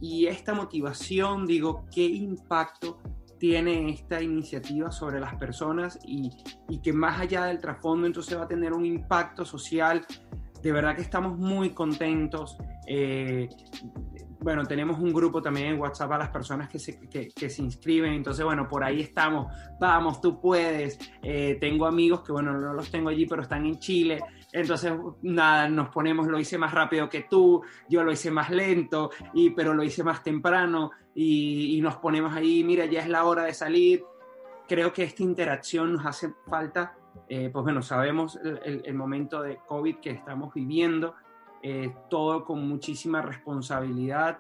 y 0.01 0.27
esta 0.27 0.55
motivación, 0.55 1.47
digo, 1.47 1.87
¿qué 1.93 2.05
impacto 2.05 2.99
tiene 3.41 3.89
esta 3.89 4.23
iniciativa 4.23 4.93
sobre 4.93 5.19
las 5.19 5.35
personas 5.37 5.99
y, 6.05 6.31
y, 6.69 6.83
que 6.83 6.93
más 6.93 7.19
allá 7.19 7.47
del 7.47 7.59
trasfondo 7.59 8.07
entonces 8.07 8.39
va 8.39 8.43
a 8.43 8.49
tener 8.49 8.75
un 8.75 8.85
impacto 8.85 9.47
social. 9.47 10.07
De 10.63 10.73
verdad 10.73 10.95
que 10.95 11.01
estamos 11.01 11.39
muy 11.39 11.71
contentos. 11.71 12.59
Eh, 12.87 13.49
bueno, 14.41 14.65
tenemos 14.65 14.99
un 14.99 15.13
grupo 15.13 15.43
también 15.43 15.69
en 15.69 15.81
WhatsApp 15.81 16.13
a 16.13 16.19
las 16.19 16.29
personas 16.31 16.69
que 16.69 16.79
se, 16.79 16.99
que, 17.09 17.51
se 17.51 17.63
inscriben, 17.63 18.13
entonces 18.13 18.45
bueno, 18.45 18.69
por 18.69 18.83
ahí 18.83 19.01
estamos, 19.01 19.53
vamos, 19.79 20.21
tú 20.21 20.41
puedes. 20.41 20.99
Eh, 21.23 21.59
tengo 21.61 21.87
amigos 21.87 22.23
que 22.23 22.33
bueno, 22.33 22.53
no 22.53 22.73
los 22.73 22.91
tengo 22.91 23.11
allí, 23.11 23.27
pero 23.27 23.43
están 23.43 23.67
en 23.67 23.79
Chile. 23.79 24.21
Entonces, 24.53 24.93
nada, 25.23 25.69
nos 25.69 25.89
ponemos, 25.91 26.27
lo 26.27 26.39
hice 26.39 26.59
más 26.59 26.73
rápido 26.73 27.09
que 27.09 27.27
tú, 27.29 27.63
yo 27.89 28.03
lo 28.03 28.13
hice 28.13 28.31
más 28.31 28.51
lento, 28.51 29.11
y, 29.35 29.51
pero 29.51 29.75
lo 29.75 29.83
hice 29.83 30.03
más 30.03 30.23
temprano, 30.23 30.91
y, 31.15 31.77
y 31.77 31.81
nos 31.81 31.97
ponemos 31.97 32.35
ahí, 32.35 32.65
mira, 32.65 32.87
ya 32.87 33.01
es 33.01 33.09
la 33.09 33.25
hora 33.25 33.45
de 33.45 33.55
salir. 33.55 34.05
Creo 34.67 34.93
que 34.93 35.03
esta 35.03 35.23
interacción 35.23 35.93
nos 35.93 36.07
hace 36.07 36.33
falta, 36.49 36.97
eh, 37.29 37.49
pues 37.53 37.63
bueno, 37.63 37.83
sabemos 37.83 38.39
el, 38.43 38.95
momento 38.95 39.43
de 39.43 39.59
COVID 39.67 39.97
que 39.97 40.11
estamos 40.11 40.53
viviendo, 40.53 41.15
eh, 41.63 41.93
todo 42.09 42.45
con 42.45 42.67
muchísima 42.67 43.21
responsabilidad, 43.21 44.39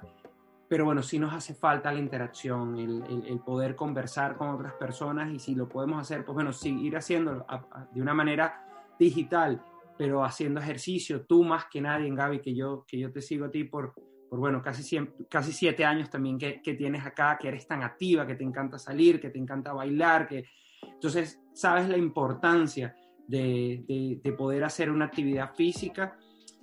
pero 0.68 0.84
bueno, 0.84 1.02
sí 1.02 1.18
nos 1.18 1.34
hace 1.34 1.52
falta 1.52 1.92
la 1.92 1.98
interacción, 1.98 2.78
el, 2.78 3.02
el, 3.02 3.26
el, 3.26 3.40
poder 3.40 3.74
conversar 3.74 4.36
con 4.36 4.48
otras 4.50 4.72
personas 4.74 5.30
y 5.32 5.38
si 5.38 5.54
lo 5.54 5.68
podemos 5.68 6.00
hacer, 6.00 6.24
pues 6.24 6.34
bueno, 6.34 6.52
seguir 6.52 6.96
haciéndolo 6.96 7.44
a, 7.48 7.56
a, 7.56 7.88
de 7.92 8.00
una 8.00 8.14
manera 8.14 8.64
digital, 8.98 9.62
pero 9.98 10.24
haciendo 10.24 10.60
ejercicio, 10.60 11.26
tú 11.26 11.44
más 11.44 11.66
que 11.66 11.80
nadie, 11.80 12.08
Gaby, 12.14 12.40
que 12.40 12.54
yo, 12.54 12.84
que 12.86 12.98
yo 12.98 13.12
te 13.12 13.20
sigo 13.20 13.46
a 13.46 13.50
ti 13.50 13.64
por, 13.64 13.92
por 14.30 14.38
bueno, 14.38 14.62
casi, 14.62 14.98
casi 15.28 15.52
siete 15.52 15.84
años 15.84 16.08
también 16.08 16.38
que, 16.38 16.62
que, 16.62 16.74
tienes 16.74 17.04
acá, 17.04 17.36
que 17.36 17.48
eres 17.48 17.66
tan 17.66 17.82
activa, 17.82 18.26
que 18.26 18.36
te 18.36 18.44
encanta 18.44 18.78
salir, 18.78 19.20
que 19.20 19.28
te 19.28 19.38
encanta 19.38 19.72
bailar, 19.72 20.26
que 20.26 20.46
entonces 20.82 21.42
sabes 21.52 21.88
la 21.88 21.98
importancia 21.98 22.96
de, 23.26 23.84
de, 23.86 24.20
de 24.22 24.32
poder 24.32 24.64
hacer 24.64 24.90
una 24.90 25.06
actividad 25.06 25.52
física 25.54 26.16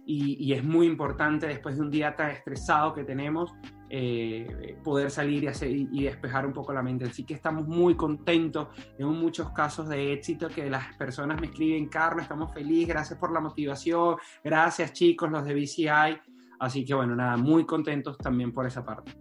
y, 0.09 0.53
es 0.53 0.63
muy 0.63 0.87
importante 0.87 1.47
después 1.47 1.75
de 1.75 1.81
un 1.81 1.91
día 1.91 2.15
tan 2.15 2.31
estresado 2.31 2.93
que 2.93 3.03
tenemos, 3.03 3.53
eh, 3.89 4.77
poder 4.81 5.11
salir 5.11 5.51
y, 5.61 6.03
despejar 6.03 6.45
un 6.45 6.53
poco 6.53 6.71
la 6.71 6.81
mente. 6.81 7.05
Así 7.05 7.25
que 7.25 7.33
estamos 7.33 7.67
muy 7.67 7.95
contentos. 7.95 8.69
Tengo 8.97 9.11
muchos 9.11 9.51
casos 9.51 9.89
de 9.89 10.13
éxito 10.13 10.47
que 10.47 10.69
las 10.69 10.95
personas 10.95 11.41
me 11.41 11.47
escriben, 11.47 11.89
Carlos, 11.89 12.23
estamos 12.23 12.53
felices, 12.53 12.87
gracias 12.87 13.19
por 13.19 13.33
la 13.33 13.41
motivación, 13.41 14.15
gracias 14.43 14.93
chicos, 14.93 15.29
los 15.29 15.43
de 15.43 15.53
BCI. 15.53 16.21
Así 16.59 16.85
que 16.85 16.93
bueno, 16.93 17.13
nada, 17.13 17.35
muy 17.35 17.65
contentos 17.65 18.17
también 18.17 18.53
por 18.53 18.65
esa 18.65 18.85
parte. 18.85 19.11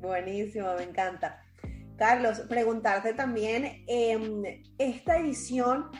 Buenísimo, 0.00 0.68
me 0.78 0.84
encanta. 0.84 1.42
Carlos, 1.98 2.40
preguntarte 2.48 3.12
también, 3.12 3.84
em, 3.86 4.42
esta 4.78 5.18
edición, 5.18 5.90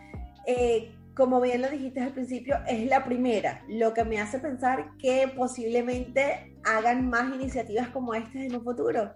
eh, 0.46 0.94
como 1.18 1.40
bien 1.40 1.60
lo 1.60 1.68
dijiste 1.68 2.00
al 2.00 2.12
principio, 2.12 2.54
es 2.68 2.88
la 2.88 3.04
primera, 3.04 3.64
lo 3.68 3.92
que 3.92 4.04
me 4.04 4.20
hace 4.20 4.38
pensar 4.38 4.92
que 5.00 5.30
posiblemente 5.36 6.56
hagan 6.64 7.10
más 7.10 7.34
iniciativas 7.34 7.88
como 7.88 8.14
estas 8.14 8.36
en 8.36 8.54
un 8.54 8.62
futuro. 8.62 9.10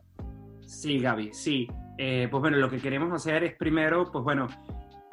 Sí, 0.66 0.98
Gaby, 0.98 1.30
sí. 1.32 1.68
Eh, 1.96 2.26
pues 2.28 2.40
bueno, 2.40 2.57
lo 2.57 2.68
que 2.68 2.78
queremos 2.78 3.12
hacer 3.12 3.44
es 3.44 3.55
primero, 3.55 4.11
pues 4.11 4.24
bueno, 4.24 4.48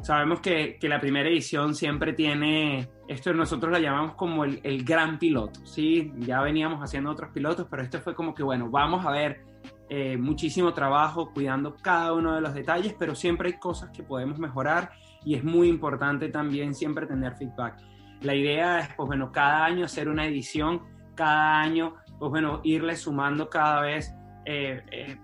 sabemos 0.01 0.39
que, 0.39 0.77
que, 0.79 0.89
la 0.89 0.99
primera 0.99 1.29
edición 1.29 1.75
siempre 1.75 2.13
tiene, 2.13 2.89
esto 3.07 3.33
nosotros 3.35 3.71
la 3.71 3.79
llamamos 3.79 4.15
como 4.15 4.43
el, 4.43 4.59
el, 4.63 4.83
gran 4.83 5.19
piloto, 5.19 5.63
¿sí? 5.67 6.11
Ya 6.17 6.41
veníamos 6.41 6.81
haciendo 6.81 7.11
otros 7.11 7.29
pilotos, 7.31 7.67
pero 7.69 7.83
este 7.83 7.99
fue 7.99 8.15
como 8.15 8.33
que, 8.33 8.41
bueno, 8.41 8.71
vamos 8.71 9.05
a 9.05 9.11
ver 9.11 9.41
eh, 9.89 10.17
muchísimo 10.17 10.73
trabajo 10.73 11.31
cuidando 11.33 11.75
cada 11.75 12.13
uno 12.13 12.33
de 12.33 12.41
los 12.41 12.55
detalles, 12.55 12.95
pero 12.97 13.13
siempre 13.13 13.49
hay 13.49 13.59
cosas 13.59 13.91
que 13.91 14.01
podemos 14.01 14.39
mejorar 14.39 14.91
y 15.25 15.35
es 15.35 15.43
muy 15.43 15.67
importante 15.67 16.29
también 16.29 16.73
siempre 16.73 17.05
tener 17.05 17.35
feedback. 17.35 17.77
La 18.21 18.35
idea 18.35 18.79
es, 18.79 18.89
pues 18.95 19.07
bueno, 19.07 19.31
cada 19.31 19.65
año 19.65 19.85
hacer 19.85 20.09
una 20.09 20.25
edición, 20.25 20.81
cada 21.15 21.59
año, 21.59 21.95
pues 22.17 22.29
bueno, 22.29 22.61
irle 22.63 22.95
sumando 22.95 23.49
cada 23.49 23.81
vez 23.81 24.13
eh, 24.45 24.83
eh, 24.91 25.17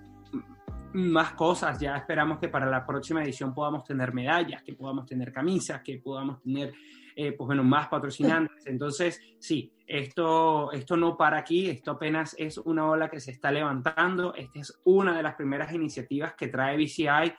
más 0.94 1.34
cosas. 1.34 1.80
Ya 1.80 1.98
esperamos 1.98 2.40
que 2.40 2.48
para 2.48 2.66
la 2.70 2.86
próxima 2.86 3.24
edición 3.24 3.54
podamos 3.54 3.84
tener 3.84 4.14
medallas, 4.14 4.64
que 4.64 4.74
podamos 4.74 5.06
tener 5.06 5.32
camisas, 5.32 5.82
que 5.82 6.00
podamos 6.00 6.42
tener, 6.42 6.74
eh, 7.16 7.34
pues 7.34 7.48
bueno, 7.48 7.64
más 7.64 7.88
patrocinantes. 7.88 8.66
Entonces, 8.66 9.22
sí, 9.40 9.74
esto, 9.86 10.72
esto 10.72 10.96
no 10.96 11.18
para 11.18 11.40
aquí, 11.40 11.70
esto 11.70 11.92
apenas 11.92 12.36
es 12.40 12.58
una 12.58 12.88
ola 12.90 13.10
que 13.10 13.20
se 13.20 13.32
está 13.32 13.52
levantando. 13.52 14.34
Esta 14.36 14.60
es 14.60 14.80
una 14.86 15.16
de 15.16 15.24
las 15.24 15.36
primeras 15.36 15.74
iniciativas 15.74 16.34
que 16.36 16.48
trae 16.48 16.78
BCI 16.78 17.34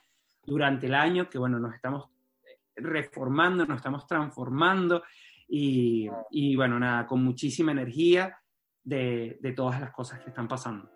durante 0.44 0.86
el 0.86 0.94
año, 0.94 1.28
que 1.30 1.38
bueno, 1.38 1.58
nos 1.58 1.74
estamos 1.74 2.10
reformando, 2.76 3.66
nos 3.66 3.78
estamos 3.78 4.06
transformando 4.06 5.02
y, 5.48 6.08
y 6.30 6.56
bueno, 6.56 6.78
nada, 6.78 7.06
con 7.06 7.24
muchísima 7.24 7.72
energía 7.72 8.38
de, 8.86 9.52
todas 9.54 9.80
las 9.80 9.90
cosas 9.90 10.20
que 10.20 10.30
están 10.30 10.48
pasando. 10.48 10.88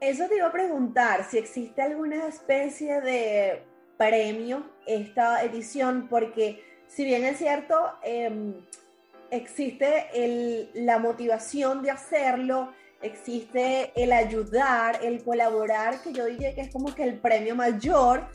Eso 0.00 0.28
te 0.28 0.36
iba 0.36 0.46
a 0.46 0.52
preguntar, 0.52 1.24
si 1.24 1.38
existe 1.38 1.82
alguna 1.82 2.26
especie 2.26 3.00
de 3.00 3.64
premio 3.96 4.64
esta 4.86 5.42
edición, 5.42 6.06
porque 6.08 6.62
si 6.86 7.04
bien 7.04 7.24
es 7.24 7.38
cierto, 7.38 7.74
eh, 8.04 8.54
existe 9.30 10.70
la 10.74 10.98
motivación 10.98 11.82
de 11.82 11.90
hacerlo, 11.90 12.72
existe 13.02 13.92
el 13.96 14.12
ayudar, 14.12 15.00
el 15.02 15.22
colaborar, 15.22 16.00
que 16.02 16.12
yo 16.12 16.26
diría 16.26 16.54
que 16.54 16.62
es 16.62 16.72
como 16.72 16.94
que 16.94 17.02
el 17.02 17.18
premio 17.18 17.54
mayor, 17.54 18.28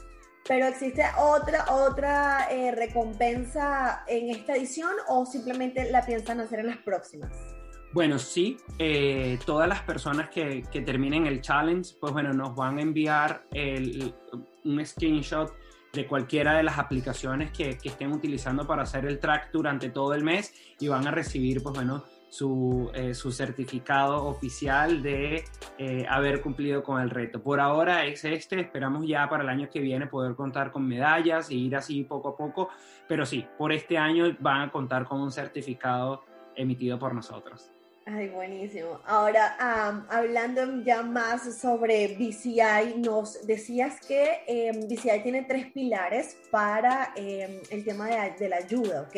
pero 0.48 0.68
existe 0.68 1.04
otra, 1.18 1.66
otra 1.72 2.48
eh, 2.52 2.72
recompensa 2.72 4.04
en 4.08 4.30
esta 4.30 4.56
edición 4.56 4.92
o 5.08 5.26
simplemente 5.26 5.90
la 5.90 6.06
piensan 6.06 6.40
hacer 6.42 6.60
en 6.60 6.68
las 6.68 6.78
próximas. 6.78 7.32
Bueno, 7.94 8.18
sí, 8.18 8.58
eh, 8.80 9.38
todas 9.46 9.70
las 9.70 9.82
personas 9.82 10.30
que, 10.30 10.64
que, 10.72 10.82
terminen 10.82 11.28
el 11.28 11.42
challenge, 11.42 11.96
pues 12.00 12.12
bueno, 12.12 12.34
nos 12.34 12.56
van 12.56 12.80
a 12.80 12.82
enviar 12.82 13.46
el, 13.52 14.16
un 14.66 14.84
screenshot 14.84 15.54
de 15.94 16.08
cualquiera 16.08 16.58
de 16.58 16.64
las 16.64 16.80
aplicaciones 16.80 17.52
que, 17.52 17.78
que, 17.78 17.90
estén 17.90 18.12
utilizando 18.12 18.66
para 18.66 18.82
hacer 18.82 19.06
el 19.06 19.20
track 19.20 19.52
durante 19.52 19.90
todo 19.90 20.16
el 20.16 20.24
mes 20.24 20.52
y 20.80 20.88
van 20.88 21.06
a 21.06 21.12
recibir, 21.12 21.62
pues 21.62 21.76
bueno, 21.76 22.04
su, 22.34 22.90
eh, 22.96 23.14
su 23.14 23.32
certificado 23.32 24.26
oficial 24.26 25.04
de 25.04 25.46
eh, 25.78 26.04
haber 26.10 26.42
cumplido 26.42 26.82
con 26.82 27.00
el 27.00 27.12
reto. 27.12 27.44
Por 27.44 27.60
ahora 27.60 28.08
es 28.08 28.26
este, 28.26 28.60
esperamos 28.60 29.08
ya 29.08 29.30
para 29.30 29.44
el 29.44 29.50
año 29.50 29.70
que 29.70 29.80
viene 29.80 30.08
poder 30.08 30.34
contar 30.34 30.72
con 30.72 30.88
medallas 30.88 31.52
y 31.52 31.68
ir 31.68 31.76
así 31.76 32.04
poco 32.04 32.30
a 32.30 32.36
poco, 32.36 32.70
pero 33.08 33.24
sí, 33.24 33.46
por 33.56 33.72
este 33.72 34.00
año 34.00 34.36
van 34.40 34.62
a 34.62 34.72
contar 34.72 35.06
con 35.06 35.22
un 35.22 35.32
certificado 35.32 36.24
emitido 36.56 36.98
por 36.98 37.14
nosotros. 37.14 37.70
Ay, 38.08 38.30
buenísimo. 38.30 39.00
Ahora, 39.06 39.56
um, 39.62 40.04
hablando 40.10 40.84
ya 40.84 41.04
más 41.04 41.56
sobre 41.56 42.18
BCI, 42.18 42.96
nos 42.98 43.46
decías 43.46 44.00
que 44.08 44.42
eh, 44.48 44.72
BCI 44.90 45.22
tiene 45.22 45.44
tres 45.44 45.72
pilares 45.72 46.36
para 46.50 47.14
eh, 47.16 47.62
el 47.70 47.86
tema 47.86 48.08
de, 48.08 48.34
de, 48.40 48.50
la 48.50 48.58
ayuda, 48.58 49.04
¿ok? 49.04 49.16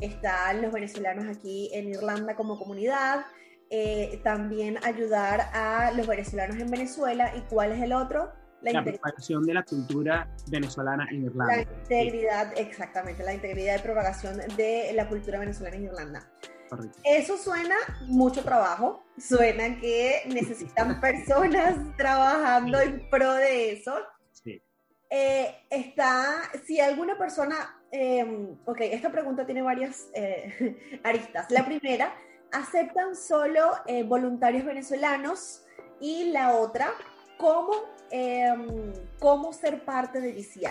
Están 0.00 0.62
los 0.62 0.72
venezolanos 0.72 1.26
aquí 1.26 1.70
en 1.72 1.88
Irlanda 1.88 2.34
como 2.34 2.58
comunidad, 2.58 3.24
eh, 3.68 4.20
también 4.24 4.78
ayudar 4.82 5.50
a 5.52 5.92
los 5.92 6.06
venezolanos 6.06 6.56
en 6.56 6.70
Venezuela, 6.70 7.36
¿y 7.36 7.42
cuál 7.42 7.72
es 7.72 7.82
el 7.82 7.92
otro? 7.92 8.32
La, 8.62 8.72
la 8.72 8.84
propagación 8.84 9.44
de 9.44 9.54
la 9.54 9.62
cultura 9.62 10.28
venezolana 10.48 11.06
en 11.10 11.24
Irlanda. 11.24 11.56
La 11.56 11.62
integridad, 11.62 12.52
sí. 12.54 12.62
exactamente, 12.62 13.22
la 13.22 13.34
integridad 13.34 13.76
de 13.76 13.82
propagación 13.82 14.38
de 14.56 14.92
la 14.94 15.08
cultura 15.08 15.38
venezolana 15.38 15.76
en 15.76 15.84
Irlanda. 15.84 16.30
Correcto. 16.68 16.98
Eso 17.04 17.36
suena 17.36 17.74
mucho 18.06 18.42
trabajo, 18.42 19.04
suena 19.18 19.80
que 19.80 20.22
necesitan 20.26 21.00
personas 21.00 21.76
trabajando 21.96 22.80
en 22.80 23.08
pro 23.10 23.32
de 23.34 23.72
eso. 23.72 23.94
Sí. 24.32 24.62
Eh, 25.10 25.54
está, 25.68 26.42
si 26.64 26.80
alguna 26.80 27.18
persona, 27.18 27.79
eh, 27.92 28.54
ok, 28.64 28.78
esta 28.80 29.10
pregunta 29.10 29.44
tiene 29.46 29.62
varias 29.62 30.08
eh, 30.14 31.00
aristas. 31.04 31.50
La 31.50 31.64
primera, 31.64 32.14
¿aceptan 32.52 33.16
solo 33.16 33.72
eh, 33.86 34.02
voluntarios 34.02 34.64
venezolanos? 34.64 35.64
Y 36.00 36.30
la 36.32 36.54
otra, 36.54 36.92
¿cómo, 37.36 37.72
em, 38.10 38.92
¿cómo 39.18 39.52
ser 39.52 39.84
parte 39.84 40.20
de 40.20 40.32
DCI? 40.32 40.66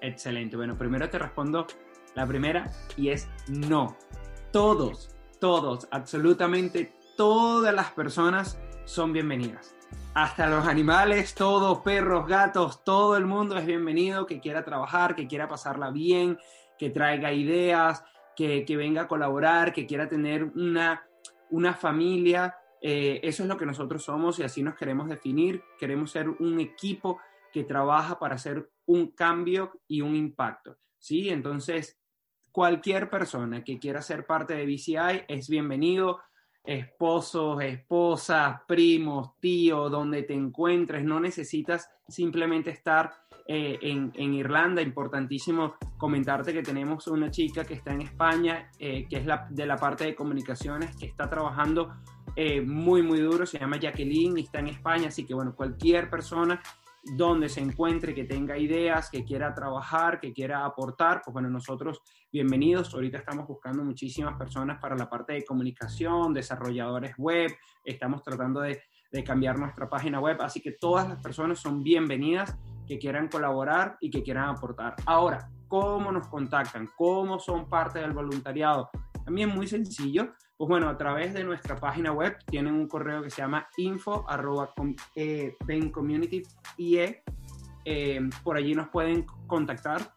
Excelente. 0.00 0.56
Bueno, 0.56 0.76
primero 0.78 1.08
te 1.10 1.18
respondo 1.18 1.66
la 2.14 2.26
primera 2.26 2.70
y 2.96 3.10
es 3.10 3.28
no 3.48 3.96
todos, 4.52 5.14
todos, 5.38 5.86
absolutamente 5.90 6.90
todas 7.16 7.74
las 7.74 7.90
personas 7.90 8.58
son 8.86 9.12
bienvenidas. 9.12 9.75
Hasta 10.14 10.46
los 10.48 10.66
animales, 10.66 11.34
todos, 11.34 11.80
perros, 11.80 12.26
gatos, 12.26 12.82
todo 12.84 13.16
el 13.16 13.26
mundo 13.26 13.58
es 13.58 13.66
bienvenido 13.66 14.26
que 14.26 14.40
quiera 14.40 14.64
trabajar, 14.64 15.14
que 15.14 15.26
quiera 15.26 15.46
pasarla 15.46 15.90
bien, 15.90 16.38
que 16.78 16.90
traiga 16.90 17.32
ideas, 17.32 18.02
que, 18.34 18.64
venga 18.76 19.02
a 19.02 19.08
colaborar, 19.08 19.72
que 19.72 19.86
quiera 19.86 20.08
tener 20.08 20.44
una, 20.44 21.06
una 21.50 21.74
familia. 21.74 22.56
Eh, 22.80 23.20
eso 23.22 23.42
es 23.42 23.48
lo 23.48 23.56
que 23.56 23.66
nosotros 23.66 24.04
somos 24.04 24.38
y 24.38 24.42
así 24.42 24.62
nos 24.62 24.74
queremos 24.74 25.08
definir. 25.08 25.62
Queremos 25.78 26.10
ser 26.10 26.28
un 26.28 26.60
equipo 26.60 27.18
que 27.52 27.64
trabaja 27.64 28.18
para 28.18 28.36
hacer 28.36 28.70
un 28.86 29.12
cambio 29.12 29.80
y 29.88 30.02
un 30.02 30.14
impacto. 30.14 30.78
¿sí? 30.98 31.30
Entonces, 31.30 31.98
cualquier 32.52 33.10
persona 33.10 33.64
que 33.64 33.78
quiera 33.78 34.02
ser 34.02 34.26
parte 34.26 34.54
de 34.54 34.66
BCI 34.66 35.24
es 35.28 35.48
bienvenido. 35.48 36.20
Esposos, 36.66 37.62
esposas, 37.62 38.60
primos, 38.66 39.38
tíos, 39.38 39.90
donde 39.90 40.24
te 40.24 40.34
encuentres, 40.34 41.04
no 41.04 41.20
necesitas 41.20 41.90
simplemente 42.08 42.70
estar 42.70 43.12
eh, 43.48 43.78
en, 43.80 44.12
en, 44.14 44.34
Irlanda. 44.34 44.82
Importantísimo 44.82 45.74
comentarte 45.96 46.52
que 46.52 46.62
tenemos 46.62 47.06
una 47.06 47.30
chica 47.30 47.64
que 47.64 47.74
está 47.74 47.92
en 47.92 48.02
España, 48.02 48.70
eh, 48.78 49.06
que 49.08 49.18
es 49.18 49.26
la, 49.26 49.46
de 49.50 49.66
la 49.66 49.76
parte 49.76 50.04
de 50.04 50.14
comunicaciones, 50.16 50.96
que 50.96 51.06
está 51.06 51.30
trabajando 51.30 51.94
eh, 52.34 52.60
muy, 52.60 53.02
muy 53.02 53.20
duro. 53.20 53.46
Se 53.46 53.58
llama 53.58 53.78
Jacqueline 53.78 54.38
y 54.38 54.42
está 54.42 54.58
en 54.58 54.68
España. 54.68 55.08
Así 55.08 55.24
que, 55.24 55.34
bueno, 55.34 55.54
cualquier 55.54 56.10
persona 56.10 56.60
donde 57.14 57.48
se 57.48 57.60
encuentre, 57.60 58.14
que 58.14 58.24
tenga 58.24 58.58
ideas, 58.58 59.10
que 59.10 59.24
quiera 59.24 59.54
trabajar, 59.54 60.18
que 60.18 60.32
quiera 60.32 60.64
aportar, 60.64 61.22
pues 61.24 61.32
bueno, 61.32 61.48
nosotros 61.48 62.02
bienvenidos. 62.32 62.92
Ahorita 62.94 63.18
estamos 63.18 63.46
buscando 63.46 63.84
muchísimas 63.84 64.36
personas 64.36 64.80
para 64.80 64.96
la 64.96 65.08
parte 65.08 65.34
de 65.34 65.44
comunicación, 65.44 66.34
desarrolladores 66.34 67.14
web, 67.16 67.52
estamos 67.84 68.22
tratando 68.22 68.60
de, 68.60 68.82
de 69.12 69.24
cambiar 69.24 69.58
nuestra 69.58 69.88
página 69.88 70.18
web, 70.18 70.36
así 70.40 70.60
que 70.60 70.72
todas 70.72 71.08
las 71.08 71.22
personas 71.22 71.60
son 71.60 71.82
bienvenidas 71.82 72.56
que 72.86 72.98
quieran 72.98 73.28
colaborar 73.28 73.96
y 74.00 74.10
que 74.10 74.22
quieran 74.22 74.48
aportar. 74.48 74.96
Ahora, 75.06 75.48
¿cómo 75.68 76.10
nos 76.10 76.28
contactan? 76.28 76.90
¿Cómo 76.96 77.38
son 77.38 77.68
parte 77.68 78.00
del 78.00 78.12
voluntariado? 78.12 78.90
También 79.24 79.50
muy 79.50 79.66
sencillo, 79.66 80.32
pues 80.56 80.68
bueno, 80.68 80.88
a 80.88 80.96
través 80.96 81.34
de 81.34 81.44
nuestra 81.44 81.76
página 81.76 82.12
web 82.12 82.36
tienen 82.46 82.74
un 82.74 82.88
correo 82.88 83.22
que 83.22 83.30
se 83.30 83.42
llama 83.42 83.68
info 83.76 84.24
arroba 84.28 84.72
eh, 85.14 85.54
community 85.92 86.42
eh, 86.78 88.20
por 88.42 88.56
allí 88.56 88.74
nos 88.74 88.88
pueden 88.88 89.26
contactar. 89.46 90.12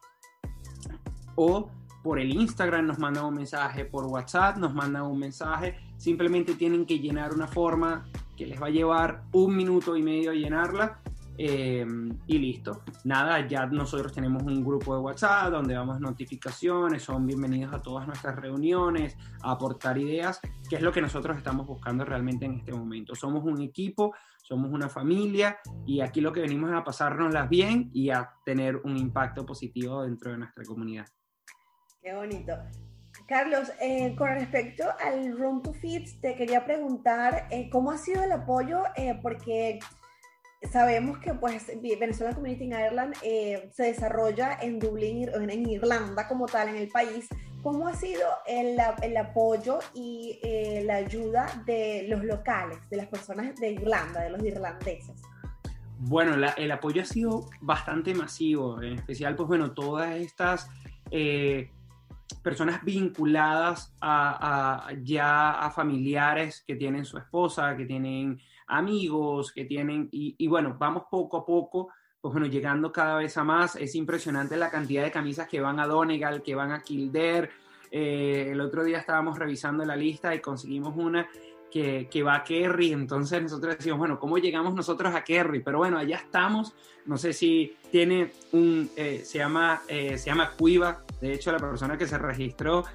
O 1.35 1.69
por 2.03 2.19
el 2.19 2.33
Instagram 2.33 2.87
nos 2.87 2.99
mandan 2.99 3.25
un 3.25 3.35
mensaje, 3.35 3.85
por 3.85 4.05
WhatsApp 4.05 4.57
nos 4.57 4.73
mandan 4.73 5.03
un 5.03 5.19
mensaje, 5.19 5.77
simplemente 5.97 6.55
tienen 6.55 6.85
que 6.85 6.99
llenar 6.99 7.33
una 7.33 7.47
forma 7.47 8.07
que 8.37 8.47
les 8.47 8.61
va 8.61 8.67
a 8.67 8.71
llevar 8.71 9.23
un 9.33 9.55
minuto 9.55 9.97
y 9.97 10.01
medio 10.01 10.31
a 10.31 10.33
llenarla 10.33 11.01
Em, 11.41 12.19
y 12.27 12.37
listo. 12.37 12.83
Nada, 13.05 13.47
ya 13.47 13.65
nosotros 13.65 14.11
tenemos 14.11 14.43
un 14.43 14.61
grupo 14.61 14.93
de 14.93 14.99
WhatsApp 14.99 15.53
donde 15.53 15.73
damos 15.73 16.01
notificaciones, 16.01 17.01
son 17.01 17.25
bienvenidos 17.25 17.73
a 17.73 17.81
todas 17.81 18.05
nuestras 18.05 18.35
reuniones, 18.35 19.15
a 19.41 19.51
aportar 19.51 19.97
ideas, 19.97 20.41
que 20.69 20.75
es 20.75 20.81
lo 20.81 20.91
que 20.91 20.99
nosotros 20.99 21.37
estamos 21.37 21.65
buscando 21.65 22.03
realmente 22.03 22.43
en 22.43 22.55
este 22.55 22.73
momento. 22.73 23.15
Somos 23.15 23.45
un 23.45 23.61
equipo, 23.61 24.13
somos 24.43 24.69
una 24.69 24.89
familia 24.89 25.59
y 25.85 26.01
aquí 26.01 26.19
lo 26.19 26.33
que 26.33 26.41
venimos 26.41 26.71
es 26.71 26.75
a 26.75 26.83
pasárnoslas 26.83 27.47
bien 27.47 27.89
y 27.93 28.09
a 28.09 28.31
tener 28.43 28.75
un 28.75 28.97
impacto 28.97 29.45
positivo 29.45 30.03
dentro 30.03 30.31
de 30.31 30.39
nuestra 30.39 30.65
comunidad. 30.65 31.07
Qué 32.01 32.13
bonito. 32.15 32.51
Carlos, 33.29 33.71
eh, 33.79 34.13
con 34.17 34.27
respecto 34.27 34.83
al 34.99 35.37
Room 35.37 35.61
to 35.61 35.71
Fit, 35.71 36.19
te 36.19 36.35
quería 36.35 36.65
preguntar 36.65 37.47
eh, 37.49 37.69
cómo 37.69 37.91
ha 37.91 37.97
sido 37.97 38.25
el 38.25 38.31
apoyo, 38.33 38.83
eh, 38.97 39.17
porque 39.21 39.79
sabemos 40.71 41.19
que 41.19 41.33
pues 41.33 41.67
Venezuela 41.81 42.33
Community 42.33 42.65
in 42.65 42.71
Ireland 42.73 43.15
eh, 43.23 43.69
se 43.73 43.83
desarrolla 43.83 44.57
en 44.61 44.79
Dublín, 44.79 45.29
en 45.33 45.69
Irlanda 45.69 46.27
como 46.27 46.45
tal, 46.45 46.69
en 46.69 46.75
el 46.75 46.89
país. 46.89 47.27
¿Cómo 47.61 47.87
ha 47.87 47.93
sido 47.93 48.21
el, 48.47 48.79
apoyo 49.17 49.79
y 49.93 50.39
eh, 50.43 50.83
la 50.85 50.95
ayuda 50.95 51.45
de 51.65 52.05
los 52.07 52.23
locales, 52.23 52.77
de 52.89 52.97
las 52.97 53.07
personas 53.07 53.55
de 53.57 53.71
Irlanda, 53.71 54.21
de 54.21 54.29
los 54.29 54.43
irlandeses? 54.43 55.21
Bueno, 55.99 56.35
el 56.55 56.71
apoyo 56.71 57.01
ha 57.01 57.05
sido 57.05 57.49
bastante 57.59 58.13
masivo, 58.13 58.81
en 58.81 58.93
especial, 58.93 59.35
pues 59.35 59.49
bueno, 59.49 59.73
todas 59.73 60.15
estas 60.15 60.69
eh, 61.11 61.69
personas 62.41 62.83
vinculadas 62.85 63.93
a, 63.99 64.89
ya 65.03 65.51
a 65.51 65.71
familiares 65.71 66.63
que 66.65 66.75
tienen 66.75 67.03
su 67.03 67.17
esposa, 67.17 67.75
que 67.75 67.85
tienen 67.85 68.39
amigos 68.69 69.51
que 69.51 69.65
tienen, 69.65 70.07
y, 70.11 70.47
bueno, 70.47 70.75
vamos 70.79 71.03
poco 71.09 71.37
a 71.37 71.45
poco, 71.45 71.89
pues 72.21 72.31
bueno, 72.33 72.47
llegando 72.47 72.91
cada 72.91 73.17
vez 73.17 73.37
a 73.37 73.43
más. 73.43 73.75
Es 73.75 73.95
impresionante 73.95 74.55
la 74.57 74.69
cantidad 74.69 75.03
de 75.03 75.11
camisas 75.11 75.47
que 75.47 75.61
van 75.61 75.79
a 75.79 75.87
Donegal, 75.87 76.41
que 76.41 76.55
van 76.55 76.71
a 76.71 76.81
Kildare. 76.81 77.49
Eh, 77.91 78.49
el 78.51 78.61
otro 78.61 78.83
día 78.83 78.99
estábamos 78.99 79.39
revisando 79.39 79.83
la 79.85 79.95
lista 79.95 80.33
y 80.35 80.39
conseguimos 80.39 80.95
una 80.95 81.27
que, 81.69 82.07
que, 82.09 82.23
va 82.23 82.35
a 82.35 82.43
Kerry, 82.43 82.91
entonces 82.91 83.41
nosotros 83.41 83.77
decimos, 83.77 83.99
bueno, 83.99 84.19
¿cómo 84.19 84.37
llegamos 84.37 84.73
nosotros 84.73 85.13
a 85.13 85.23
Kerry? 85.23 85.61
Pero 85.61 85.77
bueno, 85.77 85.97
allá 85.97 86.17
estamos, 86.17 86.73
no 87.05 87.17
sé 87.17 87.33
si 87.33 87.75
tiene 87.91 88.31
un, 88.51 88.89
eh, 88.95 89.21
se 89.23 89.37
llama, 89.37 89.81
eh, 89.87 90.17
se 90.17 90.29
llama 90.29 90.51
Cuiva, 90.57 91.03
de 91.21 91.33
hecho 91.33 91.51
la 91.51 91.59
persona 91.59 91.97
que 91.97 92.07
se 92.07 92.17
registró 92.17 92.85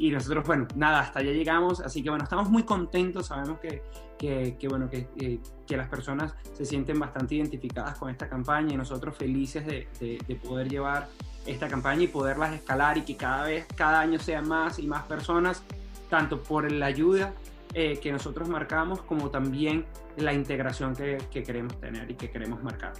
y 0.00 0.10
nosotros, 0.10 0.46
bueno, 0.46 0.66
nada, 0.76 1.00
hasta 1.00 1.18
allá 1.18 1.30
llegamos, 1.30 1.80
así 1.80 2.02
que 2.02 2.08
bueno, 2.08 2.24
estamos 2.24 2.48
muy 2.48 2.62
contentos, 2.62 3.26
sabemos 3.26 3.60
que, 3.60 3.82
que, 4.18 4.66
bueno, 4.66 4.88
que, 4.88 5.40
que, 5.66 5.76
las 5.76 5.88
personas 5.88 6.34
se 6.54 6.64
sienten 6.64 6.98
bastante 6.98 7.34
identificadas 7.34 7.98
con 7.98 8.08
esta 8.08 8.26
campaña 8.26 8.72
y 8.72 8.76
nosotros 8.78 9.14
felices 9.14 9.66
de, 9.66 9.88
de, 10.00 10.36
poder 10.36 10.70
llevar 10.70 11.08
esta 11.44 11.68
campaña 11.68 12.04
y 12.04 12.08
poderlas 12.08 12.54
escalar 12.54 12.96
y 12.96 13.02
que 13.02 13.14
cada 13.16 13.44
vez, 13.44 13.66
cada 13.76 14.00
año 14.00 14.18
sean 14.18 14.48
más 14.48 14.78
y 14.78 14.86
más 14.86 15.04
personas, 15.04 15.62
tanto 16.08 16.42
por 16.42 16.72
la 16.72 16.86
ayuda 16.86 17.34
eh, 17.74 18.00
que 18.00 18.10
nosotros 18.10 18.48
marcamos 18.48 19.02
como 19.02 19.28
también 19.28 19.84
la 20.16 20.32
integración 20.32 20.96
que, 20.96 21.18
que 21.30 21.42
queremos 21.42 21.78
tener 21.78 22.10
y 22.10 22.14
que 22.14 22.30
queremos 22.30 22.62
marcar. 22.62 22.94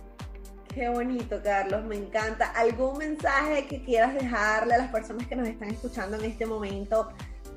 Qué 0.74 0.88
bonito, 0.88 1.40
Carlos, 1.42 1.84
me 1.84 1.96
encanta. 1.96 2.46
¿Algún 2.52 2.98
mensaje 2.98 3.66
que 3.66 3.82
quieras 3.82 4.14
dejarle 4.14 4.74
a 4.74 4.78
las 4.78 4.92
personas 4.92 5.26
que 5.26 5.34
nos 5.34 5.48
están 5.48 5.70
escuchando 5.70 6.16
en 6.16 6.24
este 6.24 6.46
momento 6.46 7.08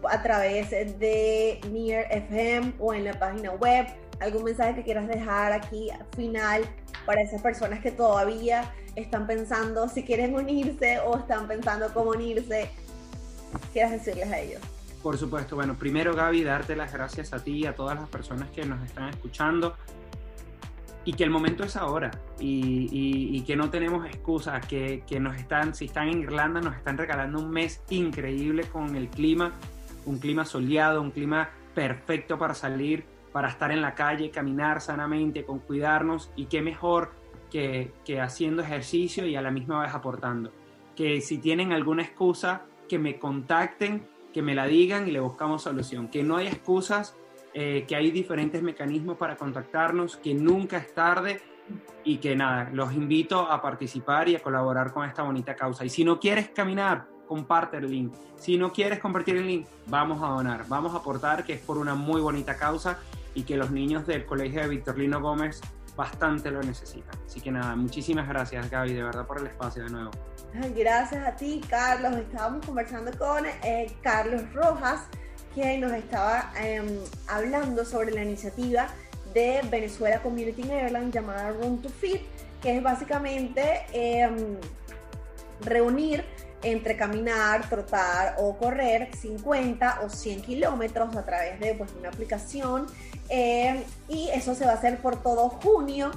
a 0.10 0.24
través 0.24 0.72
de 0.72 1.62
Near 1.72 2.08
FM 2.10 2.74
o 2.80 2.92
en 2.92 3.06
la 3.06 3.14
página 3.14 3.52
web? 3.52 3.86
¿Algún 4.20 4.46
mensaje 4.46 4.74
que 4.74 4.84
quieras 4.84 5.08
dejar 5.08 5.54
aquí 5.54 5.92
final 6.16 6.64
para 7.06 7.22
esas 7.22 7.40
personas 7.44 7.82
que 7.82 7.92
todavía 7.92 8.74
están 8.96 9.28
pensando 9.28 9.88
si 9.90 10.04
quieren 10.04 10.34
unirse 10.34 11.00
o 11.06 11.20
están 11.20 11.48
pensando 11.48 11.94
cómo 11.94 12.12
unirse? 12.12 12.72
¿Quieras 13.74 13.92
decirles 13.92 14.32
a 14.32 14.40
ellos? 14.40 14.62
Por 15.04 15.20
supuesto, 15.20 15.56
bueno, 15.56 15.76
primero 15.76 16.16
Gaby, 16.16 16.44
darte 16.44 16.76
las 16.76 16.92
gracias 16.92 17.32
a 17.34 17.44
ti 17.44 17.60
y 17.60 17.66
a 17.68 17.76
todas 17.76 17.96
las 18.00 18.10
personas 18.10 18.50
que 18.50 18.66
nos 18.66 18.84
están 18.84 19.10
escuchando 19.10 19.76
y 21.06 21.14
que 21.14 21.24
el 21.24 21.30
momento 21.30 21.64
es 21.64 21.76
ahora 21.76 22.12
y, 22.40 22.88
y, 23.32 23.42
que 23.42 23.56
no 23.56 23.70
tenemos 23.70 24.06
excusas, 24.06 24.66
que, 24.66 25.04
que, 25.06 25.20
nos 25.20 25.36
están, 25.36 25.76
si 25.76 25.86
están 25.86 26.08
en 26.08 26.22
Irlanda, 26.22 26.62
nos 26.62 26.76
están 26.76 26.98
regalando 26.98 27.40
un 27.40 27.50
mes 27.52 27.82
increíble 27.90 28.64
con 28.64 28.96
el 28.96 29.10
clima, 29.10 29.54
un 30.06 30.20
clima 30.20 30.46
soleado, 30.46 31.02
un 31.02 31.12
clima 31.12 31.50
perfecto 31.76 32.38
para 32.38 32.54
salir, 32.54 33.06
para 33.32 33.50
estar 33.50 33.72
en 33.72 33.82
la 33.82 33.96
calle, 33.96 34.32
caminar 34.32 34.80
sanamente, 34.80 35.44
con 35.44 35.60
cuidarnos 35.60 36.32
y 36.36 36.46
qué 36.46 36.62
mejor 36.62 37.12
que, 37.52 37.92
que 38.06 38.22
haciendo 38.22 38.62
ejercicio 38.62 39.26
y 39.26 39.36
a 39.36 39.42
la 39.42 39.52
misma 39.52 39.82
vez 39.82 39.94
aportando. 39.94 40.52
Que 40.96 41.20
si 41.22 41.38
tienen 41.38 41.74
alguna 41.74 42.04
excusa, 42.04 42.66
que 42.88 43.00
me 43.00 43.20
contacten, 43.20 44.08
que 44.34 44.42
me 44.42 44.56
la 44.56 44.68
digan 44.68 45.08
y 45.08 45.12
le 45.12 45.20
buscamos 45.20 45.64
solución. 45.64 46.08
Que 46.08 46.24
no 46.24 46.38
hay 46.38 46.48
excusas 46.48 47.16
eh, 47.54 47.86
que 47.88 47.96
hay 47.96 48.12
diferentes 48.12 48.62
mecanismos 48.64 49.18
para 49.18 49.36
contactarnos, 49.36 50.18
que 50.18 50.34
nunca 50.34 50.78
es 50.78 50.94
tarde 50.94 51.42
y 52.04 52.18
que 52.18 52.36
nada, 52.36 52.70
los 52.74 52.94
invito 52.94 53.40
a 53.40 53.62
participar 53.62 54.28
y 54.28 54.36
a 54.36 54.40
colaborar 54.42 54.92
con 54.92 55.08
esta 55.08 55.24
bonita 55.24 55.56
causa. 55.56 55.86
Y 55.86 55.90
si 55.90 56.04
no 56.04 56.20
quieres 56.20 56.50
caminar, 56.50 57.06
comparte 57.28 57.78
el 57.78 57.90
link. 57.90 58.14
Si 58.36 58.58
no 58.58 58.74
quieres 58.74 59.00
compartir 59.00 59.38
el 59.38 59.48
link, 59.48 59.68
vamos 59.88 60.22
a 60.22 60.28
donar, 60.28 60.66
vamos 60.68 60.94
a 60.94 60.98
aportar 60.98 61.44
que 61.44 61.54
es 61.54 61.62
por 61.62 61.78
una 61.78 61.96
muy 61.96 62.22
bonita 62.22 62.58
causa 62.58 63.00
y 63.34 63.44
que 63.44 63.56
los 63.56 63.72
niños 63.72 64.06
del 64.06 64.26
Colegio 64.26 64.62
de 64.62 64.68
Victorino 64.68 65.22
Gómez 65.22 65.62
bastante 65.96 66.52
lo 66.52 66.62
necesitan. 66.62 67.18
Así 67.26 67.40
que 67.40 67.52
nada, 67.52 67.76
muchísimas 67.76 68.28
gracias 68.28 68.70
Gaby, 68.70 68.94
de 68.94 69.04
verdad 69.04 69.26
por 69.26 69.40
el 69.40 69.48
espacio 69.48 69.84
de 69.84 69.90
nuevo. 69.92 70.12
Gracias 70.76 71.28
a 71.28 71.36
ti, 71.36 71.62
Carlos. 71.68 72.16
Estábamos 72.18 72.66
conversando 72.66 73.12
con 73.18 73.46
eh, 73.46 73.88
Carlos 74.02 74.42
Rojas 74.54 75.08
que 75.54 75.78
nos 75.78 75.92
estaba 75.94 76.52
em, 76.60 77.00
hablando 77.28 77.86
sobre 77.86 78.12
la 78.12 78.24
iniciativa 78.24 78.88
de 79.34 79.62
Venezuela 79.70 80.22
Community 80.22 80.62
in 80.62 80.72
Ireland 80.72 81.14
llamada 81.14 81.52
Room 81.52 81.82
to 81.82 81.90
Fit, 81.90 82.22
que 82.62 82.78
es 82.78 82.84
básicamente 82.84 83.86
em, 83.92 84.58
reunir 85.62 86.24
entre 86.64 86.96
caminar, 86.96 87.70
trotar 87.70 88.36
o 88.40 88.58
correr 88.58 89.10
50 89.16 90.02
o 90.04 90.10
100 90.10 90.42
kilómetros 90.42 91.16
a 91.16 91.24
través 91.24 91.60
de 91.60 91.76
pues, 91.76 91.92
una 92.00 92.10
aplicación 92.10 92.88
em, 93.30 93.84
y 94.08 94.30
eso 94.30 94.56
se 94.56 94.66
va 94.66 94.72
a 94.72 94.76
hacer 94.76 95.00
por 95.00 95.22
todo 95.22 95.50
junio 95.50 96.12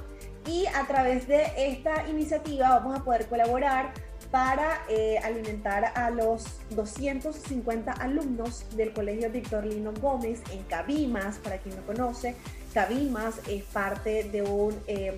y 0.47 0.66
a 0.66 0.87
través 0.87 1.26
de 1.26 1.51
esta 1.57 2.09
iniciativa 2.09 2.68
vamos 2.68 3.01
a 3.01 3.03
poder 3.03 3.26
colaborar 3.26 3.93
para 4.31 4.83
eh, 4.89 5.18
alimentar 5.22 5.93
a 5.95 6.11
los 6.11 6.45
250 6.70 7.93
alumnos 7.93 8.64
del 8.77 8.93
Colegio 8.93 9.31
Víctor 9.31 9.64
Lino 9.64 9.93
Gómez 10.01 10.43
en 10.51 10.62
Cabimas, 10.64 11.39
para 11.39 11.59
quien 11.59 11.77
no 11.77 11.83
conoce. 11.87 12.35
Cabimas 12.74 13.37
es 13.49 13.62
parte 13.64 14.24
de, 14.24 14.43
un, 14.43 14.74
em, 14.87 15.14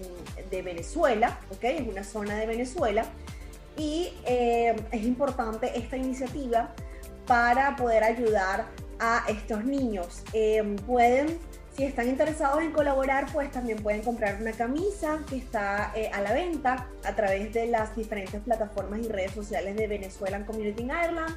de 0.51 0.63
Venezuela, 0.63 1.39
¿ok? 1.51 1.65
Es 1.65 1.89
una 1.89 2.05
zona 2.05 2.37
de 2.37 2.47
Venezuela. 2.47 3.05
Y 3.77 4.13
em, 4.25 4.77
es 4.91 5.05
importante 5.05 5.77
esta 5.79 5.97
iniciativa 5.97 6.75
para 7.27 7.77
poder 7.77 8.05
ayudar 8.05 8.67
a 8.99 9.25
estos 9.29 9.65
niños. 9.65 10.23
Em, 10.33 10.77
pueden 10.77 11.39
si 11.79 11.85
están 11.85 12.09
interesados 12.09 12.61
en 12.61 12.72
colaborar, 12.72 13.26
pues 13.33 13.53
también 13.53 13.81
pueden 13.81 14.03
comprar 14.03 14.43
una 14.43 14.51
camisa 14.51 15.20
que 15.31 15.37
está 15.37 15.93
eh, 15.95 16.11
a 16.12 16.20
la 16.20 16.33
venta 16.33 16.89
a 17.05 17.14
través 17.14 17.55
de 17.55 17.68
las 17.68 17.95
diferentes 17.95 18.41
plataformas 18.41 18.99
y 18.99 19.07
redes 19.07 19.31
sociales 19.31 19.76
de 19.76 19.87
Venezuelan 19.87 20.45
Community 20.45 20.83
in 20.83 20.89
Ireland. 20.89 21.37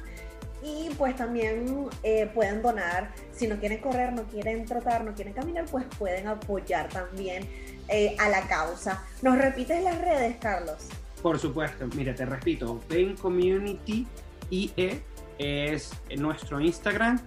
Y 0.60 0.90
pues 0.98 1.14
también 1.14 1.86
eh, 2.02 2.28
pueden 2.34 2.60
donar, 2.60 3.12
si 3.30 3.46
no 3.46 3.60
quieren 3.60 3.80
correr, 3.80 4.12
no 4.12 4.24
quieren 4.24 4.64
trotar, 4.64 5.04
no 5.04 5.14
quieren 5.14 5.32
caminar, 5.32 5.66
pues 5.66 5.84
pueden 5.96 6.26
apoyar 6.26 6.88
también 6.88 7.48
eh, 7.86 8.16
a 8.18 8.28
la 8.28 8.42
causa. 8.48 9.04
¿Nos 9.22 9.38
repites 9.38 9.80
las 9.84 10.00
redes, 10.00 10.38
Carlos? 10.40 10.88
Por 11.22 11.38
supuesto, 11.38 11.86
mire, 11.94 12.14
te 12.14 12.26
repito, 12.26 12.80
Ven 12.88 13.16
Community 13.16 14.08
IE 14.50 15.02
es 15.38 15.92
nuestro 16.16 16.60
Instagram 16.60 17.20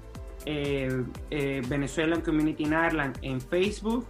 Venezuelan 0.46 2.22
Community 2.22 2.64
in 2.64 2.74
Ireland 2.74 3.18
en 3.22 3.42
Facebook, 3.42 4.06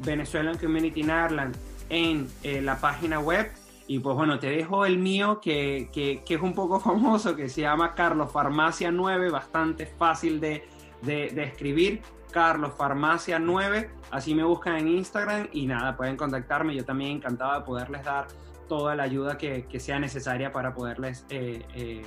Venezuelan 0.00 0.58
Community 0.58 1.00
in 1.00 1.10
Ireland 1.10 1.56
en 1.88 2.28
eh, 2.42 2.60
la 2.60 2.78
página 2.78 3.20
web. 3.20 3.50
Y 3.86 3.98
pues 3.98 4.16
bueno, 4.16 4.38
te 4.38 4.48
dejo 4.48 4.86
el 4.86 4.98
mío 4.98 5.40
que, 5.40 5.90
que, 5.92 6.22
que, 6.24 6.34
es 6.34 6.40
un 6.40 6.54
poco 6.54 6.80
famoso, 6.80 7.36
que 7.36 7.48
se 7.48 7.62
llama 7.62 7.94
Carlos 7.94 8.32
Farmacia 8.32 8.90
9, 8.90 9.30
bastante 9.30 9.86
fácil 9.86 10.40
de, 10.40 10.66
de, 11.02 11.42
escribir. 11.42 12.00
Carlos 12.32 12.72
Farmacia 12.76 13.38
9, 13.38 13.90
así 14.10 14.34
me 14.34 14.42
buscan 14.42 14.76
en 14.78 14.88
Instagram 14.88 15.48
y 15.52 15.66
nada, 15.66 15.96
pueden 15.96 16.16
contactarme. 16.16 16.74
Yo 16.74 16.84
también 16.84 17.18
encantado 17.18 17.60
de 17.60 17.64
poderles 17.64 18.04
dar 18.04 18.26
toda 18.68 18.96
la 18.96 19.04
ayuda 19.04 19.38
que, 19.38 19.66
que 19.66 19.78
sea 19.78 20.00
necesaria 20.00 20.50
para 20.50 20.74
poderles 20.74 21.26
eh, 21.28 22.02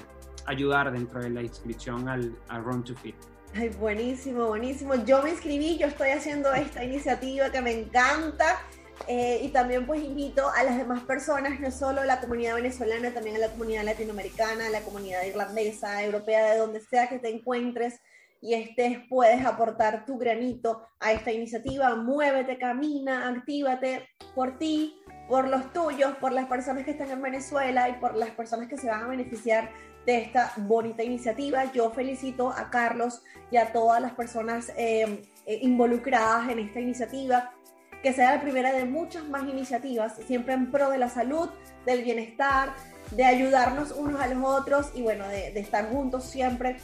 ayudar 0.45 0.91
dentro 0.91 1.21
de 1.21 1.29
la 1.29 1.43
inscripción 1.43 2.09
al, 2.09 2.35
al 2.49 2.63
Run 2.63 2.83
to 2.83 2.93
Fit. 2.95 3.15
Ay, 3.59 3.69
buenísimo, 3.69 4.45
buenísimo. 4.49 4.93
Yo 5.03 5.23
me 5.23 5.31
inscribí, 5.31 5.79
yo 5.79 5.87
estoy 5.87 6.09
haciendo 6.09 6.53
esta 6.53 6.83
iniciativa 6.83 7.49
que 7.49 7.59
me 7.59 7.71
encanta. 7.71 8.59
Eh, 9.07 9.39
y 9.41 9.49
también 9.49 9.87
pues 9.87 10.03
invito 10.03 10.47
a 10.55 10.63
las 10.63 10.77
demás 10.77 11.01
personas, 11.03 11.59
no 11.59 11.71
solo 11.71 12.03
la 12.03 12.19
comunidad 12.19 12.55
venezolana, 12.55 13.13
también 13.13 13.37
a 13.37 13.39
la 13.39 13.49
comunidad 13.49 13.83
latinoamericana, 13.83 14.67
a 14.67 14.69
la 14.69 14.81
comunidad 14.81 15.23
irlandesa, 15.23 16.03
europea, 16.03 16.51
de 16.51 16.59
donde 16.59 16.81
sea 16.81 17.07
que 17.07 17.17
te 17.17 17.29
encuentres 17.29 17.99
y 18.41 18.53
estés, 18.53 18.99
puedes 19.09 19.43
aportar 19.43 20.05
tu 20.05 20.19
granito 20.19 20.87
a 20.99 21.13
esta 21.13 21.31
iniciativa. 21.31 21.95
Muévete, 21.95 22.59
camina, 22.59 23.27
actívate 23.27 24.07
por 24.35 24.59
ti, 24.59 24.99
por 25.27 25.47
los 25.47 25.73
tuyos, 25.73 26.15
por 26.17 26.31
las 26.31 26.45
personas 26.45 26.85
que 26.85 26.91
están 26.91 27.09
en 27.09 27.21
Venezuela 27.23 27.89
y 27.89 27.93
por 27.93 28.15
las 28.15 28.29
personas 28.31 28.67
que 28.67 28.77
se 28.77 28.87
van 28.89 29.03
a 29.03 29.07
beneficiar 29.07 29.71
de 30.07 30.19
esta 30.19 30.53
bonita 30.55 31.03
iniciativa. 31.03 31.65
Yo 31.73 31.91
felicito 31.91 32.49
a 32.49 32.69
Carlos 32.69 33.21
y 33.51 33.57
a 33.57 33.73
todas 33.73 34.01
las 34.01 34.13
personas 34.13 34.71
eh, 34.77 35.21
eh, 35.45 35.59
involucradas 35.61 36.49
en 36.49 36.59
esta 36.59 36.79
iniciativa 36.79 37.51
que 38.01 38.13
sea 38.13 38.35
la 38.35 38.41
primera 38.41 38.71
de 38.71 38.85
muchas 38.85 39.27
más 39.27 39.43
iniciativas, 39.43 40.15
siempre 40.25 40.53
en 40.53 40.71
pro 40.71 40.89
de 40.89 40.97
la 40.97 41.09
salud, 41.09 41.49
del 41.85 42.03
bienestar, 42.03 42.73
de 43.11 43.25
ayudarnos 43.25 43.91
unos 43.91 44.21
a 44.21 44.27
los 44.27 44.43
otros 44.45 44.91
y 44.93 45.01
bueno, 45.01 45.27
de, 45.27 45.59
estar 45.59 45.89
juntos 45.89 46.23
siempre, 46.23 46.77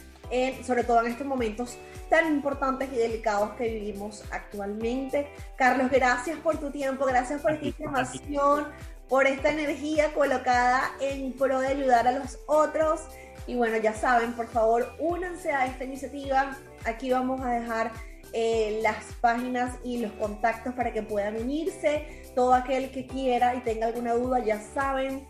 sobre 0.64 0.82
todo 0.82 1.00
en 1.00 1.12
estos 1.12 1.26
momentos 1.26 1.78
tan 2.10 2.26
importantes 2.26 2.92
y 2.92 2.96
delicados 2.96 3.52
que 3.52 3.68
vivimos 3.68 4.24
actualmente. 4.32 5.28
Carlos, 5.56 5.88
gracias 5.90 6.36
por 6.38 6.58
tu 6.58 6.70
tiempo, 6.70 7.06
gracias 7.06 7.40
por 7.40 7.52
esta 7.52 7.66
información, 7.66 8.66
por 9.08 9.26
esta 9.26 9.50
energía 9.50 10.12
colocada 10.12 10.92
en 11.00 11.32
pro 11.32 11.60
de 11.60 11.68
ayudar 11.68 12.06
a 12.08 12.12
los 12.12 12.38
otros. 12.46 13.00
Y 13.46 13.56
bueno, 13.56 13.76
ya 13.76 13.92
saben, 13.92 14.32
por 14.32 14.48
favor, 14.48 14.94
únanse 14.98 15.52
a 15.52 15.66
esta 15.66 15.84
iniciativa. 15.84 16.56
Aquí 16.84 17.10
vamos 17.10 17.40
a 17.42 17.50
dejar 17.50 17.92
eh, 18.32 18.80
las 18.82 19.04
páginas 19.20 19.76
y 19.84 19.98
los 19.98 20.12
contactos 20.12 20.74
para 20.74 20.92
que 20.92 21.02
puedan 21.02 21.36
unirse. 21.36 22.22
Todo 22.34 22.54
aquel 22.54 22.90
que 22.90 23.06
quiera 23.06 23.54
y 23.54 23.60
tenga 23.60 23.86
alguna 23.86 24.14
duda, 24.14 24.38
ya 24.38 24.60
saben, 24.60 25.26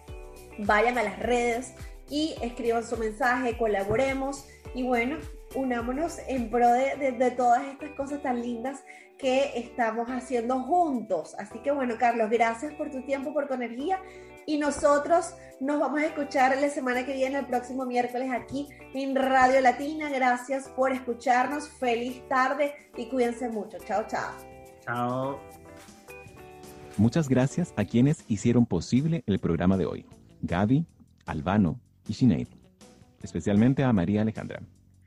vayan 0.59 0.97
a 0.97 1.03
las 1.03 1.18
redes 1.18 1.75
y 2.09 2.35
escriban 2.41 2.87
su 2.87 2.97
mensaje, 2.97 3.57
colaboremos 3.57 4.47
y 4.75 4.83
bueno, 4.85 5.18
unámonos 5.55 6.18
en 6.29 6.51
pro 6.51 6.68
de, 6.68 7.12
de 7.12 7.31
todas 7.31 7.64
estas 7.64 7.91
cosas 7.91 8.22
tan 8.22 8.41
lindas 8.41 8.83
que 9.19 9.59
estamos 9.59 10.09
haciendo 10.09 10.61
juntos. 10.61 11.35
Así 11.39 11.59
que 11.61 11.71
bueno, 11.71 11.95
Carlos, 11.99 12.31
gracias 12.31 12.75
por 12.75 12.91
tu 12.91 13.03
tiempo, 13.03 13.33
por 13.33 13.47
tu 13.47 13.55
energía 13.55 14.01
y 14.47 14.59
nosotros 14.59 15.35
nos 15.61 15.81
vamos 15.81 16.01
a 16.01 16.07
escuchar 16.07 16.57
la 16.61 16.69
semana 16.69 17.05
que 17.07 17.15
viene, 17.15 17.39
el 17.39 17.47
próximo 17.47 17.87
miércoles 17.87 18.31
aquí 18.33 18.69
en 18.93 19.15
Radio 19.17 19.61
Latina. 19.61 20.11
Gracias 20.11 20.69
por 20.69 20.93
escucharnos. 20.93 21.69
Feliz 21.69 22.27
tarde 22.29 22.75
y 22.97 23.07
cuídense 23.07 23.49
mucho. 23.49 23.79
Chao, 23.87 24.05
chao. 24.07 24.33
Chao. 24.85 25.41
Muchas 26.97 27.29
gracias 27.29 27.73
a 27.77 27.85
quienes 27.85 28.25
hicieron 28.29 28.67
posible 28.67 29.25
el 29.27 29.39
programa 29.39 29.77
de 29.77 29.87
hoy. 29.87 30.07
Gaby, 30.43 30.87
Albano 31.27 31.81
y 32.07 32.15
Sinead. 32.15 32.49
Especialmente 33.23 33.83
a 33.83 33.93
María 33.93 34.23
Alejandra. 34.23 34.61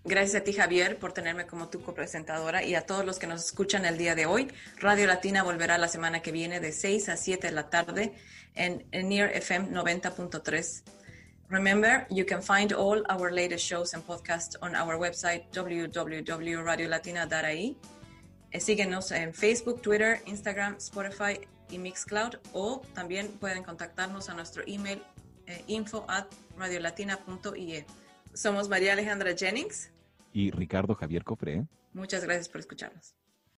Gracias 0.10 0.41
a 0.41 0.43
ti, 0.45 0.53
Javier, 0.53 0.97
por 0.97 1.12
tenerme 1.12 1.47
como 1.47 1.68
tu 1.68 1.82
copresentadora 1.82 2.64
y 2.64 2.76
a 2.76 2.86
todos 2.86 3.05
los 3.05 3.20
que 3.20 3.28
nos 3.28 3.43
escuchan 3.43 3.84
el 3.84 3.97
día 3.97 4.16
de 4.16 4.26
hoy. 4.26 4.47
Radio 4.78 5.05
Latina 5.05 5.43
volverá 5.43 5.78
la 5.78 5.89
semana 5.89 6.22
que 6.22 6.32
viene 6.32 6.62
de 6.62 6.72
6 6.72 7.10
a 7.10 7.18
7 7.18 7.47
de 7.47 7.53
la 7.53 7.70
tarde 7.70 8.14
en, 8.55 8.86
Near 8.93 9.36
FM 9.36 9.72
90.3. 9.72 10.84
Remember, 11.49 12.08
you 12.10 12.26
can 12.26 12.41
find 12.41 12.72
all 12.72 13.03
our 13.10 13.34
latest 13.34 13.66
shows 13.66 13.93
and 13.93 14.01
podcasts 14.08 14.55
on 14.62 14.78
our 14.78 14.97
website 14.97 15.43
www.radiolatina.ai. 15.51 17.76
Eh, 18.51 18.62
síguenos 18.62 19.12
en 19.12 19.34
Facebook, 19.34 19.82
Twitter, 19.82 20.22
Instagram, 20.26 20.78
Spotify 20.78 21.41
y 21.70 21.80
Mixcloud 21.80 22.38
o 22.53 22.82
también 22.93 23.28
pueden 23.28 23.62
contactarnos 23.62 24.30
a 24.30 24.34
nuestro 24.34 24.64
email 24.68 25.03
eh, 25.47 25.66
info 25.68 26.05
at 26.08 26.28
radiolatina.ie. 26.58 27.86
Somos 28.34 28.70
María 28.70 28.93
Alejandra 28.93 29.36
Jennings 29.36 29.91
y 30.34 30.51
Ricardo 30.51 30.95
Javier 30.95 31.23
Cofré. 31.23 31.65
Muchas 31.93 32.23
gracias 32.23 32.49
por 32.49 32.59
escucharnos. 32.59 33.15